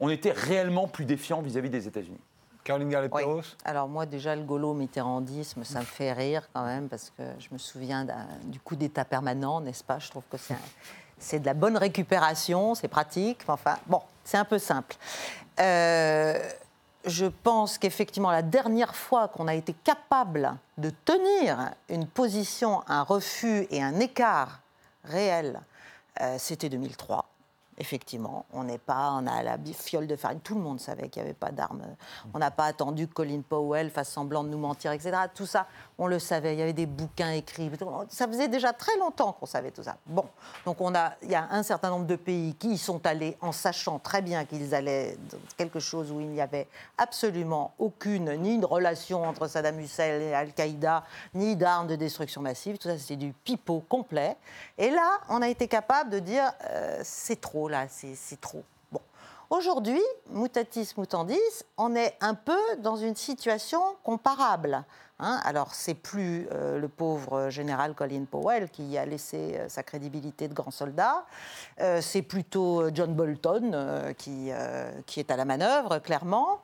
on 0.00 0.08
était 0.08 0.32
réellement 0.32 0.88
plus 0.88 1.04
défiant 1.04 1.40
vis-à-vis 1.40 1.70
des 1.70 1.86
États-Unis. 1.86 2.20
Caroline 2.64 2.90
Galateros 2.90 3.42
Alors 3.64 3.88
moi 3.88 4.04
déjà 4.04 4.36
le 4.36 4.42
gaulo-mitterrandisme, 4.42 5.64
ça 5.64 5.80
me 5.80 5.84
fait 5.84 6.12
rire 6.12 6.48
quand 6.52 6.64
même 6.64 6.88
parce 6.88 7.10
que 7.16 7.22
je 7.38 7.48
me 7.50 7.58
souviens 7.58 8.06
du 8.44 8.60
coup 8.60 8.76
d'état 8.76 9.06
permanent, 9.06 9.60
n'est-ce 9.60 9.82
pas? 9.82 9.98
Je 9.98 10.10
trouve 10.10 10.24
que 10.30 10.36
c'est 10.36 10.54
de 11.32 11.46
la 11.46 11.54
bonne 11.54 11.76
récupération, 11.76 12.74
c'est 12.74 12.88
pratique, 12.88 13.40
enfin 13.48 13.76
bon, 13.86 14.00
c'est 14.24 14.36
un 14.36 14.44
peu 14.44 14.58
simple. 14.58 14.96
Euh, 15.60 16.38
je 17.04 17.26
pense 17.26 17.78
qu'effectivement, 17.78 18.30
la 18.30 18.42
dernière 18.42 18.94
fois 18.94 19.28
qu'on 19.28 19.48
a 19.48 19.54
été 19.54 19.72
capable 19.72 20.56
de 20.76 20.90
tenir 21.04 21.70
une 21.88 22.06
position, 22.06 22.82
un 22.86 23.02
refus 23.02 23.66
et 23.70 23.82
un 23.82 23.98
écart 24.00 24.60
réel, 25.04 25.60
euh, 26.20 26.36
c'était 26.38 26.68
2003 26.68 27.24
effectivement, 27.78 28.44
on 28.52 28.64
n'est 28.64 28.78
pas, 28.78 29.12
on 29.12 29.26
a 29.26 29.42
la 29.42 29.56
fiole 29.72 30.06
de 30.06 30.16
farine. 30.16 30.40
Tout 30.40 30.54
le 30.54 30.60
monde 30.60 30.80
savait 30.80 31.08
qu'il 31.08 31.22
n'y 31.22 31.28
avait 31.28 31.38
pas 31.38 31.50
d'armes. 31.50 31.82
On 32.34 32.38
n'a 32.38 32.50
pas 32.50 32.64
attendu 32.64 33.06
que 33.06 33.14
Colin 33.14 33.40
Powell 33.48 33.90
fasse 33.90 34.10
semblant 34.10 34.44
de 34.44 34.48
nous 34.48 34.58
mentir, 34.58 34.92
etc. 34.92 35.16
Tout 35.34 35.46
ça, 35.46 35.66
on 35.98 36.06
le 36.06 36.18
savait. 36.20 36.54
Il 36.54 36.58
y 36.58 36.62
avait 36.62 36.72
des 36.72 36.86
bouquins 36.86 37.32
écrits. 37.32 37.70
Ça 38.08 38.28
faisait 38.28 38.48
déjà 38.48 38.72
très 38.72 38.96
longtemps 38.98 39.32
qu'on 39.32 39.46
savait 39.46 39.72
tout 39.72 39.82
ça. 39.82 39.96
Bon, 40.06 40.24
donc 40.64 40.80
on 40.80 40.94
a, 40.94 41.14
il 41.22 41.30
y 41.30 41.34
a 41.34 41.48
un 41.50 41.64
certain 41.64 41.90
nombre 41.90 42.06
de 42.06 42.16
pays 42.16 42.54
qui 42.54 42.70
y 42.70 42.78
sont 42.78 43.04
allés 43.04 43.36
en 43.40 43.52
sachant 43.52 43.98
très 43.98 44.22
bien 44.22 44.44
qu'ils 44.44 44.74
allaient 44.74 45.16
dans 45.30 45.38
quelque 45.56 45.80
chose 45.80 46.12
où 46.12 46.20
il 46.20 46.28
n'y 46.28 46.40
avait 46.40 46.68
absolument 46.96 47.74
aucune, 47.78 48.32
ni 48.36 48.54
une 48.54 48.64
relation 48.64 49.24
entre 49.24 49.48
Saddam 49.48 49.80
Hussein 49.80 50.20
et 50.20 50.34
Al-Qaïda, 50.34 51.04
ni 51.34 51.56
d'armes 51.56 51.88
de 51.88 51.96
destruction 51.96 52.40
massive. 52.40 52.78
Tout 52.78 52.88
ça, 52.88 52.96
c'était 52.96 53.16
du 53.16 53.32
pipeau 53.32 53.82
complet. 53.88 54.36
Et 54.78 54.90
là, 54.90 55.18
on 55.28 55.42
a 55.42 55.48
été 55.48 55.66
capable 55.66 56.10
de 56.10 56.20
dire, 56.20 56.52
euh, 56.70 57.00
c'est 57.02 57.40
trop 57.40 57.68
là, 57.68 57.86
c'est 57.88 58.40
trop. 58.40 58.62
Bon. 58.92 59.00
Aujourd'hui, 59.50 60.00
mutatis 60.30 60.94
mutandis, 60.96 61.38
on 61.76 61.96
est 61.96 62.16
un 62.20 62.34
peu 62.34 62.60
dans 62.78 62.96
une 62.96 63.16
situation 63.16 63.80
comparable. 64.04 64.84
Hein. 65.20 65.40
Alors, 65.44 65.74
c'est 65.74 65.94
plus 65.94 66.46
euh, 66.52 66.78
le 66.78 66.88
pauvre 66.88 67.50
général 67.50 67.94
Colin 67.94 68.24
Powell 68.24 68.70
qui 68.70 68.96
a 68.96 69.04
laissé 69.04 69.56
euh, 69.56 69.68
sa 69.68 69.82
crédibilité 69.82 70.46
de 70.46 70.54
grand 70.54 70.70
soldat. 70.70 71.24
Euh, 71.80 72.00
c'est 72.00 72.22
plutôt 72.22 72.94
John 72.94 73.14
Bolton 73.14 74.14
qui, 74.16 74.50
qui 75.06 75.20
est 75.20 75.30
à 75.30 75.36
la 75.36 75.44
manœuvre, 75.44 75.98
clairement. 75.98 76.60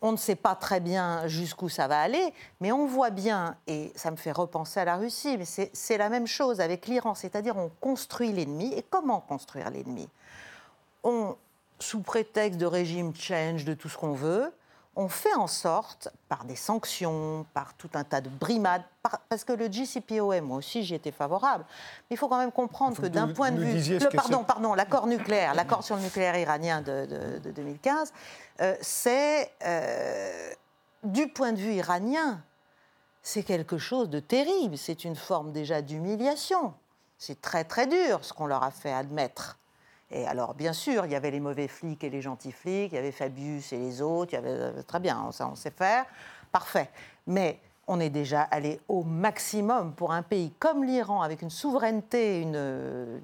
On 0.00 0.12
ne 0.12 0.16
sait 0.16 0.36
pas 0.36 0.54
très 0.54 0.78
bien 0.78 1.26
jusqu'où 1.26 1.68
ça 1.68 1.88
va 1.88 2.00
aller, 2.00 2.32
mais 2.60 2.70
on 2.70 2.86
voit 2.86 3.10
bien, 3.10 3.56
et 3.66 3.92
ça 3.96 4.12
me 4.12 4.16
fait 4.16 4.30
repenser 4.30 4.78
à 4.78 4.84
la 4.84 4.96
Russie, 4.96 5.36
mais 5.36 5.44
c'est 5.44 5.98
la 5.98 6.08
même 6.08 6.28
chose 6.28 6.60
avec 6.60 6.86
l'Iran, 6.86 7.16
c'est-à-dire 7.16 7.56
on 7.56 7.68
construit 7.80 8.30
l'ennemi. 8.32 8.72
Et 8.74 8.84
comment 8.88 9.20
construire 9.20 9.70
l'ennemi? 9.70 10.08
On, 11.02 11.34
sous 11.80 12.00
prétexte 12.00 12.60
de 12.60 12.66
régime 12.66 13.12
change, 13.14 13.64
de 13.64 13.74
tout 13.74 13.88
ce 13.88 13.98
qu'on 13.98 14.12
veut, 14.12 14.52
on 14.98 15.08
fait 15.08 15.34
en 15.34 15.46
sorte, 15.46 16.08
par 16.28 16.44
des 16.44 16.56
sanctions, 16.56 17.46
par 17.54 17.74
tout 17.74 17.88
un 17.94 18.02
tas 18.02 18.20
de 18.20 18.28
brimades, 18.28 18.82
parce 19.28 19.44
que 19.44 19.52
le 19.52 19.70
JCPOA, 19.70 20.40
moi 20.40 20.56
aussi 20.56 20.82
j'y 20.82 20.96
étais 20.96 21.12
favorable, 21.12 21.64
mais 22.10 22.16
il 22.16 22.18
faut 22.18 22.26
quand 22.26 22.38
même 22.38 22.50
comprendre 22.50 23.00
que 23.00 23.06
d'un 23.06 23.28
point 23.28 23.52
de 23.52 23.62
vue... 23.62 23.98
Le, 23.98 24.08
pardon, 24.08 24.42
pardon, 24.42 24.74
l'accord 24.74 25.06
nucléaire, 25.06 25.54
l'accord 25.54 25.84
sur 25.84 25.94
le 25.94 26.02
nucléaire 26.02 26.36
iranien 26.36 26.82
de, 26.82 27.38
2015, 27.54 28.12
euh, 28.60 28.74
c'est, 28.80 29.52
euh, 29.64 30.50
du 31.04 31.28
point 31.28 31.52
de 31.52 31.58
vue 31.58 31.74
iranien, 31.74 32.42
c'est 33.22 33.44
quelque 33.44 33.78
chose 33.78 34.10
de 34.10 34.18
terrible, 34.18 34.76
c'est 34.76 35.04
une 35.04 35.16
forme 35.16 35.52
déjà 35.52 35.80
d'humiliation. 35.80 36.74
C'est 37.18 37.40
très 37.40 37.62
très 37.62 37.86
dur 37.86 38.24
ce 38.24 38.32
qu'on 38.32 38.46
leur 38.46 38.64
a 38.64 38.72
fait 38.72 38.92
admettre. 38.92 39.58
Et 40.10 40.26
alors, 40.26 40.54
bien 40.54 40.72
sûr, 40.72 41.04
il 41.04 41.12
y 41.12 41.14
avait 41.14 41.30
les 41.30 41.40
mauvais 41.40 41.68
flics 41.68 42.02
et 42.02 42.10
les 42.10 42.22
gentils 42.22 42.52
flics, 42.52 42.92
il 42.92 42.94
y 42.94 42.98
avait 42.98 43.12
Fabius 43.12 43.72
et 43.72 43.78
les 43.78 44.00
autres, 44.00 44.32
il 44.32 44.36
y 44.36 44.38
avait, 44.38 44.48
euh, 44.48 44.82
très 44.82 45.00
bien, 45.00 45.30
ça 45.32 45.48
on 45.48 45.54
sait 45.54 45.70
faire, 45.70 46.06
parfait. 46.50 46.88
Mais 47.26 47.60
on 47.86 48.00
est 48.00 48.08
déjà 48.08 48.42
allé 48.42 48.80
au 48.88 49.02
maximum 49.02 49.92
pour 49.92 50.12
un 50.12 50.22
pays 50.22 50.52
comme 50.58 50.84
l'Iran, 50.84 51.20
avec 51.20 51.42
une 51.42 51.50
souveraineté, 51.50 52.40
une, 52.40 53.20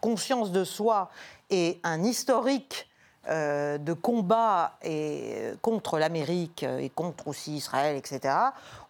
conscience 0.00 0.52
de 0.52 0.62
soi 0.62 1.10
et 1.50 1.80
un 1.82 2.04
historique 2.04 2.88
euh, 3.28 3.76
de 3.78 3.92
combat 3.92 4.78
et, 4.82 5.34
euh, 5.36 5.54
contre 5.60 5.98
l'Amérique 5.98 6.62
et 6.62 6.90
contre 6.90 7.28
aussi 7.28 7.56
Israël, 7.56 7.96
etc. 7.96 8.34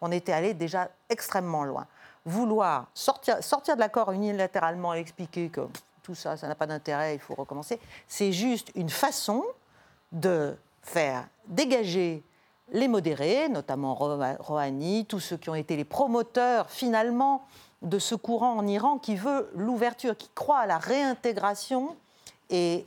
On 0.02 0.12
était 0.12 0.32
allé 0.32 0.52
déjà 0.52 0.88
extrêmement 1.08 1.64
loin. 1.64 1.86
Vouloir 2.26 2.86
sortir 2.92 3.38
de 3.74 3.80
l'accord 3.80 4.12
unilatéralement 4.12 4.92
et 4.92 4.98
expliquer 4.98 5.48
que 5.48 5.62
tout 6.08 6.14
ça, 6.14 6.38
ça 6.38 6.48
n'a 6.48 6.54
pas 6.54 6.66
d'intérêt, 6.66 7.16
il 7.16 7.20
faut 7.20 7.34
recommencer. 7.34 7.78
C'est 8.06 8.32
juste 8.32 8.72
une 8.74 8.88
façon 8.88 9.44
de 10.10 10.56
faire 10.80 11.28
dégager 11.48 12.22
les 12.72 12.88
modérés, 12.88 13.50
notamment 13.50 13.94
Rouhani, 13.94 15.04
tous 15.04 15.20
ceux 15.20 15.36
qui 15.36 15.50
ont 15.50 15.54
été 15.54 15.76
les 15.76 15.84
promoteurs 15.84 16.70
finalement 16.70 17.44
de 17.82 17.98
ce 17.98 18.14
courant 18.14 18.56
en 18.56 18.66
Iran 18.66 18.96
qui 18.96 19.16
veut 19.16 19.50
l'ouverture, 19.54 20.16
qui 20.16 20.30
croit 20.34 20.60
à 20.60 20.66
la 20.66 20.78
réintégration 20.78 21.94
et, 22.48 22.86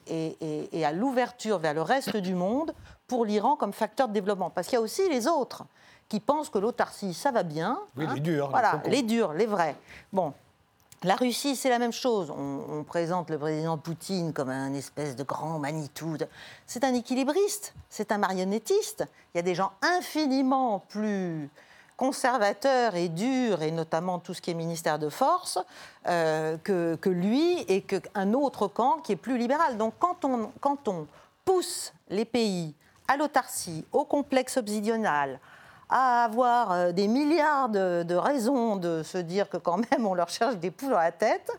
à 0.84 0.92
l'ouverture 0.92 1.60
vers 1.60 1.76
le 1.76 1.84
reste 1.84 2.18
du 2.18 2.34
monde 2.34 2.74
pour 3.06 3.24
l'Iran 3.24 3.56
comme 3.56 3.72
facteur 3.72 4.08
de 4.08 4.14
développement. 4.14 4.50
Parce 4.50 4.66
qu'il 4.66 4.78
y 4.78 4.80
a 4.80 4.82
aussi 4.82 5.08
les 5.10 5.28
autres 5.28 5.64
qui 6.10 6.20
pensent 6.20 6.50
que 6.50 6.58
l'autarcie, 6.58 7.14
ça 7.14 7.30
va 7.30 7.44
bien. 7.44 7.80
Oui, 7.96 8.08
les 8.16 8.20
durs. 8.20 8.50
Voilà, 8.50 8.82
les 8.88 9.04
durs, 9.04 9.34
les 9.34 9.46
vrais. 9.46 9.76
Bon, 10.12 10.34
la 11.04 11.16
Russie, 11.16 11.56
c'est 11.56 11.70
la 11.70 11.80
même 11.80 11.94
chose. 11.94 12.32
On, 12.32 12.84
présente 12.84 13.30
le 13.30 13.40
président 13.40 13.78
Poutine 13.78 14.34
comme 14.34 14.50
un 14.50 14.74
espèce 14.74 15.16
de 15.16 15.24
grand 15.24 15.58
Manitou. 15.58 16.18
C'est 16.68 16.84
un 16.84 16.94
équilibriste, 16.94 17.74
c'est 17.90 18.12
un 18.12 18.18
marionnettiste. 18.18 19.06
Il 19.34 19.38
y 19.38 19.40
a 19.40 19.44
des 19.44 19.56
gens 19.56 19.72
infiniment 19.82 20.80
plus 20.90 21.50
conservateurs 21.98 22.96
et 22.96 23.10
durs, 23.10 23.62
et 23.62 23.72
notamment 23.72 24.20
tout 24.20 24.34
ce 24.34 24.42
qui 24.42 24.52
est 24.52 24.56
ministère 24.56 25.00
de 25.00 25.10
force, 25.10 25.60
euh, 26.08 26.58
que, 26.58 26.98
lui 27.10 27.60
et 27.68 27.82
qu'un 27.82 28.34
autre 28.34 28.68
camp 28.68 28.98
qui 29.04 29.12
est 29.12 29.18
plus 29.18 29.38
libéral. 29.38 29.78
Donc 29.78 29.94
quand 30.00 30.26
on, 30.26 30.52
quand 30.60 30.88
on 30.88 31.08
pousse 31.46 31.94
les 32.10 32.26
pays 32.26 32.74
à 33.08 33.18
l'autarcie, 33.18 33.86
au 33.92 34.06
complexe 34.06 34.58
obsidional, 34.58 35.40
à 35.92 36.24
avoir 36.24 36.72
euh, 36.72 36.92
des 36.94 37.08
milliards 37.08 37.70
de, 37.70 38.16
raisons 38.16 38.78
de 38.78 39.04
se 39.04 39.18
dire 39.18 39.50
que 39.50 39.58
quand 39.58 39.78
même 39.92 40.08
on 40.08 40.14
leur 40.14 40.30
cherche 40.30 40.56
des 40.56 40.72
poules 40.72 40.92
dans 40.92 40.98
la 40.98 41.12
tête, 41.12 41.52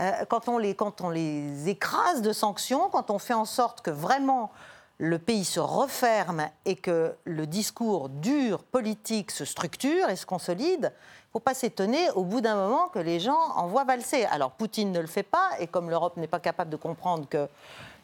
euh, 0.00 0.10
quand, 0.28 0.48
on 0.48 0.58
les, 0.58 0.74
quand 0.74 1.02
on 1.02 1.10
les 1.10 1.68
écrase 1.68 2.22
de 2.22 2.32
sanctions, 2.32 2.88
quand 2.90 3.10
on 3.10 3.18
fait 3.18 3.34
en 3.34 3.44
sorte 3.44 3.82
que 3.82 3.90
vraiment 3.90 4.50
le 4.98 5.18
pays 5.18 5.44
se 5.44 5.60
referme 5.60 6.48
et 6.64 6.76
que 6.76 7.14
le 7.24 7.46
discours 7.46 8.08
dur 8.08 8.64
politique 8.64 9.30
se 9.30 9.44
structure 9.44 10.08
et 10.08 10.16
se 10.16 10.24
consolide, 10.24 10.92
faut 11.34 11.40
pas 11.40 11.52
s'étonner 11.52 12.10
au 12.12 12.22
bout 12.22 12.40
d'un 12.40 12.54
moment 12.54 12.86
que 12.86 13.00
les 13.00 13.18
gens 13.18 13.40
en 13.56 13.66
voient 13.66 13.82
valser. 13.82 14.24
Alors 14.26 14.52
Poutine 14.52 14.92
ne 14.92 15.00
le 15.00 15.08
fait 15.08 15.24
pas 15.24 15.50
et 15.58 15.66
comme 15.66 15.90
l'Europe 15.90 16.16
n'est 16.16 16.28
pas 16.28 16.38
capable 16.38 16.70
de 16.70 16.76
comprendre 16.76 17.28
que 17.28 17.48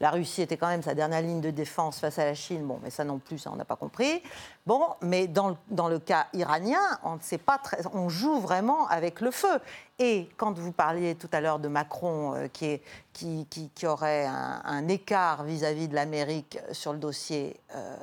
la 0.01 0.11
Russie 0.11 0.43
était 0.43 0.57
quand 0.57 0.67
même 0.67 0.83
sa 0.83 0.95
dernière 0.95 1.23
ligne 1.23 1.41
de 1.41 1.51
défense 1.51 2.01
face 2.01 2.19
à 2.19 2.25
la 2.25 2.35
Chine. 2.35 2.67
Bon, 2.67 2.81
mais 2.83 2.91
ça 2.91 3.05
non 3.05 3.19
plus, 3.19 3.39
ça 3.39 3.53
on 3.53 3.57
n'a 3.57 3.65
pas 3.65 3.77
compris. 3.77 4.21
Bon, 4.67 4.85
mais 5.01 5.29
dans, 5.29 5.57
dans 5.69 5.87
le 5.87 6.01
cas 6.01 6.27
iranien, 6.33 6.81
on 7.05 7.15
ne 7.15 7.21
sait 7.21 7.39
pas 7.39 7.59
très, 7.59 7.79
on 7.95 8.09
joue 8.09 8.41
vraiment 8.41 8.89
avec 8.89 9.21
le 9.21 9.31
feu. 9.31 9.61
Et 10.01 10.29
quand 10.37 10.59
vous 10.59 10.73
parliez 10.73 11.15
tout 11.15 11.29
à 11.31 11.41
l'heure 11.41 11.61
de 11.61 11.69
Macron 11.69 12.35
euh, 12.35 12.49
qui, 12.49 12.65
est, 12.65 12.83
qui, 13.13 13.47
qui, 13.49 13.87
aurait 13.87 14.27
un, 14.27 14.89
écart 14.89 15.45
vis-à-vis 15.45 15.87
de 15.87 15.95
l'Amérique 15.95 16.59
sur 16.73 16.93
le 16.93 16.99
dossier 16.99 17.61
euh, 17.77 17.97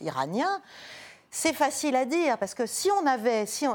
iranien, 0.00 0.60
c'est 1.30 1.52
facile 1.52 1.96
à 1.96 2.04
dire 2.04 2.38
parce 2.38 2.54
que 2.54 2.66
si 2.66 2.90
on 2.90 3.06
avait, 3.06 3.46
si 3.46 3.66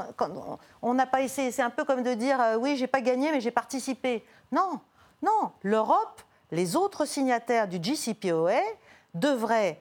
on 0.82 0.94
n'a 0.94 1.06
pas 1.06 1.22
essayé, 1.22 1.50
c'est 1.50 1.62
un 1.62 1.70
peu 1.70 1.84
comme 1.84 2.02
de 2.02 2.14
dire 2.14 2.40
euh, 2.40 2.56
oui, 2.56 2.76
j'ai 2.76 2.86
pas 2.86 3.00
gagné 3.00 3.32
mais 3.32 3.40
j'ai 3.40 3.50
participé. 3.50 4.24
Non, 4.52 4.80
non, 5.22 5.52
l'Europe 5.62 6.22
les 6.50 6.76
autres 6.76 7.04
signataires 7.04 7.68
du 7.68 7.78
JCPOA 7.82 8.60
devraient 9.14 9.80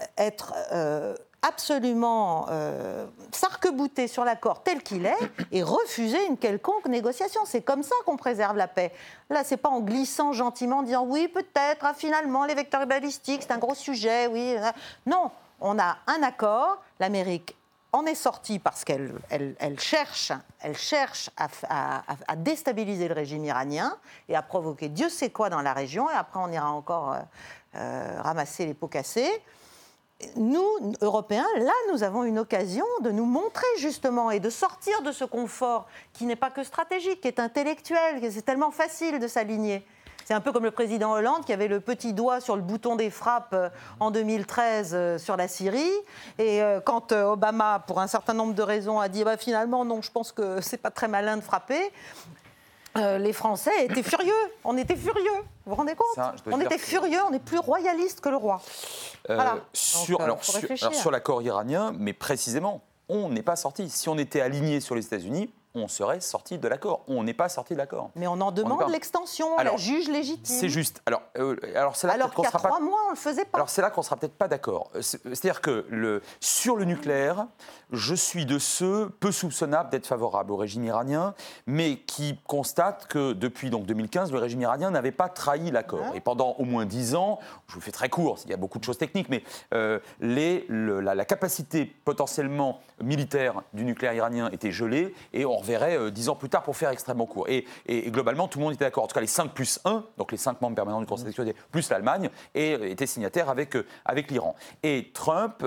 euh, 0.00 0.04
être 0.16 0.54
euh, 0.72 1.14
absolument 1.42 2.46
euh, 2.50 3.06
s'arc-bouter 3.32 4.08
sur 4.08 4.24
l'accord 4.24 4.62
tel 4.62 4.82
qu'il 4.82 5.06
est 5.06 5.18
et 5.50 5.62
refuser 5.62 6.24
une 6.26 6.36
quelconque 6.36 6.86
négociation. 6.86 7.42
C'est 7.44 7.62
comme 7.62 7.82
ça 7.82 7.94
qu'on 8.06 8.16
préserve 8.16 8.56
la 8.56 8.68
paix. 8.68 8.92
Là, 9.30 9.42
c'est 9.44 9.56
pas 9.56 9.68
en 9.68 9.80
glissant 9.80 10.32
gentiment, 10.32 10.78
en 10.78 10.82
disant 10.82 11.04
oui, 11.04 11.28
peut-être, 11.28 11.84
ah, 11.84 11.94
finalement, 11.94 12.44
les 12.44 12.54
vecteurs 12.54 12.86
balistiques, 12.86 13.42
c'est 13.42 13.52
un 13.52 13.58
gros 13.58 13.74
sujet, 13.74 14.28
oui. 14.28 14.56
Non, 15.06 15.30
on 15.62 15.78
a 15.78 15.96
un 16.06 16.22
accord, 16.22 16.82
l'Amérique 17.00 17.56
en 17.92 18.06
est 18.06 18.14
sortie 18.14 18.58
parce 18.58 18.84
qu'elle 18.84 19.12
elle, 19.28 19.78
cherche, 19.78 20.32
elle 20.60 20.76
cherche 20.76 21.30
à, 21.36 22.36
déstabiliser 22.36 23.06
le 23.06 23.14
régime 23.14 23.44
iranien 23.44 23.96
et 24.28 24.34
à 24.34 24.42
provoquer 24.42 24.88
Dieu 24.88 25.08
sait 25.08 25.30
quoi 25.30 25.50
dans 25.50 25.60
la 25.60 25.74
région. 25.74 26.08
Et 26.10 26.14
après, 26.14 26.40
on 26.42 26.50
ira 26.50 26.70
encore 26.70 27.12
euh, 27.12 27.18
euh, 27.76 28.20
ramasser 28.22 28.64
les 28.64 28.74
pots 28.74 28.88
cassés. 28.88 29.30
Nous, 30.36 30.94
Européens, 31.02 31.46
là, 31.58 31.72
nous 31.90 32.02
avons 32.02 32.24
une 32.24 32.38
occasion 32.38 32.86
de 33.02 33.10
nous 33.10 33.26
montrer 33.26 33.66
justement 33.78 34.30
et 34.30 34.40
de 34.40 34.50
sortir 34.50 35.02
de 35.02 35.12
ce 35.12 35.24
confort 35.24 35.86
qui 36.12 36.24
n'est 36.24 36.36
pas 36.36 36.50
que 36.50 36.62
stratégique, 36.62 37.20
qui 37.20 37.28
est 37.28 37.40
intellectuel, 37.40 38.20
c'est 38.32 38.42
tellement 38.44 38.70
facile 38.70 39.18
de 39.18 39.26
s'aligner. 39.26 39.84
C'est 40.32 40.36
un 40.36 40.40
peu 40.40 40.52
comme 40.52 40.64
le 40.64 40.70
président 40.70 41.12
Hollande 41.12 41.44
qui 41.44 41.52
avait 41.52 41.68
le 41.68 41.78
petit 41.78 42.14
doigt 42.14 42.40
sur 42.40 42.56
le 42.56 42.62
bouton 42.62 42.96
des 42.96 43.10
frappes 43.10 43.52
euh, 43.52 43.68
en 44.00 44.10
2013 44.10 44.92
euh, 44.94 45.18
sur 45.18 45.36
la 45.36 45.46
Syrie. 45.46 45.92
Et 46.38 46.62
euh, 46.62 46.80
quand 46.80 47.12
Obama, 47.12 47.84
pour 47.86 48.00
un 48.00 48.06
certain 48.06 48.32
nombre 48.32 48.54
de 48.54 48.62
raisons, 48.62 48.98
a 48.98 49.10
dit 49.10 49.24
bah, 49.24 49.36
finalement 49.36 49.84
non, 49.84 50.00
je 50.00 50.10
pense 50.10 50.32
que 50.32 50.58
c'est 50.62 50.78
pas 50.78 50.90
très 50.90 51.06
malin 51.06 51.36
de 51.36 51.42
frapper. 51.42 51.92
les 52.96 53.32
Français 53.34 53.84
étaient 53.84 54.02
furieux. 54.02 54.32
On 54.64 54.78
était 54.78 54.96
furieux. 54.96 55.42
Vous 55.66 55.72
vous 55.72 55.74
rendez 55.74 55.94
compte 55.94 56.24
On 56.46 56.62
était 56.62 56.78
furieux. 56.78 57.20
On 57.28 57.34
est 57.34 57.44
plus 57.44 57.58
royaliste 57.58 58.22
que 58.22 58.30
le 58.30 58.36
roi. 58.36 58.62
sur, 59.74 60.18
sur 60.92 61.10
l'accord 61.10 61.42
iranien, 61.42 61.92
mais 61.98 62.14
précisément, 62.14 62.80
on 63.10 63.28
n'est 63.28 63.42
pas 63.42 63.56
sorti. 63.56 63.90
Si 63.90 64.08
on 64.08 64.16
était 64.16 64.40
aligné 64.40 64.80
sur 64.80 64.94
les 64.94 65.04
États-Unis, 65.04 65.52
on 65.74 65.88
serait 65.88 66.20
sorti 66.20 66.58
de 66.58 66.68
l'accord. 66.68 67.04
On 67.08 67.24
n'est 67.24 67.34
pas 67.34 67.48
sorti 67.48 67.74
de 67.74 67.78
l'accord. 67.78 68.10
Mais 68.16 68.26
on 68.26 68.40
en 68.40 68.52
demande 68.52 68.90
l'extension, 68.90 69.56
la 69.56 69.76
juge 69.76 70.08
légitime. 70.08 70.56
C'est 70.56 70.68
juste. 70.68 71.02
Alors, 71.06 71.22
euh, 71.38 71.56
alors 71.74 71.96
c'est 71.96 72.06
là 72.06 72.14
alors 72.14 72.34
qu'il 72.34 72.44
y 72.44 72.46
a 72.46 72.50
trois 72.50 72.80
mois, 72.80 72.98
on 73.06 73.10
le 73.10 73.16
faisait 73.16 73.44
pas. 73.44 73.58
Alors 73.58 73.70
c'est 73.70 73.82
là 73.82 73.90
qu'on 73.90 74.02
sera 74.02 74.16
peut-être 74.16 74.36
pas 74.36 74.48
d'accord. 74.48 74.90
C'est-à-dire 75.00 75.60
que 75.60 75.86
le, 75.88 76.22
sur 76.40 76.76
le 76.76 76.84
nucléaire, 76.84 77.46
je 77.90 78.14
suis 78.14 78.46
de 78.46 78.58
ceux 78.58 79.08
peu 79.20 79.32
soupçonnables 79.32 79.90
d'être 79.90 80.06
favorables 80.06 80.52
au 80.52 80.56
régime 80.56 80.84
iranien, 80.84 81.34
mais 81.66 81.96
qui 81.98 82.38
constatent 82.46 83.06
que 83.06 83.32
depuis 83.32 83.70
donc 83.70 83.86
2015, 83.86 84.32
le 84.32 84.38
régime 84.38 84.62
iranien 84.62 84.90
n'avait 84.90 85.12
pas 85.12 85.28
trahi 85.28 85.70
l'accord. 85.70 86.14
Et 86.14 86.20
pendant 86.20 86.52
au 86.58 86.64
moins 86.64 86.84
dix 86.84 87.14
ans, 87.14 87.38
je 87.68 87.74
vous 87.74 87.80
fais 87.80 87.92
très 87.92 88.08
court, 88.08 88.38
il 88.44 88.50
y 88.50 88.54
a 88.54 88.56
beaucoup 88.56 88.78
de 88.78 88.84
choses 88.84 88.98
techniques, 88.98 89.28
mais 89.28 89.42
euh, 89.74 89.98
les, 90.20 90.66
la, 90.68 91.24
capacité 91.24 91.86
potentiellement 92.04 92.80
militaire 93.00 93.62
du 93.72 93.84
nucléaire 93.84 94.14
iranien 94.14 94.50
était 94.50 94.72
gelée 94.72 95.14
et 95.32 95.46
on 95.46 95.61
reverrait 95.62 95.96
euh, 95.96 96.10
dix 96.10 96.28
ans 96.28 96.36
plus 96.36 96.48
tard 96.48 96.62
pour 96.62 96.76
faire 96.76 96.90
extrêmement 96.90 97.26
court. 97.26 97.46
Et, 97.48 97.64
globalement, 98.10 98.48
tout 98.48 98.58
le 98.58 98.64
monde 98.64 98.74
était 98.74 98.84
d'accord. 98.84 99.04
En 99.04 99.06
tout 99.06 99.14
cas, 99.14 99.20
les 99.20 99.26
5 99.26 99.52
plus 99.52 99.80
1, 99.84 100.04
donc 100.18 100.32
les 100.32 100.38
5 100.38 100.60
membres 100.60 100.76
permanents 100.76 101.00
du 101.00 101.06
Conseil 101.06 101.24
de 101.24 101.30
sécurité, 101.30 101.56
plus 101.70 101.88
l'Allemagne, 101.88 102.28
euh, 102.56 102.84
étaient 102.84 103.06
signataires 103.06 103.48
avec, 103.48 103.76
euh, 103.76 103.86
avec 104.04 104.30
l'Iran. 104.30 104.54
Et 104.82 105.10
Trump, 105.14 105.64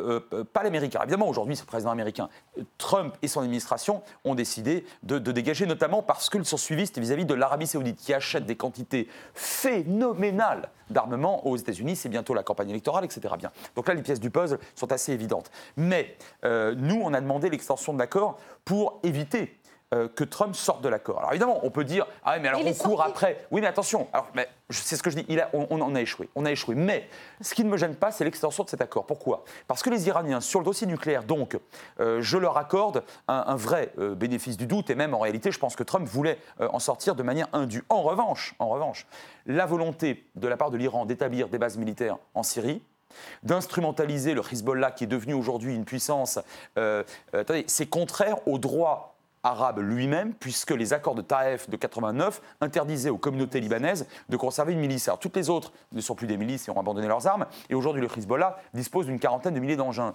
pas 0.54 0.64
l'Américain, 0.64 1.00
évidemment, 1.02 1.28
aujourd'hui, 1.28 1.56
c'est 1.56 1.64
le 1.64 1.68
président 1.68 1.91
américain. 1.91 2.30
Trump 2.78 3.16
et 3.22 3.28
son 3.28 3.41
administration 3.41 4.04
ont 4.24 4.36
décidé 4.36 4.86
de, 5.04 5.18
dégager, 5.18 5.66
notamment 5.66 6.02
parce 6.02 6.30
qu'ils 6.30 6.46
sont 6.46 6.58
suivistes 6.58 7.00
vis-à-vis 7.00 7.26
de 7.26 7.34
l'Arabie 7.34 7.68
Saoudite, 7.68 7.98
qui 7.98 8.14
achète 8.14 8.46
des 8.46 8.56
quantités 8.56 9.08
phénoménales 9.34 10.70
d'armement 10.89 11.48
aux 11.48 11.58
États-Unis. 11.58 11.96
C'est 11.96 12.10
bientôt 12.10 12.34
la 12.34 12.43
campagne 12.43 12.70
électorale, 12.70 13.06
etc. 13.06 13.34
Bien. 13.38 13.52
Donc 13.76 13.88
là, 13.88 13.93
les 13.93 14.02
pièces 14.02 14.20
du 14.20 14.30
puzzle 14.30 14.60
sont 14.76 14.91
assez 14.91 15.14
évidentes. 15.14 15.52
Mais 15.78 16.18
nous, 16.43 17.02
on 17.02 17.14
a 17.14 17.22
demandé 17.22 17.50
l'extension 17.50 17.93
de 17.93 18.00
l'accord 18.00 18.38
pour 18.66 19.00
éviter 19.04 19.58
euh, 19.94 20.08
que 20.08 20.24
Trump 20.24 20.56
sorte 20.56 20.82
de 20.82 20.90
l'accord. 20.90 21.20
Alors 21.20 21.30
évidemment, 21.32 21.60
on 21.62 21.70
peut 21.70 21.84
dire 21.84 22.08
ah 22.24 22.40
mais 22.40 22.48
alors 22.48 22.66
on 22.66 22.74
court 22.74 23.04
après. 23.04 23.46
Oui, 23.52 23.62
mais 23.62 23.68
attention. 23.68 24.08
Alors, 24.14 24.28
mais 24.34 24.50
c'est 24.72 24.96
ce 24.96 25.04
que 25.04 25.12
je 25.12 25.18
dis. 25.18 25.26
Il 25.30 25.40
a, 25.40 25.52
on, 25.54 25.80
en 25.80 25.94
a 25.94 26.02
échoué. 26.02 26.28
On 26.34 26.44
a 26.44 26.52
échoué. 26.52 26.74
Mais 26.74 27.08
ce 27.40 27.54
qui 27.54 27.64
ne 27.64 27.70
me 27.70 27.78
gêne 27.78 27.96
pas, 27.96 28.12
c'est 28.12 28.24
l'extension 28.24 28.64
de 28.64 28.70
cet 28.70 28.82
accord. 28.82 29.06
Pourquoi? 29.06 29.44
Parce 29.68 29.84
que 29.84 29.92
les 29.92 30.08
Iraniens, 30.08 30.42
sur 30.42 30.60
le 30.60 30.66
dossier 30.66 30.88
nucléaire, 30.88 31.24
donc, 31.24 31.60
euh, 32.00 32.20
je 32.20 32.38
leur 32.40 32.58
accorde 32.58 33.04
un, 33.28 33.56
vrai 33.56 33.94
euh, 34.00 34.16
bénéfice 34.16 34.58
du 34.58 34.66
doute. 34.66 34.90
Et 34.90 34.96
même 34.96 35.14
en 35.14 35.20
réalité, 35.20 35.52
je 35.52 35.60
pense 35.60 35.76
que 35.76 35.84
Trump 35.84 36.08
voulait 36.08 36.40
en 36.60 36.80
sortir 36.80 37.14
de 37.14 37.22
manière 37.22 37.48
indue. 37.54 37.84
En 37.90 38.02
revanche, 38.02 38.56
en 38.58 38.70
revanche, 38.70 39.06
la 39.46 39.68
volonté 39.68 40.26
de 40.34 40.48
la 40.48 40.58
part 40.58 40.72
de 40.72 40.78
l'Iran 40.78 41.06
d'établir 41.06 41.48
des 41.48 41.60
bases 41.60 41.78
militaires 41.78 42.18
en 42.34 42.42
Syrie 42.42 42.82
d'instrumentaliser 43.44 44.34
le 44.34 44.42
Hezbollah 44.42 44.92
qui 44.92 45.06
est 45.06 45.08
devenu 45.08 45.36
aujourd'hui 45.36 45.74
une 45.74 45.86
puissance, 45.86 46.40
c'est 47.68 47.86
contraire 47.86 48.46
au 48.46 48.58
droit 48.58 49.14
arabe 49.46 49.80
lui-même, 49.80 50.34
puisque 50.34 50.72
les 50.72 50.91
accords 50.91 51.16
de 51.16 51.22
Taïf 51.22 51.70
de 51.70 51.78
89 51.78 52.41
interdisaient 52.62 53.12
aux 53.12 53.18
communautés 53.18 53.60
libanaises 53.60 54.08
de 54.28 54.38
conserver 54.38 54.74
une 54.74 54.80
milice. 54.80 55.08
Alors 55.08 55.20
toutes 55.20 55.36
les 55.36 55.50
autres 55.50 55.72
ne 55.91 56.02
sont 56.02 56.16
plus 56.16 56.26
des 56.28 56.36
milices 56.36 56.68
et 56.68 56.72
ont 56.72 56.80
abandonné 56.80 57.08
leurs 57.08 57.28
armes. 57.28 57.46
Et 57.70 57.76
aujourd'hui, 57.76 58.02
le 58.02 58.08
Hezbollah 58.08 58.58
dispose 58.74 59.06
d'une 59.06 59.20
quarantaine 59.20 59.54
de 59.54 59.60
milliers 59.60 59.76
d'engins. 59.76 60.14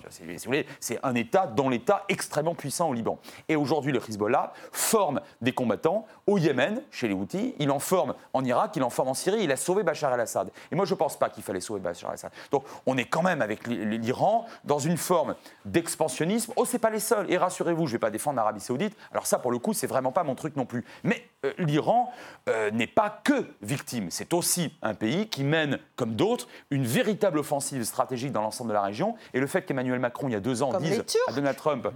C'est 0.81 0.99
un 1.05 1.15
État 1.15 1.47
dans 1.47 1.69
l'État 1.69 2.05
extrêmement 2.09 2.55
puissant 2.55 2.89
au 2.89 2.93
Liban. 2.93 3.19
Et 3.49 3.55
aujourd'hui, 3.55 3.93
le 3.93 4.01
Hezbollah 4.01 4.53
forme 4.73 5.21
des 5.41 5.53
combattants 5.53 6.07
au 6.27 6.39
Yémen, 6.39 6.83
chez 6.91 7.07
les 7.07 7.15
Houthis, 7.15 7.55
il 7.59 7.71
en 7.71 7.79
forme 7.79 8.15
en 8.33 8.45
Irak, 8.45 8.73
il 8.77 8.83
en 8.83 8.91
forme 8.91 9.09
en 9.09 9.15
Syrie, 9.15 9.45
il 9.45 9.53
a 9.53 9.57
sauvé 9.57 9.85
Bachar 9.85 10.13
el-Assad. 10.13 10.51
Et 10.73 10.75
moi, 10.75 10.85
je 10.85 10.95
ne 10.95 10.99
pense 10.99 11.17
pas 11.17 11.31
qu'il 11.31 11.45
fallait 11.45 11.61
sauver 11.61 11.81
Bachar 11.81 12.11
el-Assad. 12.11 12.33
Donc, 12.51 12.65
on 12.87 12.97
est 12.97 13.05
quand 13.05 13.23
même 13.23 13.43
avec 13.43 13.67
l'Iran 13.69 14.47
dans 14.65 14.79
une 14.81 14.97
forme 14.97 15.37
d'expansionnisme. 15.65 16.53
Oh, 16.57 16.65
c'est 16.65 16.79
pas 16.81 16.91
les 16.91 16.99
seuls. 16.99 17.31
Et 17.31 17.37
rassurez-vous, 17.37 17.87
je 17.87 17.93
ne 17.93 17.95
vais 17.97 18.01
pas 18.01 18.11
défendre 18.11 18.37
l'Arabie 18.37 18.61
Saoudite. 18.61 18.97
Alors 19.13 19.20
ça, 19.27 19.39
pour 19.39 19.51
le 19.51 19.59
coup, 19.59 19.73
c'est 19.73 19.87
vraiment 19.87 20.13
pas 20.13 20.25
mon 20.25 20.35
truc 20.35 20.57
non 20.57 20.67
plus. 20.67 20.85
Mais 21.05 21.27
euh, 21.45 21.53
l'Iran 21.59 22.13
euh, 22.49 22.71
n'est 22.71 22.87
pas 22.87 23.21
que 23.25 23.47
victime. 23.63 24.09
C'est 24.11 24.35
aussi 24.35 24.75
un 24.83 24.95
pays 24.95 25.29
qui 25.29 25.45
mène, 25.45 25.79
comme 25.97 26.15
d'autres, 26.15 26.49
une 26.71 26.85
véritable 26.85 27.39
offensive 27.39 27.83
stratégique 27.85 28.33
dans 28.33 28.43
l'ensemble 28.43 28.69
de 28.69 28.75
la 28.75 28.83
région. 28.83 29.17
Et 29.33 29.41
le 29.41 29.47
fait 29.47 29.63
qu'Emmanuel 29.63 30.01
Macron, 30.01 30.29
il 30.29 30.33
y 30.33 30.37
a 30.37 30.41
deux 30.41 30.63
ans, 30.63 30.73
dise 30.79 31.03
à 31.29 31.33
Donald 31.33 31.57
Trump 31.57 31.89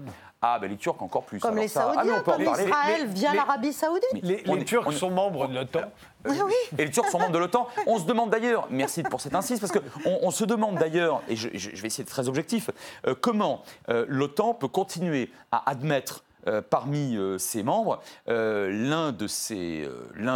ah, 0.46 0.58
ben 0.58 0.68
les 0.70 0.76
Turcs 0.76 1.00
encore 1.00 1.24
plus. 1.24 1.38
Comme 1.38 1.56
les 1.56 1.74
ah, 1.78 1.94
Saoudiens, 1.94 2.20
comme 2.20 2.42
Israël 2.42 3.06
via 3.06 3.32
l'Arabie 3.32 3.72
Saoudite. 3.72 4.10
Les, 4.22 4.64
Turcs 4.64 4.92
sont 4.92 5.08
membres 5.08 5.48
de 5.48 5.54
l'OTAN. 5.54 5.90
Ah 6.26 6.30
oui. 6.44 6.52
Et 6.76 6.84
les 6.84 6.90
Turcs 6.90 7.08
sont 7.08 7.18
membres 7.18 7.32
de 7.32 7.38
l'OTAN. 7.38 7.66
On 7.86 7.98
se 7.98 8.04
demande 8.04 8.28
d'ailleurs, 8.28 8.66
merci 8.68 9.02
pour 9.02 9.22
cette 9.22 9.34
insiste, 9.34 9.62
parce 9.62 9.72
qu'on 9.72 10.18
on 10.20 10.30
se 10.30 10.44
demande 10.44 10.76
d'ailleurs, 10.76 11.22
et 11.28 11.36
je, 11.36 11.48
vais 11.48 11.86
essayer 11.86 12.04
d'être 12.04 12.12
très 12.12 12.28
objectif, 12.28 12.68
euh, 13.06 13.14
comment 13.18 13.62
l'OTAN 13.88 14.52
peut 14.52 14.68
continuer 14.68 15.30
à 15.50 15.70
admettre 15.70 16.24
euh, 16.46 16.60
parmi 16.62 17.16
euh, 17.16 17.38
ses 17.38 17.62
membres 17.62 18.00
euh, 18.28 18.70
l'un 18.70 19.12
de 19.12 19.24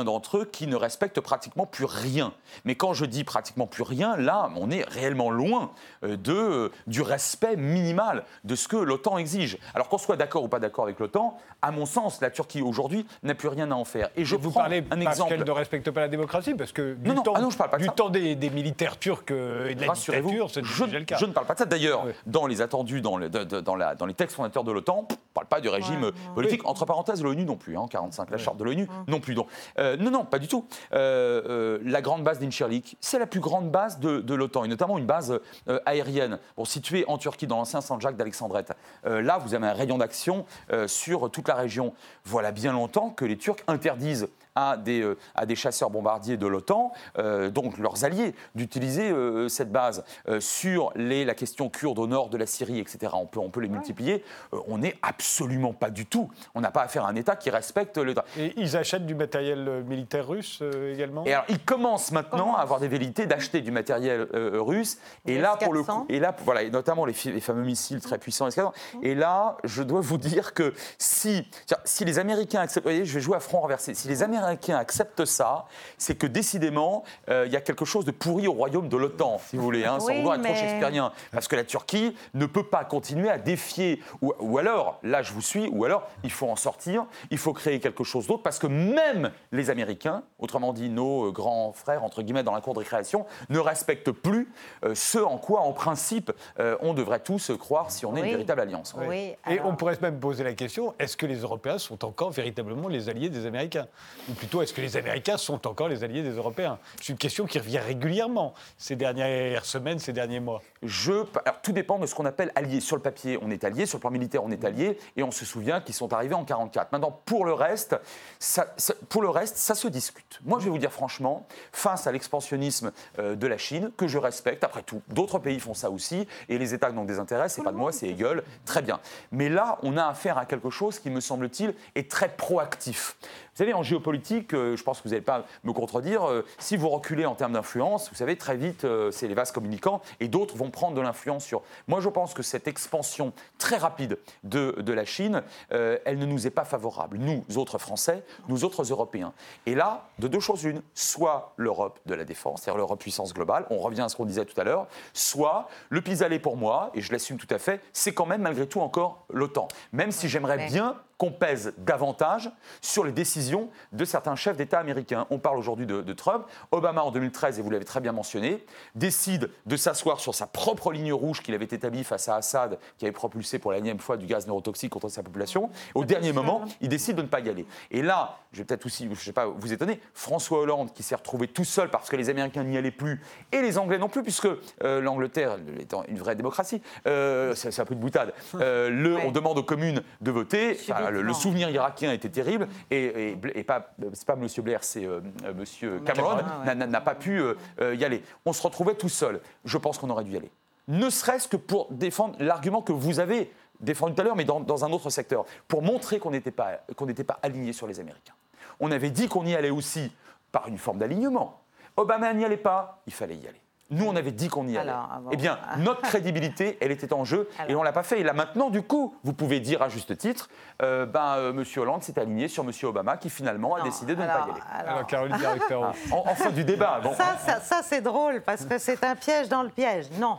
d'entre 0.05 0.39
eux 0.39 0.45
qui 0.45 0.67
ne 0.67 0.77
respecte 0.77 1.21
pratiquement 1.21 1.67
plus 1.67 1.85
rien. 1.85 2.33
Mais 2.65 2.75
quand 2.75 2.95
je 2.95 3.05
dis 3.05 3.25
pratiquement 3.25 3.67
plus 3.67 3.83
rien, 3.83 4.17
là, 4.17 4.51
on 4.57 4.71
est 4.71 4.89
réellement 4.89 5.31
loin 5.31 5.71
de, 6.03 6.73
du 6.87 7.03
respect 7.03 7.57
minimal 7.57 8.25
de 8.45 8.55
ce 8.55 8.69
que 8.69 8.77
l'OTAN 8.77 9.19
exige. 9.19 9.59
Alors 9.75 9.89
qu'on 9.89 9.99
soit 9.99 10.17
d'accord 10.17 10.45
ou 10.45 10.49
pas 10.49 10.59
d'accord 10.59 10.85
avec 10.85 10.99
l'OTAN, 10.99 11.37
à 11.61 11.71
mon 11.71 11.87
sens, 11.87 12.21
la 12.21 12.31
Turquie 12.31 12.63
aujourd'hui 12.63 13.07
n'a 13.23 13.35
plus 13.35 13.49
rien 13.49 13.71
à 13.71 13.75
en 13.75 13.85
faire. 13.85 14.09
Et 14.17 14.25
je 14.25 14.37
vous 14.37 14.51
prends 14.51 14.61
parlez 14.61 14.85
un 14.91 15.05
parce 15.05 15.23
qu'elle 15.25 15.45
ne 15.45 15.51
respecte 15.51 15.91
pas 15.91 16.01
la 16.01 16.09
démocratie, 16.09 16.55
parce 16.55 16.73
que 16.73 16.95
du 16.95 17.15
temps, 17.17 17.35
ah 17.35 17.47
je 17.51 17.57
parle 17.57 17.71
pas 17.71 17.79
du 17.79 17.89
temps 17.89 18.11
des, 18.11 18.51
militaires 18.51 18.99
turcs 18.99 19.31
et 19.31 19.75
de 19.75 19.81
la 19.81 19.93
dictature, 19.93 20.51
c'est 20.51 20.65
je, 20.65 20.85
le 20.85 21.05
cas. 21.05 21.17
Je 21.19 21.27
ne 21.27 21.33
parle 21.33 21.47
pas 21.47 21.55
de 21.55 21.59
ça. 21.59 21.67
D'ailleurs, 21.67 22.07
dans 22.27 22.47
les 22.47 22.63
attendus, 22.63 23.01
dans, 23.01 23.19
dans, 23.19 23.77
la, 23.77 23.95
dans 23.95 24.07
les 24.07 24.15
textes 24.15 24.37
fondateurs 24.37 24.65
de 24.65 24.73
l'OTAN, 24.73 25.07
on 25.09 25.13
ne 25.13 25.17
parle 25.35 25.47
pas 25.47 25.61
du 25.61 25.69
régime 25.69 25.98
politique. 26.35 26.67
Entre 26.67 26.85
parenthèses, 26.85 27.23
l'ONU 27.23 27.45
non 27.45 27.57
plus, 27.57 27.77
en 27.77 27.85
hein, 27.85 27.89
45, 27.91 28.31
la 28.31 28.39
charte 28.39 28.57
de 28.57 28.65
l'ONU 28.65 28.89
non 29.07 29.21
plus. 29.21 29.35
Donc, 29.35 29.49
euh, 29.79 29.97
non, 29.97 30.11
non, 30.11 30.25
pas 30.25 30.39
du 30.39 30.49
tout. 30.49 30.67
Euh, 30.93 31.43
euh, 31.49 31.79
la 31.85 32.03
grande 32.03 32.25
base 32.25 32.39
d'Inchirlik, 32.39 32.97
c'est 33.01 33.19
la 33.19 33.27
plus 33.27 33.41
grande 33.41 33.71
base 33.71 33.99
de, 33.99 34.35
l'OTAN, 34.35 34.65
et 34.65 34.69
notamment 34.69 34.99
une 34.99 35.07
base 35.07 35.41
aérienne, 35.87 36.39
bon, 36.57 36.65
située 36.65 37.05
en 37.09 37.19
Turquie, 37.19 37.47
dans 37.47 37.57
l'ancien 37.57 37.81
Saint-Jacques 37.81 38.17
d'Alexandrette. 38.17 38.73
là, 39.05 39.39
vous 39.39 39.55
avez 39.55 39.67
un 39.67 39.73
rayon 39.73 39.99
d'action 39.99 40.45
sur 40.87 41.31
toute 41.31 41.49
la 41.49 41.55
région. 41.55 41.95
Voilà 42.25 42.53
bien 42.53 42.73
longtemps 42.73 43.11
que 43.11 43.25
les 43.25 43.37
Turcs 43.37 43.63
interdisent 43.67 44.29
à 44.59 44.77
des, 44.77 45.03
euh, 45.03 45.17
à 45.37 45.47
des 45.47 45.55
chasseurs 45.55 45.91
bombardiers 45.91 46.37
de 46.37 46.47
l'OTAN, 46.47 46.93
euh, 47.19 47.49
donc 47.49 47.79
leurs 47.79 48.05
alliés, 48.05 48.35
d'utiliser 48.57 49.11
euh, 49.11 49.49
cette 49.49 49.71
base 49.71 50.05
sur 50.41 50.91
les, 50.97 51.25
la 51.25 51.35
question 51.35 51.69
kurde 51.69 51.99
au 51.99 52.07
nord 52.07 52.29
de 52.29 52.37
la 52.37 52.47
Syrie, 52.47 52.81
etc. 52.81 53.13
On 53.15 53.27
peut, 53.27 53.39
on 53.39 53.51
peut 53.51 53.61
les 53.61 53.69
multiplier. 53.69 54.25
on 54.67 54.79
n'est 54.79 54.97
absolument 55.03 55.73
pas 55.73 55.91
du 55.91 56.07
tout. 56.07 56.29
On 56.55 56.61
n'a 56.61 56.71
pas 56.71 56.83
affaire 56.83 57.05
à 57.05 57.11
un 57.11 57.15
État 57.15 57.37
qui 57.37 57.51
respecte 57.51 57.99
l'État. 57.99 58.25
Et 58.37 58.53
ils 58.57 58.77
achètent 58.77 59.07
du 59.07 59.15
matériel 59.15 59.85
militaire 59.87 60.27
russe 60.27 60.63
également? 60.93 61.25
Et 61.25 61.33
alors, 61.33 61.45
ils 61.49 61.61
commencent 61.61 62.13
maintenant 62.13 62.55
à 62.57 62.61
avoir 62.61 62.81
des 62.81 62.89
velléités 62.89 63.27
d'acheter 63.27 63.61
du 63.61 63.71
matériel 63.71 64.27
russe. 64.33 64.99
Et 65.27 65.39
là, 65.39 65.57
pour 65.57 65.73
le 65.73 65.83
coup, 65.83 66.07
et 66.09 66.19
là, 66.19 66.35
voilà, 66.45 66.69
notamment 66.69 67.05
les, 67.05 67.15
les, 67.27 67.41
fameux 67.41 67.63
missiles 67.63 68.01
très 68.01 68.19
puissants, 68.19 68.47
etc. 68.49 68.69
Et 69.03 69.15
là, 69.15 69.57
je 69.65 69.83
dois 69.83 70.01
vous 70.01 70.19
dire 70.19 70.55
que 70.55 70.75
si, 70.99 71.49
si 71.85 72.05
les 72.05 72.19
Américains 72.19 72.61
acceptent, 72.61 72.87
vous 72.87 72.91
voyez, 72.91 73.05
je 73.05 73.15
vais 73.15 73.21
jouer 73.21 73.37
à 73.37 73.41
front 73.41 73.61
renversé, 73.61 73.95
si 73.95 74.09
les 74.09 74.23
Américains 74.23 74.48
Américains 74.49 74.77
acceptent 74.77 75.25
ça, 75.25 75.67
c'est 75.97 76.17
que 76.17 76.27
décidément, 76.27 77.05
euh, 77.29 77.45
il 77.47 77.53
y 77.53 77.57
a 77.57 77.61
quelque 77.61 77.85
chose 77.85 78.05
de 78.05 78.11
pourri 78.11 78.49
au 78.49 78.53
royaume 78.53 78.89
de 78.89 78.97
l'OTAN, 78.97 79.41
si 79.47 79.57
vous 79.57 79.63
voulez, 79.63 79.85
hein, 79.85 80.01
sans 80.01 80.15
vouloir 80.15 80.37
être 80.37 80.43
trop 80.43 80.55
shakespearien. 80.55 81.13
Parce 81.33 81.49
que 81.49 81.57
la 81.57 81.65
Turquie 81.65 82.17
ne 82.35 82.47
peut 82.47 82.65
pas 82.65 82.85
continuer 82.85 83.31
à 83.31 83.39
défier. 83.39 84.03
Ou, 84.23 84.59
alors, 84.59 84.99
là, 85.03 85.23
je 85.23 85.33
vous 85.33 85.41
suis, 85.41 85.69
ou 85.69 85.85
alors, 85.85 86.09
il 86.25 86.31
faut 86.31 86.49
en 86.49 86.57
sortir, 86.57 87.07
il 87.31 87.39
faut 87.39 87.53
créer 87.53 87.81
quelque 87.81 88.05
chose 88.05 88.27
d'autre, 88.27 88.43
parce 88.43 88.59
que 88.59 88.67
même 88.67 89.31
les 89.53 89.71
Américains, 89.71 90.23
autrement 90.39 90.73
dit 90.73 90.89
nos 90.89 91.29
euh, 91.29 91.31
grands 91.31 91.73
frères, 91.73 92.05
entre 92.05 92.23
guillemets, 92.23 92.43
dans 92.43 92.55
la 92.55 92.61
cour 92.61 92.75
de 92.75 92.81
récréation, 92.81 93.27
ne 93.49 93.59
respectent 93.59 94.13
plus 94.13 94.49
euh, 94.85 94.95
ce 94.95 95.19
en 95.19 95.39
quoi, 95.39 95.61
en 95.61 95.73
principe, 95.73 96.33
on 96.81 96.95
devrait 96.95 97.21
tous 97.21 97.53
croire 97.59 97.91
si 97.91 98.07
on 98.07 98.17
est 98.17 98.21
une 98.21 98.31
véritable 98.31 98.61
alliance. 98.61 98.95
Et 99.13 99.61
on 99.65 99.77
pourrait 99.77 99.99
même 100.01 100.19
poser 100.19 100.45
la 100.45 100.53
question 100.55 100.95
est-ce 100.99 101.17
que 101.17 101.27
les 101.27 101.39
Européens 101.39 101.79
sont 101.79 102.05
encore 102.05 102.31
véritablement 102.31 102.89
les 102.89 103.09
alliés 103.09 103.31
des 103.31 103.47
Américains? 103.47 103.87
Ou 104.29 104.33
plutôt, 104.35 104.61
est-ce 104.61 104.75
que 104.75 104.83
les 104.83 104.97
Américains 104.99 105.39
sont 105.39 105.67
encore 105.67 105.89
les 105.89 106.05
alliés 106.05 106.23
des 106.23 106.33
Européens? 106.33 106.79
C'est 107.01 107.09
une 107.09 107.19
question 107.19 107.47
qui 107.47 107.59
revient 107.59 107.79
régulièrement 107.79 108.53
ces 108.77 108.95
dernières 108.95 109.65
semaines, 109.65 109.99
ces 109.99 110.13
derniers 110.13 110.41
mois. 110.41 110.63
Je, 110.83 111.25
alors, 111.45 111.63
tout 111.63 111.73
dépend 111.73 111.99
de 111.99 112.07
ce 112.07 112.15
qu'on 112.15 112.27
appelle 112.27 112.53
allié. 112.55 112.81
Sur 112.81 112.97
le 112.97 113.03
papier, 113.03 113.39
on 113.41 113.51
est 113.51 113.65
allié, 113.65 113.87
sur 113.87 113.97
le 113.97 114.01
plan 114.03 114.11
militaire, 114.11 114.45
on 114.45 114.51
est 114.51 114.65
allié, 114.65 114.99
et 115.17 115.23
on 115.23 115.31
se 115.31 115.47
souvient 115.47 115.81
qu'ils 115.81 115.95
sont 115.95 116.13
arrivés 116.13 116.35
en 116.35 116.45
44. 116.45 116.93
Maintenant, 116.93 117.21
pour 117.25 117.47
le 117.47 117.55
reste, 117.55 117.97
ça, 118.39 118.67
pour 119.09 119.23
le 119.23 119.31
reste, 119.31 119.57
ça 119.57 119.75
se 119.75 119.89
discute. 119.89 120.41
Moi, 120.45 120.59
je 120.59 120.65
vais 120.65 120.71
vous 120.71 120.79
dire 120.79 120.93
franchement, 120.93 121.47
face 121.73 122.07
à 122.07 122.13
l'expansionnisme 122.13 122.93
euh, 123.19 123.35
de 123.35 123.47
la 123.47 123.57
Chine, 123.57 123.91
que 123.97 124.09
je 124.09 124.19
respecte, 124.19 124.63
après 124.63 124.83
tout, 124.83 125.01
d'autres 125.09 125.39
pays 125.39 125.59
font 125.59 125.75
ça 125.75 125.91
aussi, 125.91 126.29
et 126.51 126.59
les 126.59 126.75
États 126.75 126.91
qui 126.91 126.97
n'ont 126.97 127.05
des 127.05 127.19
intérêts, 127.19 127.49
c'est 127.49 127.63
pas 127.63 127.73
de 127.73 127.77
moi, 127.77 127.93
c'est 127.93 128.09
Hegel, 128.09 128.43
très 128.67 128.83
bien. 128.83 129.01
Mais 129.33 129.49
là, 129.49 129.79
on 129.83 129.97
a 129.97 130.07
affaire 130.07 130.37
à 130.37 130.45
quelque 130.45 130.69
chose 130.69 130.99
qui, 130.99 131.09
me 131.09 131.21
semble-t-il, 131.21 131.75
est 131.95 132.11
très 132.11 132.29
proactif. 132.29 133.17
Vous 133.59 133.65
savez, 133.65 133.75
en 133.75 133.83
géopolitique, 133.83 134.55
euh, 134.55 134.77
je 134.77 134.85
pense 134.85 134.99
que 134.99 135.09
vous 135.09 135.11
n'allez 135.11 135.21
pas 135.21 135.45
me 135.65 135.73
contredire, 135.73 136.31
euh, 136.31 136.47
si 136.59 136.77
vous 136.77 136.89
reculez 136.89 137.27
en 137.27 137.35
termes 137.35 137.55
d'influence, 137.55 138.09
vous 138.09 138.15
savez, 138.15 138.37
très 138.37 138.57
vite, 138.57 138.85
euh, 138.85 139.11
c'est 139.11 139.27
les 139.27 139.35
vases 139.35 139.51
communicants 139.51 140.01
et 140.21 140.29
d'autres 140.29 140.57
vont 140.57 140.71
prendre 140.71 140.95
de 140.95 141.01
l'influence 141.01 141.45
sur. 141.45 141.63
Moi, 141.89 141.99
je 141.99 142.09
pense 142.09 142.35
que 142.35 142.45
cette 142.45 142.69
expansion 142.69 143.33
très 143.59 143.77
rapide 143.77 144.17
de, 144.45 144.77
de 144.79 144.93
la 144.93 145.05
Chine, 145.05 145.43
elle 145.71 146.19
ne 146.19 146.25
nous 146.25 146.47
est 146.47 146.51
pas 146.51 146.65
favorable. 146.65 147.19
Nous, 147.19 147.43
autres 147.57 147.79
Français, 147.79 148.23
nous, 148.47 148.63
autres 148.63 148.85
Européens. 148.85 149.33
Et 149.67 149.75
là, 149.75 150.07
de 150.21 150.29
deux 150.29 150.39
choses 150.39 150.63
une, 150.63 150.81
soit 150.95 151.53
l'Europe 151.57 151.99
de 152.07 152.15
la 152.15 152.25
défense, 152.25 152.63
c'est-à-dire 152.63 152.79
l'Europe 152.79 153.01
puissance 153.01 153.35
globale, 153.35 153.67
on 153.71 153.79
revient 153.79 154.03
à 154.03 154.09
ce 154.09 154.15
qu'on 154.15 154.25
disait 154.25 154.45
tout 154.45 154.61
à 154.61 154.63
l'heure, 154.63 154.87
soit 155.15 155.69
le 155.89 156.01
pis-aller 156.01 156.39
pour 156.39 156.57
moi, 156.57 156.93
et 156.95 157.01
je 157.01 157.11
l'assume 157.11 157.39
tout 157.39 157.53
à 157.53 157.59
fait, 157.59 157.81
c'est 157.93 158.15
quand 158.15 158.27
même 158.27 158.43
malgré 158.43 158.69
tout 158.69 158.81
encore 158.81 159.25
l'OTAN. 159.31 159.67
Même 159.93 160.13
si 160.13 160.29
j'aimerais 160.29 160.69
bien 160.69 160.97
qu'on 161.19 161.33
pèse 161.33 161.75
davantage 161.79 162.51
sur 162.81 163.05
les 163.05 163.13
décisions 163.13 163.48
de 163.93 164.05
certains 164.05 164.37
chefs 164.37 164.57
d'État 164.57 164.79
américains. 164.79 165.27
On 165.31 165.39
parle 165.39 165.59
aujourd'hui 165.59 165.87
de, 165.87 166.13
Trump. 166.13 166.45
Obama, 166.73 167.03
en 167.03 167.11
2013, 167.11 167.59
et 167.59 167.63
vous 167.63 167.71
l'avez 167.71 167.85
très 167.85 168.01
bien 168.01 168.13
mentionné, 168.13 168.65
décide 168.95 169.51
de 169.67 169.77
s'asseoir 169.77 170.21
sur 170.21 170.35
sa 170.35 170.47
propre 170.47 170.93
ligne 170.93 171.13
rouge 171.13 171.43
qu'il 171.43 171.55
avait 171.55 171.65
établie 171.65 172.05
face 172.05 172.29
à 172.29 172.37
Assad, 172.37 172.79
qui 172.99 173.05
avait 173.05 173.13
propulsé 173.13 173.59
pour 173.59 173.73
la 173.73 173.81
nième 173.81 173.99
fois 173.99 174.17
du 174.17 174.27
gaz 174.27 174.47
neurotoxique 174.47 174.91
contre 174.91 175.09
sa 175.09 175.23
population. 175.23 175.71
Au 175.95 176.05
dernier 176.05 176.33
moment, 176.33 176.65
il 176.81 176.89
décide 176.89 177.17
de 177.17 177.23
ne 177.23 177.27
pas 177.27 177.41
y 177.41 177.49
aller. 177.49 177.67
Et 177.91 178.03
là, 178.03 178.39
je 178.53 178.59
vais 178.59 178.65
peut-être 178.65 178.87
aussi, 178.87 179.05
je 179.05 179.11
ne 179.11 179.15
sais 179.15 179.33
pas, 179.33 179.47
vous 179.47 179.73
étonner, 179.73 180.01
François 180.15 180.61
Hollande, 180.61 180.93
qui 180.93 181.03
s'est 181.03 181.15
retrouvé 181.15 181.49
tout 181.49 181.65
seul 181.65 181.91
parce 181.91 182.09
que 182.09 182.17
les 182.17 182.31
Américains 182.31 182.65
n'y 182.65 182.77
allaient 182.77 182.91
plus, 182.91 183.21
et 183.53 183.61
les 183.61 183.79
Anglais 183.79 183.99
non 183.99 184.09
plus, 184.09 184.23
puisque 184.23 184.49
euh, 184.83 185.01
l'Angleterre, 185.01 185.59
étant 185.79 186.05
une 186.09 186.19
vraie 186.19 186.35
démocratie, 186.35 186.83
euh, 187.07 187.55
c'est 187.55 187.79
un 187.79 187.85
peu 187.85 187.95
de 187.95 188.01
boutade, 188.01 188.33
euh, 188.55 188.91
le, 188.91 189.17
on 189.19 189.31
demande 189.31 189.59
aux 189.59 189.63
communes 189.63 190.03
de 190.21 190.31
voter 190.31 190.79
le, 191.11 191.33
souvenir 191.33 191.71
irakien 191.71 192.13
était 192.13 192.29
terrible 192.29 192.69
et, 192.91 193.31
et, 193.31 193.37
pas, 193.39 193.91
c'est 194.13 194.27
pas 194.27 194.35
M. 194.35 194.47
Blair, 194.59 194.85
c'est 194.85 195.05
euh, 195.05 195.21
euh, 195.45 195.65
M. 195.83 196.05
Cameron 196.05 196.37
n'a 196.75 197.01
pas 197.01 197.15
pu 197.15 197.41
euh, 197.41 197.95
y 197.95 198.05
aller. 198.05 198.23
On 198.45 198.53
se 198.53 198.63
retrouvait 198.63 198.95
tout 198.95 199.09
seul. 199.09 199.41
Je 199.65 199.79
pense 199.79 199.99
qu'on 199.99 200.11
aurait 200.11 200.25
dû 200.25 200.33
y 200.33 200.37
aller. 200.37 200.51
Ne 200.89 201.11
serait-ce 201.11 201.49
que 201.49 201.57
pour 201.57 201.89
défendre 201.91 202.37
l'argument 202.39 202.83
que 202.83 202.93
vous 202.93 203.21
avez 203.21 203.53
défendu 203.81 204.15
tout 204.15 204.21
à 204.21 204.25
l'heure, 204.25 204.37
mais 204.37 204.45
dans, 204.45 204.85
un 204.85 204.93
autre 204.93 205.11
secteur, 205.11 205.45
pour 205.69 205.83
montrer 205.83 206.19
qu'on 206.19 206.31
n'était 206.31 206.51
pas, 206.51 206.81
qu'on 206.97 207.07
n'était 207.07 207.25
pas 207.25 207.39
aligné 207.43 207.73
sur 207.73 207.87
les 207.87 208.01
Américains. 208.01 208.35
On 208.81 208.91
avait 208.91 209.11
dit 209.11 209.29
qu'on 209.29 209.45
y 209.45 209.55
allait 209.55 209.71
aussi 209.71 210.13
par 210.51 210.67
une 210.69 210.79
forme 210.79 210.99
d'alignement. 210.99 211.61
Obama 211.97 212.33
n'y 212.33 212.45
allait 212.45 212.57
pas, 212.57 213.03
il 213.07 213.13
fallait 213.13 213.37
y 213.37 213.47
aller. 213.47 213.61
Nous, 213.91 214.05
on 214.05 214.17
avait 214.17 214.33
dit 214.33 214.49
qu'on 214.49 214.69
y 214.69 214.77
allait. 214.77 214.93
eh 215.33 215.37
bien, 215.37 215.59
notre 215.79 216.03
crédibilité, 216.03 216.77
elle 216.81 216.91
était 216.91 217.13
en 217.15 217.25
jeu 217.25 217.49
et 217.69 217.75
on 217.75 217.81
ne 217.81 217.85
l'a 217.85 217.93
pas 217.93 218.03
fait. 218.03 218.21
Et 218.21 218.23
là, 218.23 218.35
maintenant, 218.35 218.69
du 218.69 218.83
coup, 218.83 219.17
vous 219.25 219.33
pouvez 219.33 219.61
dire 219.61 219.81
à 219.81 219.89
juste 219.89 220.17
titre, 220.19 220.51
euh, 220.83 221.07
ben, 221.07 221.37
euh, 221.39 221.51
M. 221.53 221.65
Hollande 221.77 222.03
s'est 222.03 222.19
aligné 222.19 222.49
sur 222.49 222.65
M. 222.65 222.71
Obama 222.83 223.17
qui 223.17 223.31
finalement 223.31 223.77
a 223.77 223.83
décidé 223.83 224.15
de 224.15 224.21
ne 224.21 224.27
pas 224.27 224.47
y 224.47 224.51
aller. 224.51 224.61
Alors, 224.89 225.07
Caroline 225.07 225.37
Directeur. 225.39 225.95
en, 226.13 226.51
du 226.51 226.65
débat. 226.65 227.01
Bon. 227.03 227.15
Ça, 227.15 227.61
ça, 227.61 227.81
c'est 227.83 228.03
drôle 228.03 228.43
parce 228.43 228.67
que 228.67 228.77
c'est 228.77 229.03
un 229.05 229.17
piège 229.17 229.49
dans 229.49 229.63
le 229.63 229.71
piège. 229.71 230.11
Non. 230.19 230.39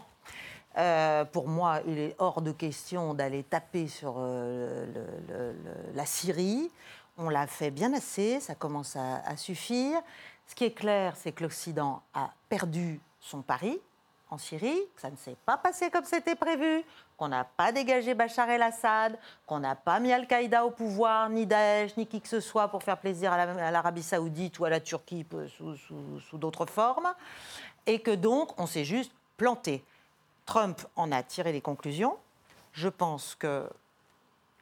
Euh, 0.77 1.25
pour 1.25 1.47
moi, 1.47 1.79
il 1.87 1.97
est 1.97 2.15
hors 2.19 2.43
de 2.43 2.51
question 2.51 3.15
d'aller 3.15 3.41
taper 3.41 3.87
sur 3.87 4.19
la 5.95 6.05
Syrie. 6.05 6.69
On 7.17 7.29
l'a 7.29 7.47
fait 7.47 7.71
bien 7.71 7.93
assez, 7.93 8.39
ça 8.39 8.53
commence 8.53 8.95
à 8.95 9.35
suffire. 9.37 9.99
Ce 10.45 10.53
qui 10.55 10.65
est 10.65 10.71
clair, 10.71 11.13
c'est 11.15 11.31
que 11.31 11.43
l'Occident 11.43 12.01
a 12.13 12.29
perdu 12.47 12.99
son 13.29 13.41
pari 13.41 13.79
en 14.31 14.37
Syrie, 14.37 14.79
que 14.95 15.01
ça 15.01 15.09
ne 15.09 15.15
s'est 15.15 15.37
pas 15.45 15.57
passé 15.57 15.89
comme 15.89 16.05
c'était 16.05 16.35
prévu, 16.35 16.83
qu'on 17.17 17.29
n'a 17.29 17.43
pas 17.43 17.71
dégagé 17.71 18.13
Bachar 18.13 18.49
el-Assad, 18.49 19.17
qu'on 19.47 19.59
n'a 19.59 19.75
pas 19.75 19.99
mis 19.99 20.11
Al-Qaïda 20.13 20.65
au 20.65 20.71
pouvoir, 20.71 21.29
ni 21.29 21.47
Daesh, 21.47 21.97
ni 21.97 22.05
qui 22.05 22.21
que 22.21 22.27
ce 22.27 22.39
soit 22.39 22.67
pour 22.67 22.83
faire 22.83 22.97
plaisir 22.99 23.33
à 23.33 23.71
l'Arabie 23.71 24.03
saoudite 24.03 24.59
ou 24.59 24.65
à 24.65 24.69
la 24.69 24.79
Turquie 24.79 25.25
sous, 25.47 26.37
d'autres 26.37 26.67
formes, 26.67 27.11
et 27.87 27.99
que 27.99 28.11
donc 28.11 28.59
on 28.59 28.67
s'est 28.67 28.85
juste 28.85 29.11
planté. 29.37 29.83
Trump 30.45 30.79
en 30.95 31.11
a 31.11 31.23
tiré 31.23 31.51
les 31.51 31.61
conclusions. 31.61 32.17
Je 32.73 32.89
pense 32.89 33.35
que 33.35 33.67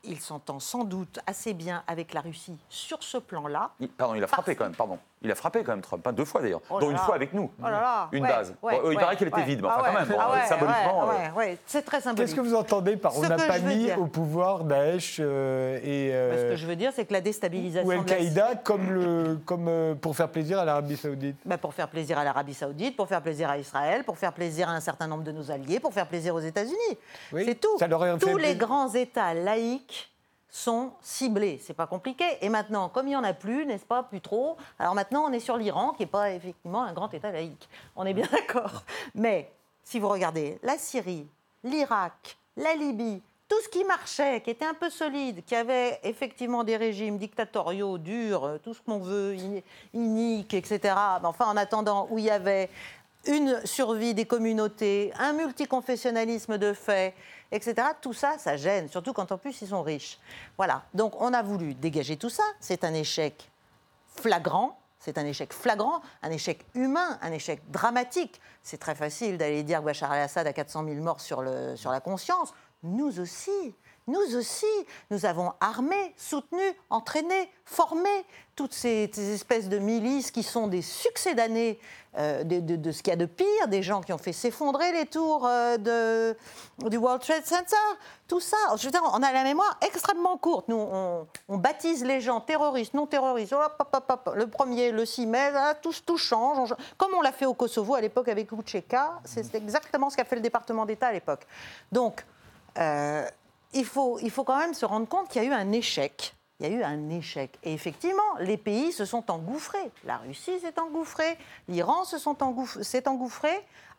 il 0.08 0.20
s'entend 0.20 0.60
sans 0.60 0.84
doute 0.84 1.20
assez 1.28 1.54
bien 1.54 1.84
avec 1.88 2.14
la 2.14 2.22
Russie 2.22 2.58
sur 2.70 3.04
ce 3.04 3.18
plan-là. 3.18 3.72
Pardon, 3.98 4.16
il 4.16 4.24
a 4.24 4.28
frappé 4.28 4.56
quand 4.56 4.64
même, 4.64 4.76
pardon. 4.76 4.98
Il 5.24 5.32
a 5.32 5.36
frappé 5.36 5.64
quand 5.64 5.72
même 5.72 5.82
Trump, 5.82 6.04
pas 6.04 6.12
deux 6.12 6.26
fois 6.26 6.42
d'ailleurs, 6.42 6.62
oh 6.70 6.80
dont 6.80 6.92
une 6.92 6.98
fois 6.98 7.16
avec 7.16 7.34
nous. 7.34 7.50
Oh 7.60 7.66
une 8.12 8.24
base. 8.24 8.54
il 8.64 8.98
paraît 8.98 9.16
qu'elle 9.16 9.30
était 9.30 9.44
vide, 9.44 9.62
mais 9.62 9.68
enfin 9.68 9.84
ah 9.84 9.92
quand 9.92 10.00
même, 10.00 10.20
ah 10.20 10.46
symboliquement. 10.46 11.10
Euh. 11.10 11.56
C'est 11.66 11.82
très 11.82 12.02
symbolique. 12.02 12.28
Qu'est-ce 12.28 12.36
que 12.36 12.46
vous 12.46 12.54
entendez 12.54 12.98
par 12.98 13.18
on 13.18 13.22
n'a 13.22 13.36
pas 13.36 13.58
mis 13.60 13.92
au 13.94 14.06
pouvoir 14.06 14.64
Daesh 14.64 15.18
euh, 15.20 15.80
et. 15.84 16.14
Euh, 16.14 16.50
Ce 16.50 16.52
que 16.52 16.56
je 16.58 16.68
veux 16.68 16.76
dire, 16.76 16.92
c'est 16.96 17.06
que 17.06 17.14
la 17.14 17.22
déstabilisation. 17.22 17.88
Ou 17.88 17.92
Al-Qaïda, 17.92 18.58
comme, 18.64 18.92
le, 18.92 19.40
comme 19.44 19.98
pour 20.00 20.16
faire 20.16 20.30
plaisir 20.30 20.60
à 20.60 20.66
l'Arabie 20.66 20.98
Saoudite 20.98 21.38
bah, 21.46 21.58
Pour 21.58 21.74
faire 21.74 21.88
plaisir 21.88 22.20
à 22.20 22.24
l'Arabie 22.24 22.54
Saoudite, 22.54 22.96
pour 22.96 23.08
faire 23.08 23.24
plaisir 23.24 23.50
à 23.50 23.58
Israël, 23.58 24.04
pour 24.04 24.20
faire 24.20 24.34
plaisir 24.34 24.70
à 24.70 24.74
un 24.74 24.82
certain 24.82 25.08
nombre 25.08 25.24
de 25.24 25.32
nos 25.32 25.50
alliés, 25.50 25.80
pour 25.80 25.94
faire 25.94 26.08
plaisir 26.08 26.36
aux 26.36 26.40
États-Unis. 26.40 26.98
c'est 27.32 27.60
tout. 27.60 27.78
Tous 28.20 28.38
les 28.38 28.56
grands 28.56 28.94
États 28.94 29.34
laïcs 29.34 29.97
sont 30.50 30.92
ciblés. 31.02 31.60
C'est 31.64 31.74
pas 31.74 31.88
compliqué. 31.88 32.26
Et 32.42 32.50
maintenant, 32.50 32.90
comme 32.90 33.08
il 33.08 33.12
n'y 33.12 33.16
en 33.16 33.24
a 33.24 33.34
plus, 33.34 33.66
n'est-ce 33.66 33.86
pas, 33.86 34.04
plus 34.04 34.22
trop, 34.22 34.58
alors 34.80 34.96
maintenant 34.96 35.26
on 35.26 35.32
est 35.32 35.40
sur 35.40 35.58
l'Iran, 35.58 35.94
qui 35.94 36.04
n'est 36.04 36.08
pas 36.08 36.32
effectivement 36.32 36.84
un 36.84 36.94
grand 36.94 37.14
État 37.14 37.32
laïque. 37.32 37.68
On 37.96 38.06
est 38.06 38.14
bien 38.14 38.28
d'accord. 38.32 38.84
Mais 39.16 39.52
si 39.84 40.00
vous 40.00 40.10
regardez 40.10 40.60
la 40.64 40.78
Syrie, 40.78 41.28
l'Irak, 41.64 42.38
la 42.56 42.74
Libye, 42.76 43.22
tout 43.48 43.62
ce 43.64 43.70
qui 43.70 43.86
marchait, 43.86 44.42
qui 44.42 44.50
était 44.50 44.66
un 44.66 44.74
peu 44.74 44.90
solide, 44.90 45.44
qui 45.46 45.56
avait 45.56 46.00
effectivement 46.04 46.64
des 46.66 46.76
régimes 46.76 47.18
dictatoriaux, 47.18 47.98
durs, 47.98 48.60
tout 48.62 48.74
ce 48.74 48.82
qu'on 48.82 49.00
veut, 49.00 49.36
iniques, 49.94 50.54
etc. 50.54 50.96
Enfin, 51.24 51.46
en 51.46 51.56
attendant, 51.56 52.08
où 52.12 52.20
il 52.20 52.26
y 52.26 52.30
avait 52.30 52.70
une 53.26 53.66
survie 53.66 54.14
des 54.14 54.26
communautés, 54.26 55.12
un 55.20 55.34
multiconfessionnalisme 55.34 56.58
de 56.58 56.74
fait, 56.74 57.14
etc. 57.52 57.76
Tout 58.02 58.14
ça, 58.14 58.38
ça 58.38 58.58
gêne, 58.58 58.90
surtout 58.90 59.14
quand 59.14 59.32
en 59.32 59.38
plus 59.38 59.62
ils 59.62 59.68
sont 59.68 59.82
riches. 59.82 60.20
Voilà. 60.58 60.84
Donc 60.94 61.20
on 61.22 61.34
a 61.34 61.42
voulu 61.42 61.74
dégager 61.74 62.18
tout 62.18 62.30
ça. 62.30 62.44
C'est 62.60 62.84
un 62.84 62.94
échec 62.94 63.50
flagrant. 64.08 64.80
C'est 65.00 65.18
un 65.20 65.26
échec 65.26 65.54
flagrant, 65.54 66.02
un 66.24 66.32
échec 66.32 66.66
humain, 66.74 67.20
un 67.22 67.32
échec 67.32 67.62
dramatique. 67.70 68.42
C'est 68.64 68.80
très 68.80 68.96
facile 68.96 69.38
d'aller 69.38 69.64
dire 69.64 69.80
que 69.80 69.86
Bachar 69.86 70.14
el-Assad 70.14 70.48
a 70.48 70.54
400 70.54 70.84
000 70.86 70.96
morts 70.96 71.22
sur, 71.22 71.42
le, 71.42 71.76
sur 71.76 71.92
la 71.92 72.00
conscience. 72.00 72.54
Nous 72.84 73.20
aussi. 73.20 73.76
Nous 74.08 74.38
aussi, 74.38 74.66
nous 75.12 75.26
avons 75.26 75.52
armé, 75.60 76.14
soutenu, 76.16 76.64
entraîné, 76.90 77.52
formé 77.66 78.10
toutes 78.56 78.74
ces, 78.74 79.12
espèces 79.18 79.68
de 79.68 79.78
milices 79.78 80.32
qui 80.32 80.44
sont 80.44 80.68
des 80.68 80.82
succès 80.82 81.36
d'années 81.36 81.78
euh, 82.18 82.44
de, 82.44 82.92
ce 82.92 83.04
qu'il 83.04 83.12
y 83.12 83.14
a 83.14 83.18
de 83.18 83.26
pire, 83.26 83.68
des 83.68 83.84
gens 83.84 84.02
qui 84.02 84.14
ont 84.14 84.18
fait 84.18 84.32
s'effondrer 84.32 84.94
les 84.94 85.06
tours 85.06 85.46
euh, 85.46 86.34
du 86.90 86.98
World 86.98 87.22
Trade 87.22 87.46
Center. 87.46 87.76
Tout 88.28 88.40
ça, 88.40 88.58
je 88.78 88.86
veux 88.86 88.92
dire, 88.92 89.04
on 89.14 89.22
a 89.22 89.32
la 89.32 89.44
mémoire 89.44 89.78
extrêmement 89.86 90.38
courte. 90.38 90.70
Nous, 90.70 90.78
on, 91.50 91.58
baptise 91.58 92.04
les 92.04 92.22
gens 92.22 92.40
terroristes, 92.40 92.94
non 92.94 93.08
terroristes. 93.08 93.54
le 93.54 94.46
premier, 94.46 94.92
le 94.92 95.06
6 95.06 95.28
mai, 95.28 95.52
tout, 95.82 95.94
tout 96.06 96.18
change. 96.18 96.74
comme 96.98 97.14
on 97.14 97.22
l'a 97.22 97.34
fait 97.34 97.46
au 97.46 97.54
Kosovo 97.54 97.96
à 97.96 98.02
l'époque 98.02 98.30
avec 98.30 98.52
Lucheka, 98.52 99.20
c'est 99.26 99.54
exactement 99.54 100.10
ce 100.10 100.16
qu'a 100.16 100.26
fait 100.26 100.36
le 100.36 100.42
département 100.42 100.86
d'État 100.86 101.08
à 101.08 101.12
l'époque. 101.12 101.46
Donc, 101.92 102.26
euh, 102.78 103.28
il 103.74 103.86
faut, 103.86 104.20
il 104.20 104.32
faut 104.32 104.44
quand 104.44 104.58
même 104.58 104.74
se 104.74 104.86
rendre 104.86 105.08
compte 105.08 105.30
qu'il 105.30 105.44
y 105.44 105.46
a 105.46 105.48
eu 105.48 105.54
un 105.54 105.72
échec. 105.72 106.34
Il 106.60 106.68
y 106.68 106.74
a 106.74 106.76
eu 106.76 106.82
un 106.82 107.10
échec. 107.10 107.58
Et 107.64 107.74
effectivement, 107.74 108.24
les 108.40 108.58
pays 108.58 108.92
se 108.92 109.06
sont 109.06 109.30
engouffrés. 109.30 109.92
La 110.06 110.18
Russie 110.18 110.60
s'est 110.60 110.80
engouffrée, 110.80 111.38
l'Iran 111.68 112.04
s'est 112.04 113.08
engouffré 113.08 113.50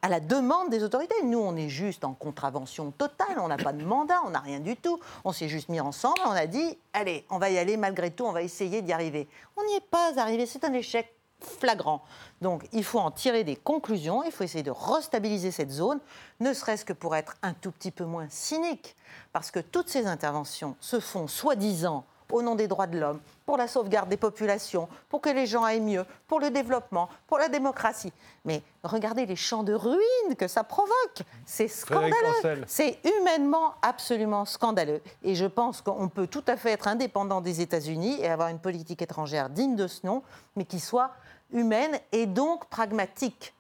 à 0.03 0.09
la 0.09 0.19
demande 0.19 0.69
des 0.69 0.83
autorités. 0.83 1.15
Nous, 1.23 1.39
on 1.39 1.55
est 1.55 1.69
juste 1.69 2.05
en 2.05 2.15
contravention 2.15 2.91
totale, 2.91 3.39
on 3.39 3.49
n'a 3.49 3.57
pas 3.57 3.73
de 3.73 3.85
mandat, 3.85 4.21
on 4.25 4.31
n'a 4.31 4.41
rien 4.41 4.59
du 4.59 4.77
tout. 4.77 4.99
On 5.25 5.33
s'est 5.33 5.49
juste 5.49 5.69
mis 5.69 5.81
ensemble, 5.81 6.19
on 6.27 6.31
a 6.31 6.47
dit, 6.47 6.77
allez, 6.93 7.25
on 7.31 7.39
va 7.39 7.51
y 7.51 7.59
aller 7.59 7.77
malgré 7.77 8.11
tout, 8.11 8.25
on 8.25 8.33
va 8.33 8.43
essayer 8.43 8.83
d'y 8.83 8.93
arriver. 8.93 9.29
On 9.57 9.65
n'y 9.65 9.75
est 9.75 9.89
pas 9.89 10.19
arrivé, 10.19 10.45
c'est 10.47 10.65
un 10.65 10.73
échec 10.73 11.15
flagrant. 11.41 12.03
Donc 12.41 12.67
il 12.73 12.85
faut 12.85 12.99
en 12.99 13.11
tirer 13.11 13.45
des 13.45 13.57
conclusions, 13.57 14.23
il 14.25 14.33
faut 14.33 14.45
essayer 14.45 14.65
de 14.65 14.71
restabiliser 14.71 15.51
cette 15.51 15.71
zone, 15.71 16.01
ne 16.41 16.53
serait-ce 16.53 16.85
que 16.85 16.93
pour 16.93 17.17
être 17.17 17.35
un 17.43 17.53
tout 17.53 17.71
petit 17.71 17.91
peu 17.91 18.05
moins 18.05 18.27
cynique, 18.29 18.97
parce 19.33 19.51
que 19.51 19.61
toutes 19.61 19.89
ces 19.89 20.07
interventions 20.07 20.77
se 20.81 21.01
font 21.01 21.27
soi-disant 21.27 22.05
au 22.31 22.43
nom 22.43 22.55
des 22.55 22.69
droits 22.69 22.87
de 22.87 22.99
l'homme, 22.99 23.21
pour 23.47 23.57
la 23.57 23.67
sauvegarde 23.67 24.09
des 24.11 24.19
populations, 24.19 24.89
pour 25.09 25.21
que 25.21 25.31
les 25.31 25.47
gens 25.47 25.65
aillent 25.65 25.81
mieux, 25.81 26.05
pour 26.27 26.41
le 26.41 26.51
développement, 26.51 27.09
pour 27.27 27.39
la 27.39 27.49
démocratie. 27.49 28.13
Mais 28.45 28.63
regardez 28.83 29.25
les 29.25 29.37
champs 29.37 29.63
de 29.63 29.73
ruines 29.73 30.37
que 30.37 30.47
ça 30.47 30.63
provoque. 30.63 31.23
C'est 31.47 31.69
scandaleux. 31.69 32.65
C'est 32.67 32.99
humainement 33.05 33.75
absolument 33.81 34.45
scandaleux. 34.45 35.01
Et 35.23 35.35
je 35.35 35.47
pense 35.47 35.81
qu'on 35.81 36.09
peut 36.09 36.27
tout 36.27 36.45
à 36.47 36.59
fait 36.59 36.73
être 36.73 36.89
indépendant 36.89 37.41
des 37.41 37.63
États-Unis 37.63 38.19
et 38.21 38.29
avoir 38.29 38.49
une 38.49 38.59
politique 38.59 39.01
étrangère 39.01 39.49
digne 39.49 39.77
de 39.77 39.87
ce 39.87 40.07
nom, 40.07 40.23
mais 40.57 40.67
qui 40.67 40.81
soit 40.81 41.13
humaine 41.53 41.99
et 42.13 42.27
donc 42.27 42.67
pragmatique. 42.67 43.55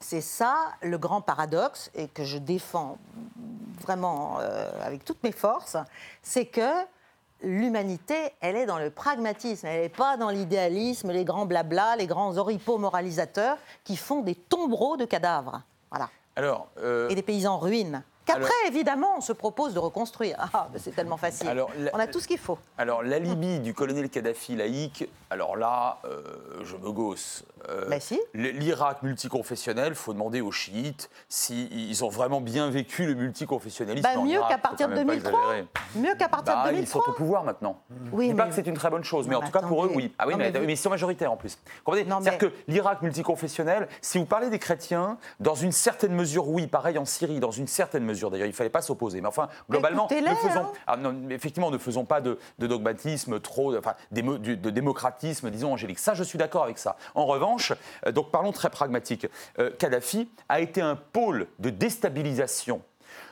C'est 0.00 0.20
ça 0.20 0.54
le 0.82 0.96
grand 0.98 1.20
paradoxe 1.20 1.90
et 1.94 2.08
que 2.08 2.24
je 2.24 2.38
défends 2.38 2.98
vraiment 3.80 4.38
euh, 4.40 4.70
avec 4.82 5.04
toutes 5.04 5.22
mes 5.22 5.32
forces, 5.32 5.76
c'est 6.22 6.46
que 6.46 6.84
l'humanité, 7.42 8.32
elle 8.40 8.56
est 8.56 8.66
dans 8.66 8.78
le 8.78 8.90
pragmatisme, 8.90 9.66
elle 9.66 9.82
n'est 9.82 9.88
pas 9.88 10.16
dans 10.16 10.30
l'idéalisme, 10.30 11.10
les 11.10 11.24
grands 11.24 11.46
blabla, 11.46 11.96
les 11.96 12.06
grands 12.06 12.36
oripeaux 12.36 12.78
moralisateurs 12.78 13.58
qui 13.84 13.96
font 13.96 14.20
des 14.20 14.34
tombereaux 14.34 14.96
de 14.96 15.04
cadavres. 15.04 15.62
Voilà. 15.90 16.10
Alors, 16.36 16.68
euh, 16.78 17.08
Et 17.08 17.14
des 17.14 17.22
paysans 17.22 17.54
en 17.54 17.58
ruine. 17.58 18.02
Qu'après, 18.28 18.52
évidemment, 18.66 19.14
on 19.16 19.20
se 19.20 19.32
propose 19.32 19.72
de 19.72 19.78
reconstruire. 19.78 20.36
Ah, 20.52 20.68
c'est 20.76 20.94
tellement 20.94 21.16
facile. 21.16 21.48
on 21.92 21.98
a 21.98 22.06
tout 22.06 22.20
ce 22.20 22.28
qu'il 22.28 22.38
faut. 22.38 22.58
Alors, 22.76 23.02
l'alibi 23.02 23.60
du 23.60 23.72
colonel 23.72 24.10
Kadhafi 24.10 24.54
laïque, 24.54 25.08
alors 25.30 25.56
là, 25.56 25.98
euh, 26.04 26.22
je 26.62 26.76
me 26.76 26.90
gosse. 26.90 27.44
Euh, 27.68 27.88
bah, 27.88 28.00
si. 28.00 28.18
L'Irak 28.34 29.02
multiconfessionnel, 29.02 29.88
il 29.88 29.94
faut 29.94 30.12
demander 30.12 30.40
aux 30.40 30.52
chiites 30.52 31.10
s'ils 31.28 32.04
ont 32.04 32.08
vraiment 32.08 32.40
bien 32.40 32.70
vécu 32.70 33.06
le 33.06 33.14
multiconfessionnalisme. 33.14 34.08
Bah, 34.08 34.20
mieux 34.22 34.40
qu'à 34.48 34.58
partir 34.58 34.88
de 34.88 34.94
2003. 34.94 35.40
Mieux 35.96 36.14
qu'à 36.14 36.28
partir 36.28 36.54
de 36.64 36.68
2003. 36.68 36.72
Bah, 36.72 36.78
ils 36.78 36.86
sont 36.86 37.02
au 37.10 37.12
pouvoir 37.12 37.44
maintenant. 37.44 37.80
Oui, 38.12 38.26
je 38.26 38.30
dis 38.32 38.36
pas 38.36 38.46
que 38.46 38.54
c'est 38.54 38.66
une 38.66 38.76
très 38.76 38.90
bonne 38.90 39.04
chose, 39.04 39.26
mais 39.28 39.34
en 39.34 39.42
tout 39.42 39.50
cas 39.50 39.60
pour 39.60 39.84
eux, 39.84 39.90
oui. 39.94 40.14
Ah 40.18 40.26
oui, 40.26 40.34
mais, 40.36 40.52
ils 40.66 40.76
sont 40.76 40.90
majoritaires 40.90 41.32
en 41.32 41.36
plus. 41.36 41.58
C'est-à-dire 41.86 42.38
que 42.38 42.52
l'Irak 42.66 43.02
multiconfessionnel, 43.02 43.88
si 44.00 44.18
vous 44.18 44.26
parlez 44.26 44.50
des 44.50 44.58
chrétiens, 44.58 45.18
dans 45.40 45.54
une 45.54 45.72
certaine 45.72 46.14
mesure, 46.14 46.48
oui, 46.48 46.66
pareil 46.66 46.98
en 46.98 47.04
Syrie, 47.04 47.40
dans 47.40 47.50
une 47.50 47.66
certaine 47.66 48.04
mesure 48.04 48.17
d'ailleurs, 48.30 48.46
il 48.46 48.50
ne 48.50 48.54
fallait 48.54 48.70
pas 48.70 48.82
s'opposer. 48.82 49.20
Mais 49.20 49.28
enfin, 49.28 49.48
globalement, 49.70 50.08
ne 50.10 50.34
faisons, 50.34 50.60
hein. 50.60 50.72
ah, 50.86 50.96
effectivement, 51.30 51.70
ne 51.70 51.78
faisons 51.78 52.04
pas 52.04 52.20
de, 52.20 52.38
dogmatisme 52.58 53.40
trop, 53.40 53.76
enfin, 53.76 53.94
de 54.10 54.70
démocratisme, 54.70 55.50
disons, 55.50 55.72
angélique. 55.72 55.98
Ça, 55.98 56.14
je 56.14 56.22
suis 56.22 56.38
d'accord 56.38 56.64
avec 56.64 56.78
ça. 56.78 56.96
En 57.14 57.26
revanche, 57.26 57.72
euh, 58.06 58.12
donc 58.12 58.30
parlons 58.30 58.52
très 58.52 58.70
pragmatique, 58.70 59.26
euh, 59.58 59.70
Kadhafi 59.78 60.28
a 60.48 60.60
été 60.60 60.80
un 60.80 60.96
pôle 60.96 61.46
de 61.58 61.70
déstabilisation 61.70 62.82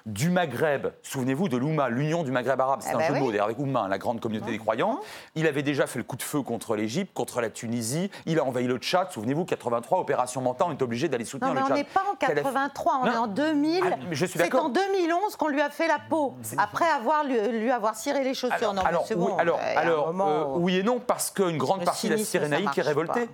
du 0.07 0.30
Maghreb. 0.30 0.86
Souvenez-vous 1.02 1.48
de 1.48 1.57
l'Oumma, 1.57 1.88
l'Union 1.88 2.22
du 2.22 2.30
Maghreb 2.30 2.61
arabe. 2.61 2.80
C'est 2.80 2.90
eh 2.92 2.94
un 2.94 2.98
ben 2.98 3.09
jeu 3.09 3.14
de 3.14 3.18
mots 3.18 3.30
d'ailleurs 3.30 3.46
avec 3.46 3.59
Oumma, 3.59 3.88
la 3.88 3.98
grande 3.98 4.20
communauté 4.20 4.52
des 4.52 4.59
croyants. 4.59 5.00
Il 5.34 5.46
avait 5.48 5.64
déjà 5.64 5.86
fait 5.86 5.98
le 5.98 6.04
coup 6.04 6.16
de 6.16 6.22
feu 6.22 6.42
contre 6.42 6.76
l'Égypte, 6.76 7.12
contre 7.12 7.40
la 7.40 7.50
Tunisie. 7.50 8.11
Il 8.24 8.38
a 8.38 8.44
envahi 8.44 8.66
le 8.66 8.78
Tchad. 8.78 9.11
Souvenez-vous, 9.11 9.44
83, 9.44 9.98
opération 9.98 10.40
Manta, 10.40 10.64
on 10.66 10.70
est 10.70 10.82
obligé 10.82 11.09
d'aller 11.09 11.24
soutenir 11.24 11.52
non, 11.52 11.61
le 11.61 11.66
Tchad. 11.66 11.72
On 11.72 11.76
n'est 11.76 11.84
pas 11.84 12.04
en 12.11 12.14
83, 12.14 13.00
on 13.02 13.07
est 13.07 13.16
en 13.16 13.26
2000. 13.26 13.82
Ah, 13.84 13.96
c'est 14.14 14.54
en 14.54 14.68
2011 14.68 15.36
qu'on 15.36 15.48
lui 15.48 15.61
a 15.61 15.70
fait 15.70 15.88
la 15.88 15.98
peau, 15.98 16.34
après 16.57 16.88
avoir 16.88 17.24
lui, 17.24 17.70
avoir 17.70 17.96
ciré 17.96 18.22
les 18.22 18.34
chaussures. 18.34 18.57
Alors, 18.57 18.74
non, 18.74 18.82
alors, 18.82 19.07
oui, 19.16 19.32
alors, 19.38 19.61
alors 19.76 20.09
euh, 20.09 20.59
oui 20.59 20.76
et 20.76 20.82
non, 20.84 21.00
parce 21.00 21.30
qu'une 21.30 21.59
grande 21.59 21.84
partie 21.84 22.09
de 22.09 22.14
la 22.14 22.18
Cyrénaïque 22.18 22.78
est 22.78 22.82
révoltée. 22.82 23.28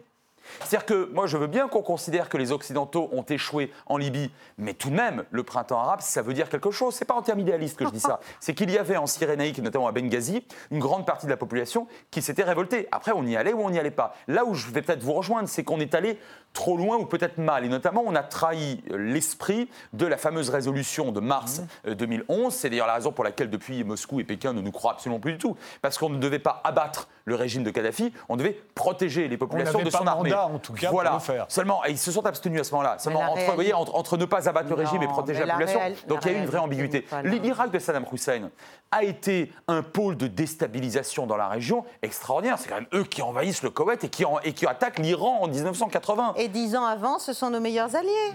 C'est-à-dire 0.61 0.86
que 0.86 1.11
moi, 1.12 1.26
je 1.26 1.36
veux 1.36 1.46
bien 1.46 1.68
qu'on 1.68 1.82
considère 1.82 2.28
que 2.28 2.36
les 2.36 2.53
Occidentaux 2.53 3.09
ont 3.12 3.22
échoué 3.22 3.72
en 3.86 3.96
Libye, 3.96 4.30
mais 4.59 4.74
tout 4.74 4.90
de 4.90 4.94
même, 4.94 5.24
le 5.30 5.42
printemps 5.42 5.80
arabe, 5.80 6.00
ça 6.00 6.22
veut 6.22 6.34
dire 6.34 6.48
quelque 6.48 6.70
chose. 6.70 6.94
C'est 6.94 7.05
pas 7.05 7.14
en 7.14 7.22
termes 7.22 7.40
idéalistes 7.40 7.76
que 7.76 7.84
je 7.84 7.90
dis 7.90 8.00
ça. 8.00 8.20
C'est 8.40 8.55
qu'il 8.55 8.70
y 8.70 8.78
avait 8.78 8.96
en 8.96 9.07
Cyrénaïque, 9.07 9.59
notamment 9.59 9.88
à 9.88 9.92
Benghazi, 9.92 10.44
une 10.70 10.78
grande 10.78 11.07
partie 11.07 11.26
de 11.26 11.30
la 11.30 11.36
population 11.36 11.86
qui 12.11 12.22
s'était 12.22 12.44
révoltée. 12.44 12.88
Après, 12.92 13.12
on 13.14 13.24
y 13.24 13.36
allait 13.36 13.53
ou 13.53 13.61
on 13.61 13.70
n'y 13.70 13.78
allait 13.78 13.90
pas. 13.90 14.14
Là 14.28 14.44
où 14.44 14.55
je 14.55 14.70
vais 14.70 14.82
peut-être 14.82 15.03
vous 15.03 15.12
rejoindre, 15.12 15.48
c'est 15.48 15.64
qu'on 15.64 15.80
est 15.80 15.94
allé 15.94 16.18
trop 16.53 16.76
loin 16.76 16.96
ou 16.96 17.07
peut-être 17.07 17.38
mal. 17.38 17.64
Et 17.64 17.68
notamment, 17.68 18.03
on 18.07 18.14
a 18.14 18.22
trahi 18.22 18.82
l'esprit 18.90 19.68
de 19.92 20.07
la 20.07 20.16
fameuse 20.16 20.50
résolution 20.50 21.12
de 21.12 21.20
mars 21.20 21.62
2011. 21.86 22.28
Mmh. 22.28 22.32
Euh, 22.32 22.50
c'est 22.50 22.70
d'ailleurs 22.70 22.86
la 22.86 22.94
raison 22.94 23.12
pour 23.12 23.24
laquelle, 23.24 23.50
depuis, 23.50 23.84
Moscou 23.84 24.20
et 24.20 24.24
Pékin 24.24 24.53
ne 24.53 24.61
nous 24.61 24.72
croient 24.72 24.92
absolument 24.92 25.20
plus 25.20 25.32
du 25.32 25.38
tout. 25.38 25.57
Parce 25.80 25.98
qu'on 25.98 26.11
ne 26.11 26.18
devait 26.18 26.38
pas 26.38 26.61
abattre 26.64 27.09
le 27.24 27.34
régime 27.34 27.62
de 27.62 27.70
Kadhafi, 27.70 28.12
on 28.28 28.36
devait 28.36 28.59
protéger 28.74 29.28
les 29.28 29.36
populations 29.36 29.82
de 29.82 29.90
son 29.90 30.07
armée. 30.07 30.32
en 30.34 30.59
tout 30.59 30.72
cas, 30.72 30.90
voilà. 30.90 31.18
faire. 31.20 31.46
Seulement, 31.48 31.84
ils 31.84 31.98
se 31.98 32.11
sont 32.11 32.26
abstenus 32.26 32.61
à 32.61 32.64
ce 32.64 32.72
moment-là. 32.72 32.98
Seulement, 32.98 33.20
entre, 33.20 33.55
voyez, 33.55 33.72
entre, 33.74 34.16
ne 34.16 34.24
pas 34.24 34.48
abattre 34.48 34.68
le 34.68 34.74
régime 34.74 35.03
et 35.03 35.07
protéger 35.07 35.44
la, 35.44 35.55
population. 35.55 35.80
Donc 36.09 36.20
il 36.24 36.32
y 36.32 36.34
a 36.34 36.38
eu 36.38 36.40
une 36.40 36.46
vraie 36.46 36.59
ambiguïté. 36.59 37.07
L'Irak 37.24 37.70
de 37.70 37.78
Saddam 37.78 38.05
Hussein 38.12 38.50
a 38.93 39.03
été 39.03 39.51
un 39.68 39.82
pôle 39.82 40.16
de 40.16 40.26
déstabilisation 40.26 41.26
dans 41.26 41.36
la 41.36 41.49
région 41.49 41.84
extraordinaire. 42.03 42.59
C'est 42.59 42.68
quand 42.68 42.76
même 42.76 42.86
eux 42.95 43.05
qui 43.05 43.22
envahissent 43.22 43.62
le 43.62 43.70
Koweït 43.70 44.05
et 44.05 44.09
qui, 44.09 44.24
et 44.45 44.53
qui 44.53 44.66
attaquent 44.66 44.99
l'Iran 44.99 45.40
en 45.40 45.49
1980. 45.49 46.34
Et 46.36 46.49
dix 46.49 46.76
ans 46.76 46.84
avant, 46.84 47.18
ce 47.18 47.32
sont 47.32 47.51
nos 47.51 47.61
meilleurs 47.61 47.97
alliés. 47.97 48.32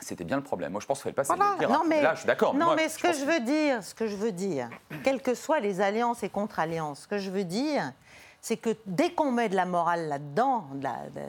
C'était 0.00 0.24
bien 0.24 0.36
le 0.36 0.42
problème. 0.42 0.72
Moi, 0.72 0.80
je 0.80 0.86
pense 0.86 1.02
qu'il 1.02 1.12
fallait 1.12 1.28
pas 1.28 1.34
voilà. 1.34 1.68
non, 1.68 1.82
mais, 1.86 2.00
Là, 2.00 2.14
je 2.14 2.20
suis 2.20 2.26
d'accord. 2.26 2.54
Non, 2.54 2.74
mais 2.74 2.88
ce 2.88 2.98
que 2.98 3.12
je 3.12 3.24
veux 3.24 3.40
dire, 3.40 3.84
ce 3.84 3.94
que 3.94 4.06
je 4.06 4.16
veux 4.16 4.32
dire, 4.32 4.70
quelles 5.04 5.20
que 5.20 5.34
soient 5.34 5.60
les 5.60 5.82
alliances 5.82 6.22
et 6.22 6.30
contre-alliances, 6.30 7.00
ce 7.00 7.08
que 7.08 7.18
je 7.18 7.30
veux 7.30 7.44
dire, 7.44 7.92
c'est 8.40 8.56
que 8.56 8.70
dès 8.86 9.10
qu'on 9.10 9.30
met 9.30 9.50
de 9.50 9.56
la 9.56 9.66
morale 9.66 10.08
là-dedans, 10.08 10.66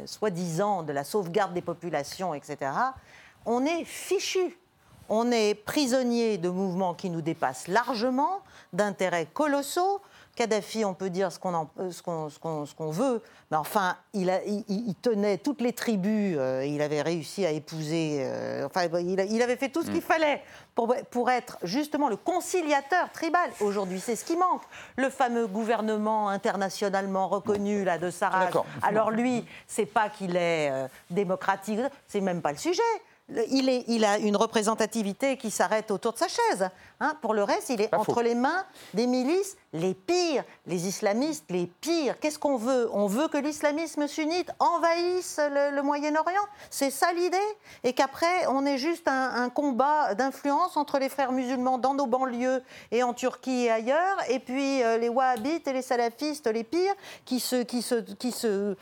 soi-disant 0.06 0.84
de 0.84 0.94
la 0.94 1.04
sauvegarde 1.04 1.54
des 1.54 1.62
populations, 1.62 2.34
etc., 2.34 2.72
on 3.46 3.66
est 3.66 3.84
fichu. 3.84 4.58
On 5.14 5.30
est 5.30 5.56
prisonnier 5.56 6.38
de 6.38 6.48
mouvements 6.48 6.94
qui 6.94 7.10
nous 7.10 7.22
dépassent 7.22 7.68
largement, 7.68 8.40
d'intérêts 8.72 9.26
colossaux, 9.26 10.02
Kadhafi, 10.36 10.86
on 10.86 10.94
peut 10.94 11.10
dire 11.10 11.32
ce 11.32 11.40
qu'on 11.40 11.70
euh, 11.80 12.92
veut, 12.92 13.22
mais 13.52 13.58
enfin, 13.58 13.98
il, 14.14 14.96
tenait 15.02 15.38
toutes 15.38 15.60
les 15.60 15.74
tribus, 15.74 16.38
euh, 16.40 16.66
il 16.66 16.82
avait 16.82 17.02
réussi 17.02 17.46
à 17.46 17.52
épouser, 17.52 18.20
euh, 18.22 18.66
enfin, 18.66 18.86
il, 19.02 19.42
avait 19.42 19.58
fait 19.58 19.68
tout 19.68 19.82
ce 19.84 19.88
qu'il 19.88 19.98
mm. 19.98 20.02
fallait 20.02 20.42
pour, 20.74 21.30
être 21.30 21.58
justement 21.64 22.08
le 22.08 22.16
conciliateur 22.16 23.12
tribal. 23.12 23.50
Aujourd'hui, 23.60 24.00
c'est 24.00 24.16
ce 24.16 24.24
qui 24.24 24.38
manque. 24.38 24.62
Le 24.96 25.10
fameux 25.10 25.48
gouvernement 25.48 26.30
internationalement 26.30 27.28
reconnu 27.28 27.84
là, 27.84 27.98
de 27.98 28.10
Sarraj. 28.10 28.54
Alors 28.82 29.12
lui, 29.12 29.46
c'est 29.68 29.86
pas 29.86 30.08
qu'il 30.08 30.38
est 30.38 30.72
démocratique, 31.10 31.82
c'est 32.08 32.22
même 32.22 32.42
pas 32.42 32.54
le 32.54 32.58
sujet 32.58 32.82
il, 33.50 34.06
a 34.06 34.18
une 34.18 34.36
représentativité 34.36 35.38
qui 35.38 35.52
s'arrête 35.52 35.92
autour 35.92 36.14
de 36.14 36.18
sa 36.18 36.28
chaise. 36.28 36.70
Hein. 37.00 37.16
Pour 37.22 37.34
le 37.34 37.44
reste, 37.44 37.70
il 37.70 37.82
est 37.82 37.94
entre 37.94 38.22
les 38.22 38.36
mains 38.36 38.66
des 38.94 39.08
milices 39.08 39.58
les 39.74 39.94
pires, 39.94 40.44
les 40.68 40.88
islamistes 40.88 41.46
les 41.50 41.66
pires. 41.66 42.20
Qu'est-ce 42.20 42.38
qu'on 42.38 42.58
veut? 42.58 42.90
On 42.92 43.08
veut 43.08 43.30
que 43.30 43.38
l'islamisme 43.38 44.06
sunnite 44.08 44.52
envahisse 44.60 45.40
le, 45.40 45.82
Moyen-Orient? 45.82 46.42
C'est 46.70 46.90
ça 46.90 47.14
l'idée? 47.14 47.38
Et 47.84 47.94
qu'après, 47.94 48.48
on 48.48 48.66
ait 48.66 48.78
juste 48.78 49.08
un, 49.08 49.50
combat 49.50 50.14
d'influence 50.14 50.78
entre 50.78 51.00
les 51.00 51.10
frères 51.10 51.32
musulmans 51.32 51.78
dans 51.78 51.94
nos 51.94 52.06
banlieues 52.06 52.62
et 52.92 53.04
en 53.04 53.14
Turquie 53.14 53.66
et 53.66 53.72
ailleurs, 53.72 54.18
et 54.30 54.40
puis 54.40 54.84
euh, 54.84 54.98
les 54.98 55.10
wahhabites 55.10 55.68
et 55.68 55.74
les 55.74 55.82
salafistes 55.82 56.48
les 56.48 56.64
pires 56.64 56.94
qui 57.26 57.40
se, 57.40 57.64
qui 57.64 57.82
se, 57.82 57.96
qui 57.96 58.32
se, 58.32 58.76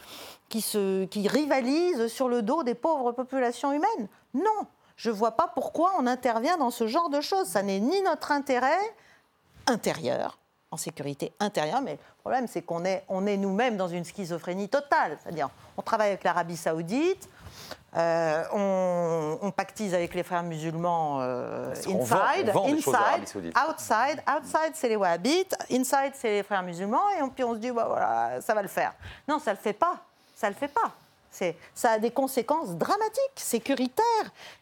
qui, 0.49 0.61
se, 0.61 1.05
qui 1.05 1.27
rivalisent 1.27 2.07
sur 2.07 2.27
le 2.27 2.41
dos 2.41 2.63
des 2.63 2.75
pauvres 2.75 3.11
populations 3.11 3.71
humaines. 3.71 4.07
Non, 4.33 4.67
je 4.95 5.09
ne 5.09 5.15
vois 5.15 5.31
pas 5.31 5.47
pourquoi 5.47 5.91
on 5.97 6.07
intervient 6.07 6.57
dans 6.57 6.71
ce 6.71 6.87
genre 6.87 7.09
de 7.09 7.21
choses. 7.21 7.47
Ça 7.47 7.63
n'est 7.63 7.79
ni 7.79 8.01
notre 8.01 8.31
intérêt 8.31 8.79
intérieur, 9.67 10.39
en 10.71 10.77
sécurité 10.77 11.31
intérieure, 11.39 11.81
mais 11.81 11.93
le 11.93 12.21
problème 12.21 12.47
c'est 12.47 12.63
qu'on 12.63 12.83
est, 12.83 13.05
on 13.07 13.25
est 13.27 13.37
nous-mêmes 13.37 13.77
dans 13.77 13.87
une 13.87 14.03
schizophrénie 14.03 14.67
totale. 14.67 15.17
C'est-à-dire, 15.21 15.49
on 15.77 15.81
travaille 15.81 16.09
avec 16.09 16.23
l'Arabie 16.23 16.57
saoudite, 16.57 17.29
euh, 17.97 18.43
on, 19.41 19.51
pactise 19.51 19.93
avec 19.93 20.13
les 20.13 20.23
frères 20.23 20.43
musulmans 20.43 21.19
euh, 21.21 21.71
inside, 21.71 22.51
inside, 22.55 23.51
outside. 23.67 24.23
Outside, 24.27 24.73
c'est 24.73 24.89
les 24.89 24.95
wahhabites, 24.95 25.55
inside, 25.71 26.11
c'est 26.13 26.29
les 26.29 26.43
frères 26.43 26.63
musulmans, 26.63 27.09
et 27.09 27.27
puis 27.33 27.43
on 27.43 27.53
se 27.53 27.59
dit, 27.59 27.71
bah, 27.71 27.85
voilà, 27.87 28.41
ça 28.41 28.53
va 28.53 28.61
le 28.61 28.67
faire. 28.67 28.93
Non, 29.27 29.39
ça 29.39 29.51
ne 29.51 29.57
le 29.57 29.61
fait 29.61 29.73
pas. 29.73 30.08
Ça 30.39 30.47
ne 30.47 30.53
le 30.53 30.57
fait 30.57 30.69
pas. 30.69 30.95
Ça 31.73 31.91
a 31.91 31.99
des 31.99 32.11
conséquences 32.11 32.77
dramatiques, 32.77 33.19
sécuritaires, 33.35 34.05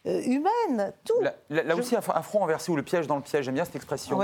euh, 0.06 0.20
humaines, 0.22 0.92
tout. 1.04 1.20
Là, 1.50 1.76
aussi, 1.76 1.94
un, 1.94 2.00
front 2.00 2.44
inversé 2.44 2.72
ou 2.72 2.76
le 2.76 2.82
piège 2.82 3.06
dans 3.06 3.14
le 3.14 3.22
piège, 3.22 3.44
j'aime 3.44 3.54
bien 3.54 3.64
cette 3.64 3.76
expression. 3.76 4.20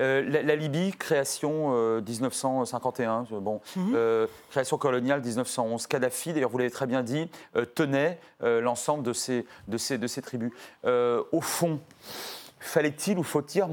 Euh, 0.00 0.42
la, 0.42 0.56
Libye, 0.56 0.90
création 0.92 2.00
1951, 2.00 3.26
euh, 3.32 3.40
bon, 3.40 3.60
mhm. 3.76 4.28
création 4.50 4.78
coloniale 4.78 5.22
1911. 5.22 5.86
Kadhafi, 5.86 6.32
d'ailleurs, 6.32 6.50
vous 6.50 6.58
l'avez 6.58 6.72
très 6.72 6.86
bien 6.86 7.04
dit, 7.04 7.30
tenait 7.76 8.18
l'ensemble 8.40 9.04
de 9.04 9.12
ces, 9.12 9.46
de, 9.68 9.78
ces, 9.78 9.96
de 9.96 10.08
ces 10.08 10.22
tribus. 10.22 10.52
au 10.84 11.40
fond, 11.40 11.78
fallait-il 12.58 13.16
ou 13.16 13.22
faut-il 13.22 13.64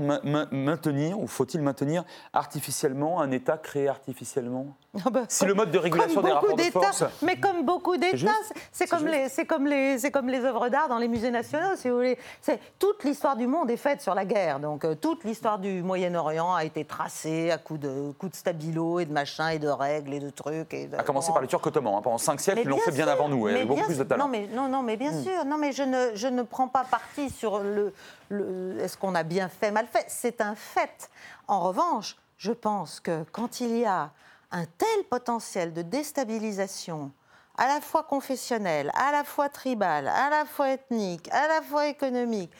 maintenir 0.51 1.19
ou 1.19 1.25
faut-il 1.25 1.61
maintenir 1.61 2.03
artificiellement 2.31 3.21
un 3.21 3.31
État 3.31 3.57
créé 3.57 3.87
artificiellement? 3.87 4.75
Ah 4.95 5.09
bah, 5.09 5.23
Si 5.27 5.45
le 5.45 5.53
mode 5.53 5.71
de 5.71 5.77
régulation 5.79 6.21
des 6.21 6.31
rapports 6.31 6.55
de 6.55 6.63
force. 6.63 7.03
Mais 7.23 7.39
comme 7.39 7.65
beaucoup 7.65 7.97
d'États, 7.97 8.29
c'est 8.71 8.87
comme, 8.87 9.07
les, 9.07 9.27
comme, 9.47 9.65
les, 9.65 10.11
comme 10.11 10.27
les 10.27 10.45
œuvres 10.45 10.69
d'art 10.69 10.87
dans 10.87 10.99
les 10.99 11.07
musées 11.07 11.31
nationaux, 11.31 11.75
si 11.75 11.89
vous 11.89 11.95
voulez. 11.95 12.17
Toute 12.77 13.03
l'histoire 13.03 13.35
du 13.35 13.47
monde 13.47 13.71
est 13.71 13.77
faite 13.77 14.01
sur 14.01 14.13
la 14.13 14.25
guerre. 14.25 14.59
Donc 14.59 14.85
euh, 14.85 14.95
toute 14.95 15.23
l'histoire 15.23 15.57
du 15.57 15.81
Moyen-Orient 15.81 16.53
a 16.53 16.63
été 16.63 16.85
tracée 16.85 17.49
à 17.49 17.57
coups 17.57 17.79
de, 17.79 18.11
coups 18.19 18.33
de 18.33 18.37
stabilo 18.37 18.99
et 18.99 19.05
de 19.05 19.11
machins 19.13 19.49
et 19.51 19.59
de 19.59 19.67
règles 19.67 20.13
et 20.13 20.19
de 20.19 20.29
trucs. 20.29 20.73
Et 20.73 20.89
à 20.97 21.03
commencer 21.03 21.31
par 21.31 21.41
les 21.41 21.47
Turcs 21.47 21.65
ottomans. 21.65 21.95
Hein. 21.97 22.01
Pendant 22.03 22.17
cinq 22.19 22.39
siècles, 22.39 22.61
ils 22.63 22.67
l'ont 22.67 22.77
fait 22.77 22.91
bien 22.91 23.07
avant 23.07 23.29
nous, 23.29 23.47
avec 23.47 23.67
beaucoup 23.67 23.83
plus 23.83 23.97
de 23.97 24.03
talent. 24.03 24.25
Non, 24.25 24.29
mais, 24.29 24.47
non, 24.53 24.67
non, 24.67 24.83
mais 24.83 24.97
bien 24.97 25.11
hmm. 25.11 25.23
sûr. 25.23 25.45
Non, 25.45 25.57
mais 25.57 25.71
je 25.71 25.83
ne, 25.83 26.11
je 26.15 26.27
ne 26.27 26.43
prends 26.43 26.67
pas 26.67 26.83
parti 26.83 27.29
sur 27.31 27.59
le, 27.59 27.93
est-ce 28.79 28.97
qu'on 28.97 29.15
a 29.15 29.23
bien 29.23 29.49
fait, 29.49 29.71
mal 29.71 29.87
fait 29.87 30.05
C'est 30.07 30.41
un 30.41 30.55
fait. 30.55 31.09
En 31.47 31.59
revanche, 31.61 32.15
je 32.37 32.51
pense 32.51 32.99
que 32.99 33.23
quand 33.31 33.59
il 33.59 33.77
y 33.77 33.85
a 33.85 34.11
un 34.53 34.65
tel 34.65 35.03
potentiel 35.09 35.73
de 35.73 35.81
déstabilisation, 35.81 37.11
à 37.57 37.67
la 37.67 37.81
fois 37.81 38.03
confessionnel, 38.03 38.91
à 38.95 39.11
la 39.11 39.23
fois 39.23 39.49
tribal, 39.49 40.07
à 40.07 40.29
la 40.29 40.45
fois 40.45 40.69
ethnique, 40.69 41.27
à 41.31 41.47
la 41.47 41.61
fois 41.61 41.87
économique, 41.87 42.51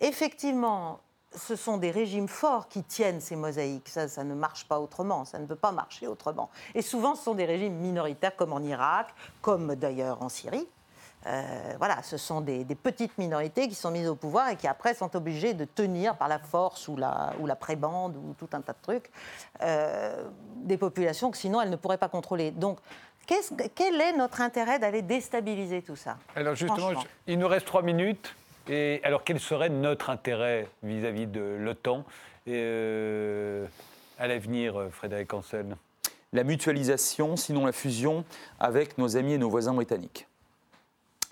effectivement, 0.00 1.00
ce 1.34 1.56
sont 1.56 1.78
des 1.78 1.90
régimes 1.90 2.28
forts 2.28 2.68
qui 2.68 2.84
tiennent 2.84 3.20
ces 3.20 3.36
mosaïques. 3.36 3.88
Ça, 3.88 4.06
ça 4.06 4.22
ne 4.22 4.34
marche 4.34 4.66
pas 4.68 4.78
autrement, 4.80 5.24
ça 5.24 5.38
ne 5.38 5.46
peut 5.46 5.56
pas 5.56 5.72
marcher 5.72 6.06
autrement. 6.06 6.50
Et 6.74 6.82
souvent, 6.82 7.14
ce 7.14 7.24
sont 7.24 7.34
des 7.34 7.44
régimes 7.44 7.76
minoritaires 7.76 8.36
comme 8.36 8.52
en 8.52 8.60
Irak, 8.60 9.12
comme 9.40 9.74
d'ailleurs 9.74 10.22
en 10.22 10.28
Syrie. 10.28 10.68
Euh, 11.26 11.74
voilà, 11.78 12.02
ce 12.02 12.16
sont 12.16 12.40
des, 12.40 12.64
petites 12.74 13.16
minorités 13.18 13.68
qui 13.68 13.74
sont 13.74 13.90
mises 13.90 14.08
au 14.08 14.16
pouvoir 14.16 14.48
et 14.48 14.56
qui 14.56 14.66
après 14.66 14.94
sont 14.94 15.14
obligées 15.14 15.54
de 15.54 15.64
tenir 15.64 16.16
par 16.16 16.28
la 16.28 16.38
force 16.38 16.88
ou 16.88 16.96
la, 16.96 17.32
ou 17.38 17.46
la 17.46 17.56
prébande 17.56 18.16
ou 18.16 18.34
tout 18.38 18.48
un 18.52 18.60
tas 18.60 18.72
de 18.72 18.82
trucs 18.82 19.10
euh, 19.62 20.24
des 20.56 20.76
populations 20.76 21.30
que 21.30 21.36
sinon 21.36 21.60
elles 21.60 21.70
ne 21.70 21.76
pourraient 21.76 21.98
pas 21.98 22.08
contrôler. 22.08 22.50
Donc, 22.50 22.78
quel 23.26 24.00
est 24.00 24.16
notre 24.16 24.40
intérêt 24.40 24.78
d'aller 24.78 25.00
déstabiliser 25.00 25.82
tout 25.82 25.96
ça? 25.96 26.16
Alors 26.34 26.56
justement, 26.56 26.90
il 27.26 27.38
nous 27.38 27.48
reste 27.48 27.66
trois 27.66 27.82
minutes. 27.82 28.34
Et 28.68 29.00
alors 29.04 29.24
quel 29.24 29.40
serait 29.40 29.70
notre 29.70 30.10
intérêt 30.10 30.68
vis-à-vis 30.82 31.26
de 31.26 31.40
l'OTAN 31.40 32.04
euh, 32.48 33.66
à 34.18 34.26
l'avenir, 34.28 34.88
Frédéric 34.90 35.32
Ansel? 35.34 35.76
La 36.32 36.44
mutualisation, 36.44 37.36
sinon 37.36 37.66
la 37.66 37.72
fusion, 37.72 38.24
avec 38.58 38.98
nos 38.98 39.16
amis 39.16 39.34
et 39.34 39.38
nos 39.38 39.50
voisins 39.50 39.74
britanniques. 39.74 40.26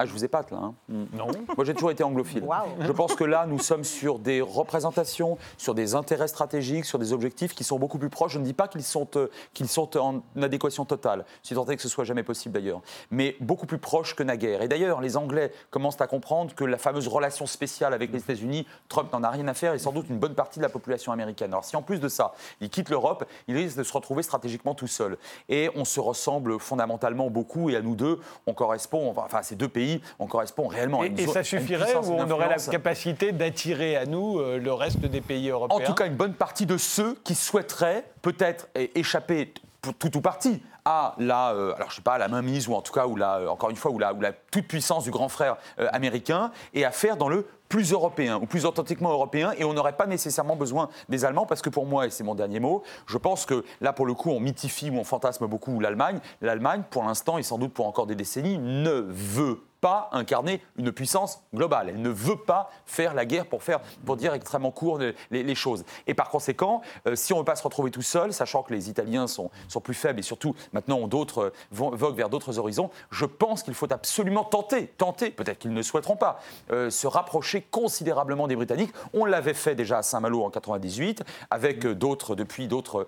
Ah, 0.03 0.07
je 0.07 0.12
vous 0.12 0.24
épate 0.24 0.51
là. 0.51 0.57
Hein. 0.62 0.74
Mm. 0.88 1.05
Non. 1.12 1.26
Moi, 1.57 1.66
j'ai 1.66 1.74
toujours 1.74 1.90
été 1.90 2.03
anglophile. 2.03 2.42
Je 2.80 2.92
pense 2.92 3.14
que 3.14 3.24
là, 3.24 3.44
nous 3.46 3.59
sommes 3.59 3.84
sur 3.84 4.18
des 4.18 4.40
représentations, 4.40 5.36
sur 5.59 5.74
des 5.74 5.94
intérêts 5.94 6.26
stratégiques, 6.26 6.86
sur 6.86 6.98
des 6.98 7.12
objectifs 7.12 7.55
qui 7.55 7.64
sont 7.64 7.78
beaucoup 7.78 7.98
plus 7.98 8.09
proches. 8.09 8.32
Je 8.32 8.38
ne 8.38 8.44
dis 8.44 8.55
pas 8.55 8.66
qu'ils 8.66 8.82
sont, 8.82 9.07
euh, 9.16 9.28
qu'ils 9.53 9.68
sont 9.68 9.98
en 9.98 10.22
adéquation 10.40 10.86
totale, 10.86 11.26
si 11.42 11.55
tant 11.55 11.66
est 11.66 11.76
que 11.76 11.82
ce 11.82 11.90
soit 11.90 12.05
jamais 12.05 12.22
possible 12.22 12.55
d'ailleurs, 12.55 12.80
mais 13.11 13.36
beaucoup 13.40 13.66
plus 13.66 13.76
proches 13.76 14.16
que 14.16 14.22
naguère. 14.22 14.62
Et 14.62 14.68
d'ailleurs, 14.68 15.03
les 15.03 15.18
Anglais 15.18 15.53
commencent 15.70 16.01
à 16.01 16.07
comprendre 16.07 16.55
que 16.55 16.64
la 16.64 16.78
fameuse 16.78 17.07
relation 17.07 17.44
spéciale 17.44 17.92
avec 17.92 18.11
les 18.11 18.20
États-Unis, 18.20 18.66
Trump 18.88 19.12
n'en 19.12 19.22
a 19.22 19.28
rien 19.28 19.48
à 19.48 19.55
faire 19.55 19.74
et 19.74 19.78
sans 19.78 19.92
doute 19.92 20.09
une 20.09 20.18
bonne 20.18 20.34
partie 20.34 20.61
de 20.61 20.64
la 20.64 20.70
population 20.70 21.12
américaine. 21.12 21.51
Alors, 21.53 21.66
si 21.66 21.76
en 21.76 21.82
plus 21.82 22.01
de 22.01 22.09
ça, 22.09 22.32
il 22.62 22.70
quitte 22.70 22.88
l'Europe, 22.88 23.26
il 23.48 23.57
risque 23.57 23.76
de 23.76 23.82
se 23.82 23.92
retrouver 23.92 24.22
stratégiquement 24.22 24.74
tout 24.74 24.86
seul. 24.86 25.18
Et 25.51 25.68
on 25.74 25.84
se 25.84 26.01
ressemble 26.01 26.59
fondamentalement 26.59 27.28
beaucoup, 27.28 27.68
et 27.68 27.76
à 27.76 27.82
nous 27.82 27.96
deux, 27.96 28.18
on 28.46 28.55
correspond, 28.55 29.12
enfin, 29.14 29.42
ces 29.42 29.57
deux 29.57 29.68
pays 29.68 29.89
on 30.18 30.26
correspond 30.26 30.68
réellement 30.68 31.01
à 31.01 31.07
une 31.07 31.18
Et, 31.18 31.22
et 31.24 31.26
ça 31.26 31.43
suffirait 31.43 31.97
ou 31.97 32.12
on 32.12 32.30
aurait 32.30 32.49
la 32.49 32.57
capacité 32.57 33.32
d'attirer 33.32 33.97
à 33.97 34.07
nous 34.07 34.38
euh, 34.38 34.59
le 34.59 34.72
reste 34.72 35.01
des 35.01 35.20
pays 35.20 35.49
européens 35.49 35.76
En 35.76 35.80
tout 35.80 35.95
cas, 35.95 36.07
une 36.07 36.16
bonne 36.16 36.34
partie 36.34 36.66
de 36.66 36.76
ceux 36.76 37.16
qui 37.24 37.34
souhaiteraient 37.34 38.05
peut-être 38.22 38.68
échapper 38.95 39.53
tout 39.99 40.16
ou 40.16 40.20
partie 40.20 40.62
à 40.84 41.14
la, 41.18 41.53
euh, 41.53 41.74
alors 41.74 41.91
je 41.91 41.97
sais 41.97 42.03
pas, 42.03 42.18
la 42.18 42.28
mainmise 42.28 42.68
ou 42.68 42.74
en 42.74 42.82
tout 42.82 42.93
cas 42.93 43.07
ou 43.07 43.16
la, 43.16 43.38
euh, 43.38 43.49
encore 43.49 43.70
une 43.70 43.76
fois, 43.76 43.91
ou 43.91 43.99
la, 43.99 44.12
ou 44.12 44.20
la 44.20 44.32
toute 44.32 44.66
puissance 44.66 45.05
du 45.05 45.11
grand 45.11 45.28
frère 45.28 45.57
américain 45.93 46.53
et 46.74 46.84
à 46.84 46.91
faire 46.91 47.16
dans 47.16 47.28
le 47.28 47.47
plus 47.68 47.93
européen 47.93 48.38
ou 48.43 48.47
plus 48.47 48.66
authentiquement 48.66 49.11
européen 49.11 49.53
et 49.57 49.64
on 49.64 49.72
n'aurait 49.72 49.97
pas 49.97 50.07
nécessairement 50.07 50.57
besoin 50.57 50.88
des 51.09 51.24
Allemands 51.24 51.47
parce 51.47 51.62
que 51.62 51.70
pour 51.70 51.86
moi, 51.86 52.07
et 52.07 52.11
c'est 52.11 52.24
mon 52.24 52.34
dernier 52.34 52.61
mot, 52.61 52.82
je 53.07 53.16
pense 53.16 53.47
que 53.47 53.64
là 53.80 53.93
pour 53.93 54.07
le 54.07 54.14
coup 54.14 54.30
on 54.30 54.41
mythifie 54.41 54.91
ou 54.91 54.99
on 54.99 55.05
fantasme 55.05 55.47
beaucoup 55.47 55.78
l'Allemagne. 55.80 56.20
L'Allemagne 56.43 56.82
pour 56.91 57.05
l'instant 57.05 57.38
et 57.38 57.43
sans 57.43 57.59
doute 57.59 57.72
pour 57.72 57.86
encore 57.86 58.07
des 58.07 58.16
décennies 58.16 58.59
ne 58.59 59.07
veut 59.09 59.61
pas 59.81 60.09
incarner 60.12 60.62
une 60.76 60.93
puissance 60.93 61.43
globale. 61.55 61.89
Elle 61.89 62.03
ne 62.03 62.11
veut 62.11 62.37
pas 62.37 62.70
faire 62.87 63.14
la 63.14 63.24
guerre 63.24 63.47
pour, 63.47 63.62
faire, 63.62 63.81
pour 64.05 64.16
dire 64.16 64.35
extrêmement 64.35 64.70
court 64.70 64.99
les, 65.31 65.55
choses. 65.55 65.85
Et 66.07 66.14
par 66.14 66.31
conséquent, 66.31 66.81
euh, 67.07 67.16
si 67.16 67.33
on 67.33 67.37
ne 67.37 67.41
veut 67.41 67.47
pas 67.47 67.57
se 67.57 67.62
retrouver 67.62 67.91
tout 67.91 68.03
seul, 68.03 68.33
sachant 68.33 68.62
que 68.62 68.72
les 68.72 68.89
Italiens 68.89 69.26
sont, 69.26 69.51
sont 69.68 69.81
plus 69.81 69.95
faibles 69.95 70.20
et 70.20 70.22
surtout 70.22 70.55
maintenant 70.72 71.09
d'autres, 71.09 71.41
euh, 71.43 71.53
voguent 71.70 72.16
vers 72.16 72.28
d'autres 72.28 72.59
horizons, 72.59 72.91
je 73.11 73.24
pense 73.24 73.62
qu'il 73.62 73.74
faut 73.74 73.93
absolument 73.93 74.45
tenter, 74.45 74.87
tenter, 74.87 75.31
peut-être 75.31 75.59
qu'ils 75.59 75.72
ne 75.72 75.83
souhaiteront 75.83 76.16
pas, 76.16 76.41
euh, 76.70 76.91
se 76.91 77.07
rapprocher 77.07 77.62
considérablement 77.62 78.47
des 78.47 78.57
Britanniques. 78.57 78.93
On 79.12 79.24
l'avait 79.24 79.55
fait 79.55 79.74
déjà 79.74 79.99
à 79.99 80.03
Saint-Malo 80.03 80.45
en 80.45 80.51
98, 80.51 81.24
avec 81.51 81.87
d'autres, 81.87 82.35
depuis 82.35 82.68
d'autres 82.68 83.07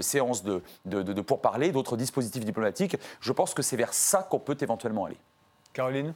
séances 0.00 0.42
de 0.44 0.60
pourparlers, 1.22 1.72
d'autres 1.72 1.96
dispositifs 1.96 2.44
diplomatiques. 2.44 2.96
Je 3.20 3.32
pense 3.32 3.54
que 3.54 3.62
c'est 3.62 3.76
vers 3.76 3.94
ça 3.94 4.22
qu'on 4.22 4.38
peut 4.38 4.56
éventuellement 4.60 5.06
aller. 5.06 5.18
Caroline 5.72 6.14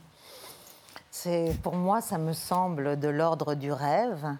Pour 1.62 1.74
moi, 1.74 2.00
ça 2.00 2.18
me 2.18 2.32
semble 2.32 2.98
de 2.98 3.08
l'ordre 3.08 3.54
du 3.54 3.72
rêve. 3.72 4.36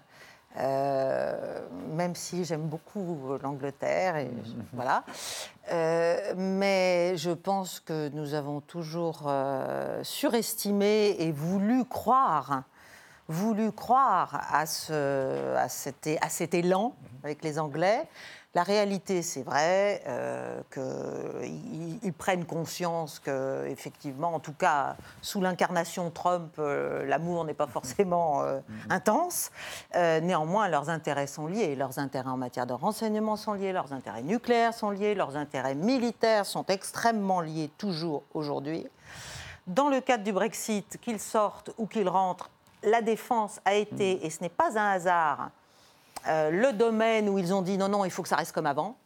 Euh, 0.59 1.61
même 1.95 2.15
si 2.15 2.45
j'aime 2.45 2.69
beaucoup 2.69 3.39
l'Angleterre, 3.43 4.17
et 4.17 4.31
voilà. 4.73 5.05
Euh, 5.71 6.35
mais 6.37 7.17
je 7.17 7.31
pense 7.31 7.81
que 7.81 8.09
nous 8.11 8.35
avons 8.35 8.61
toujours 8.61 9.25
euh, 9.27 10.03
surestimé 10.05 11.17
et 11.19 11.33
voulu 11.33 11.85
croire, 11.85 12.65
voulu 13.29 13.73
croire 13.73 14.47
à, 14.51 14.67
ce, 14.67 15.55
à, 15.57 15.69
cet, 15.69 16.09
à 16.21 16.29
cet 16.29 16.53
élan 16.53 16.95
mhm. 17.01 17.19
avec 17.25 17.43
les 17.43 17.59
Anglais. 17.59 18.07
La 18.55 18.65
réalité, 18.65 19.23
c'est 19.23 19.43
vrai 19.43 20.03
euh, 20.07 20.61
qu'ils 20.71 22.13
prennent 22.13 22.45
conscience 22.45 23.19
que, 23.19 23.67
effectivement, 23.67 24.35
en 24.35 24.41
tout 24.41 24.53
cas, 24.53 24.97
sous 25.23 25.41
l'incarnation 25.41 26.11
Trump, 26.11 26.53
euh, 26.59 27.07
l'amour 27.07 27.47
n'est 27.47 27.55
pas 27.55 27.67
forcément 27.67 28.43
euh, 28.43 28.61
intense. 28.91 29.51
néanmoins, 29.95 30.69
leurs 30.69 30.91
intérêts 30.91 31.27
sont 31.27 31.47
liés. 31.47 31.75
Leurs 31.75 31.99
intérêts 31.99 32.29
en 32.29 32.37
matière 32.37 32.67
de 32.67 32.75
renseignement 32.75 33.37
sont 33.37 33.55
liés, 33.55 33.73
leurs 33.73 33.95
intérêts 33.95 34.23
nucléaires 34.23 34.75
sont 34.75 34.91
liés, 34.91 35.15
leurs 35.15 35.37
intérêts 35.39 35.75
militaires 35.75 36.45
sont 36.45 36.67
extrêmement 36.67 37.41
liés 37.41 37.71
toujours 37.79 38.23
aujourd'hui. 38.35 38.87
Dans 39.67 39.89
le 39.89 40.03
cadre 40.03 40.25
du 40.25 40.33
Brexit, 40.33 40.99
qu'ils 41.01 41.21
sortent 41.21 41.71
ou 41.79 41.87
qu'ils 41.87 42.09
rentrent, 42.09 42.51
la 42.83 43.01
défense 43.01 43.61
a 43.65 43.75
été, 43.75 44.27
et 44.27 44.29
ce 44.29 44.43
n'est 44.43 44.51
pas 44.51 44.79
un 44.79 44.91
hasard, 44.91 45.51
euh, 46.29 46.51
le 46.51 46.73
domaine 46.73 47.29
où 47.29 47.39
ils 47.39 47.53
ont 47.53 47.63
dit 47.63 47.79
non, 47.79 47.89
non, 47.89 48.05
il 48.05 48.11
faut 48.11 48.23
que 48.23 48.29
ça 48.29 48.37
reste 48.37 48.53
comme 48.53 48.67
avant. 48.67 48.97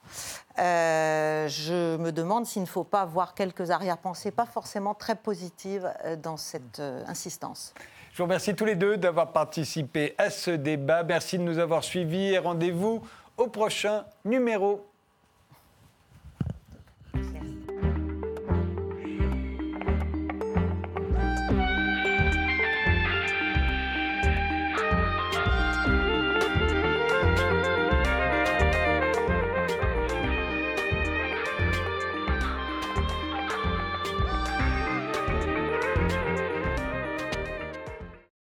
Euh, 0.58 1.48
je 1.48 1.96
me 1.96 2.10
demande 2.12 2.46
s'il 2.46 2.62
ne 2.62 2.66
faut 2.66 2.84
pas 2.84 3.02
avoir 3.02 3.34
quelques 3.34 3.70
arrière-pensées, 3.70 4.30
pas 4.30 4.46
forcément 4.46 4.94
très 4.94 5.14
positives, 5.14 5.90
euh, 6.04 6.16
dans 6.16 6.36
cette 6.36 6.80
insistance. 7.06 7.74
Je 8.12 8.18
vous 8.18 8.24
remercie 8.24 8.54
tous 8.54 8.64
les 8.64 8.76
deux 8.76 8.96
d'avoir 8.96 9.32
participé 9.32 10.14
à 10.18 10.30
ce 10.30 10.50
débat. 10.50 11.02
Merci 11.02 11.38
de 11.38 11.42
nous 11.42 11.58
avoir 11.58 11.84
suivis 11.84 12.32
et 12.32 12.38
rendez-vous 12.38 13.02
au 13.36 13.48
prochain 13.48 14.04
numéro 14.24 14.86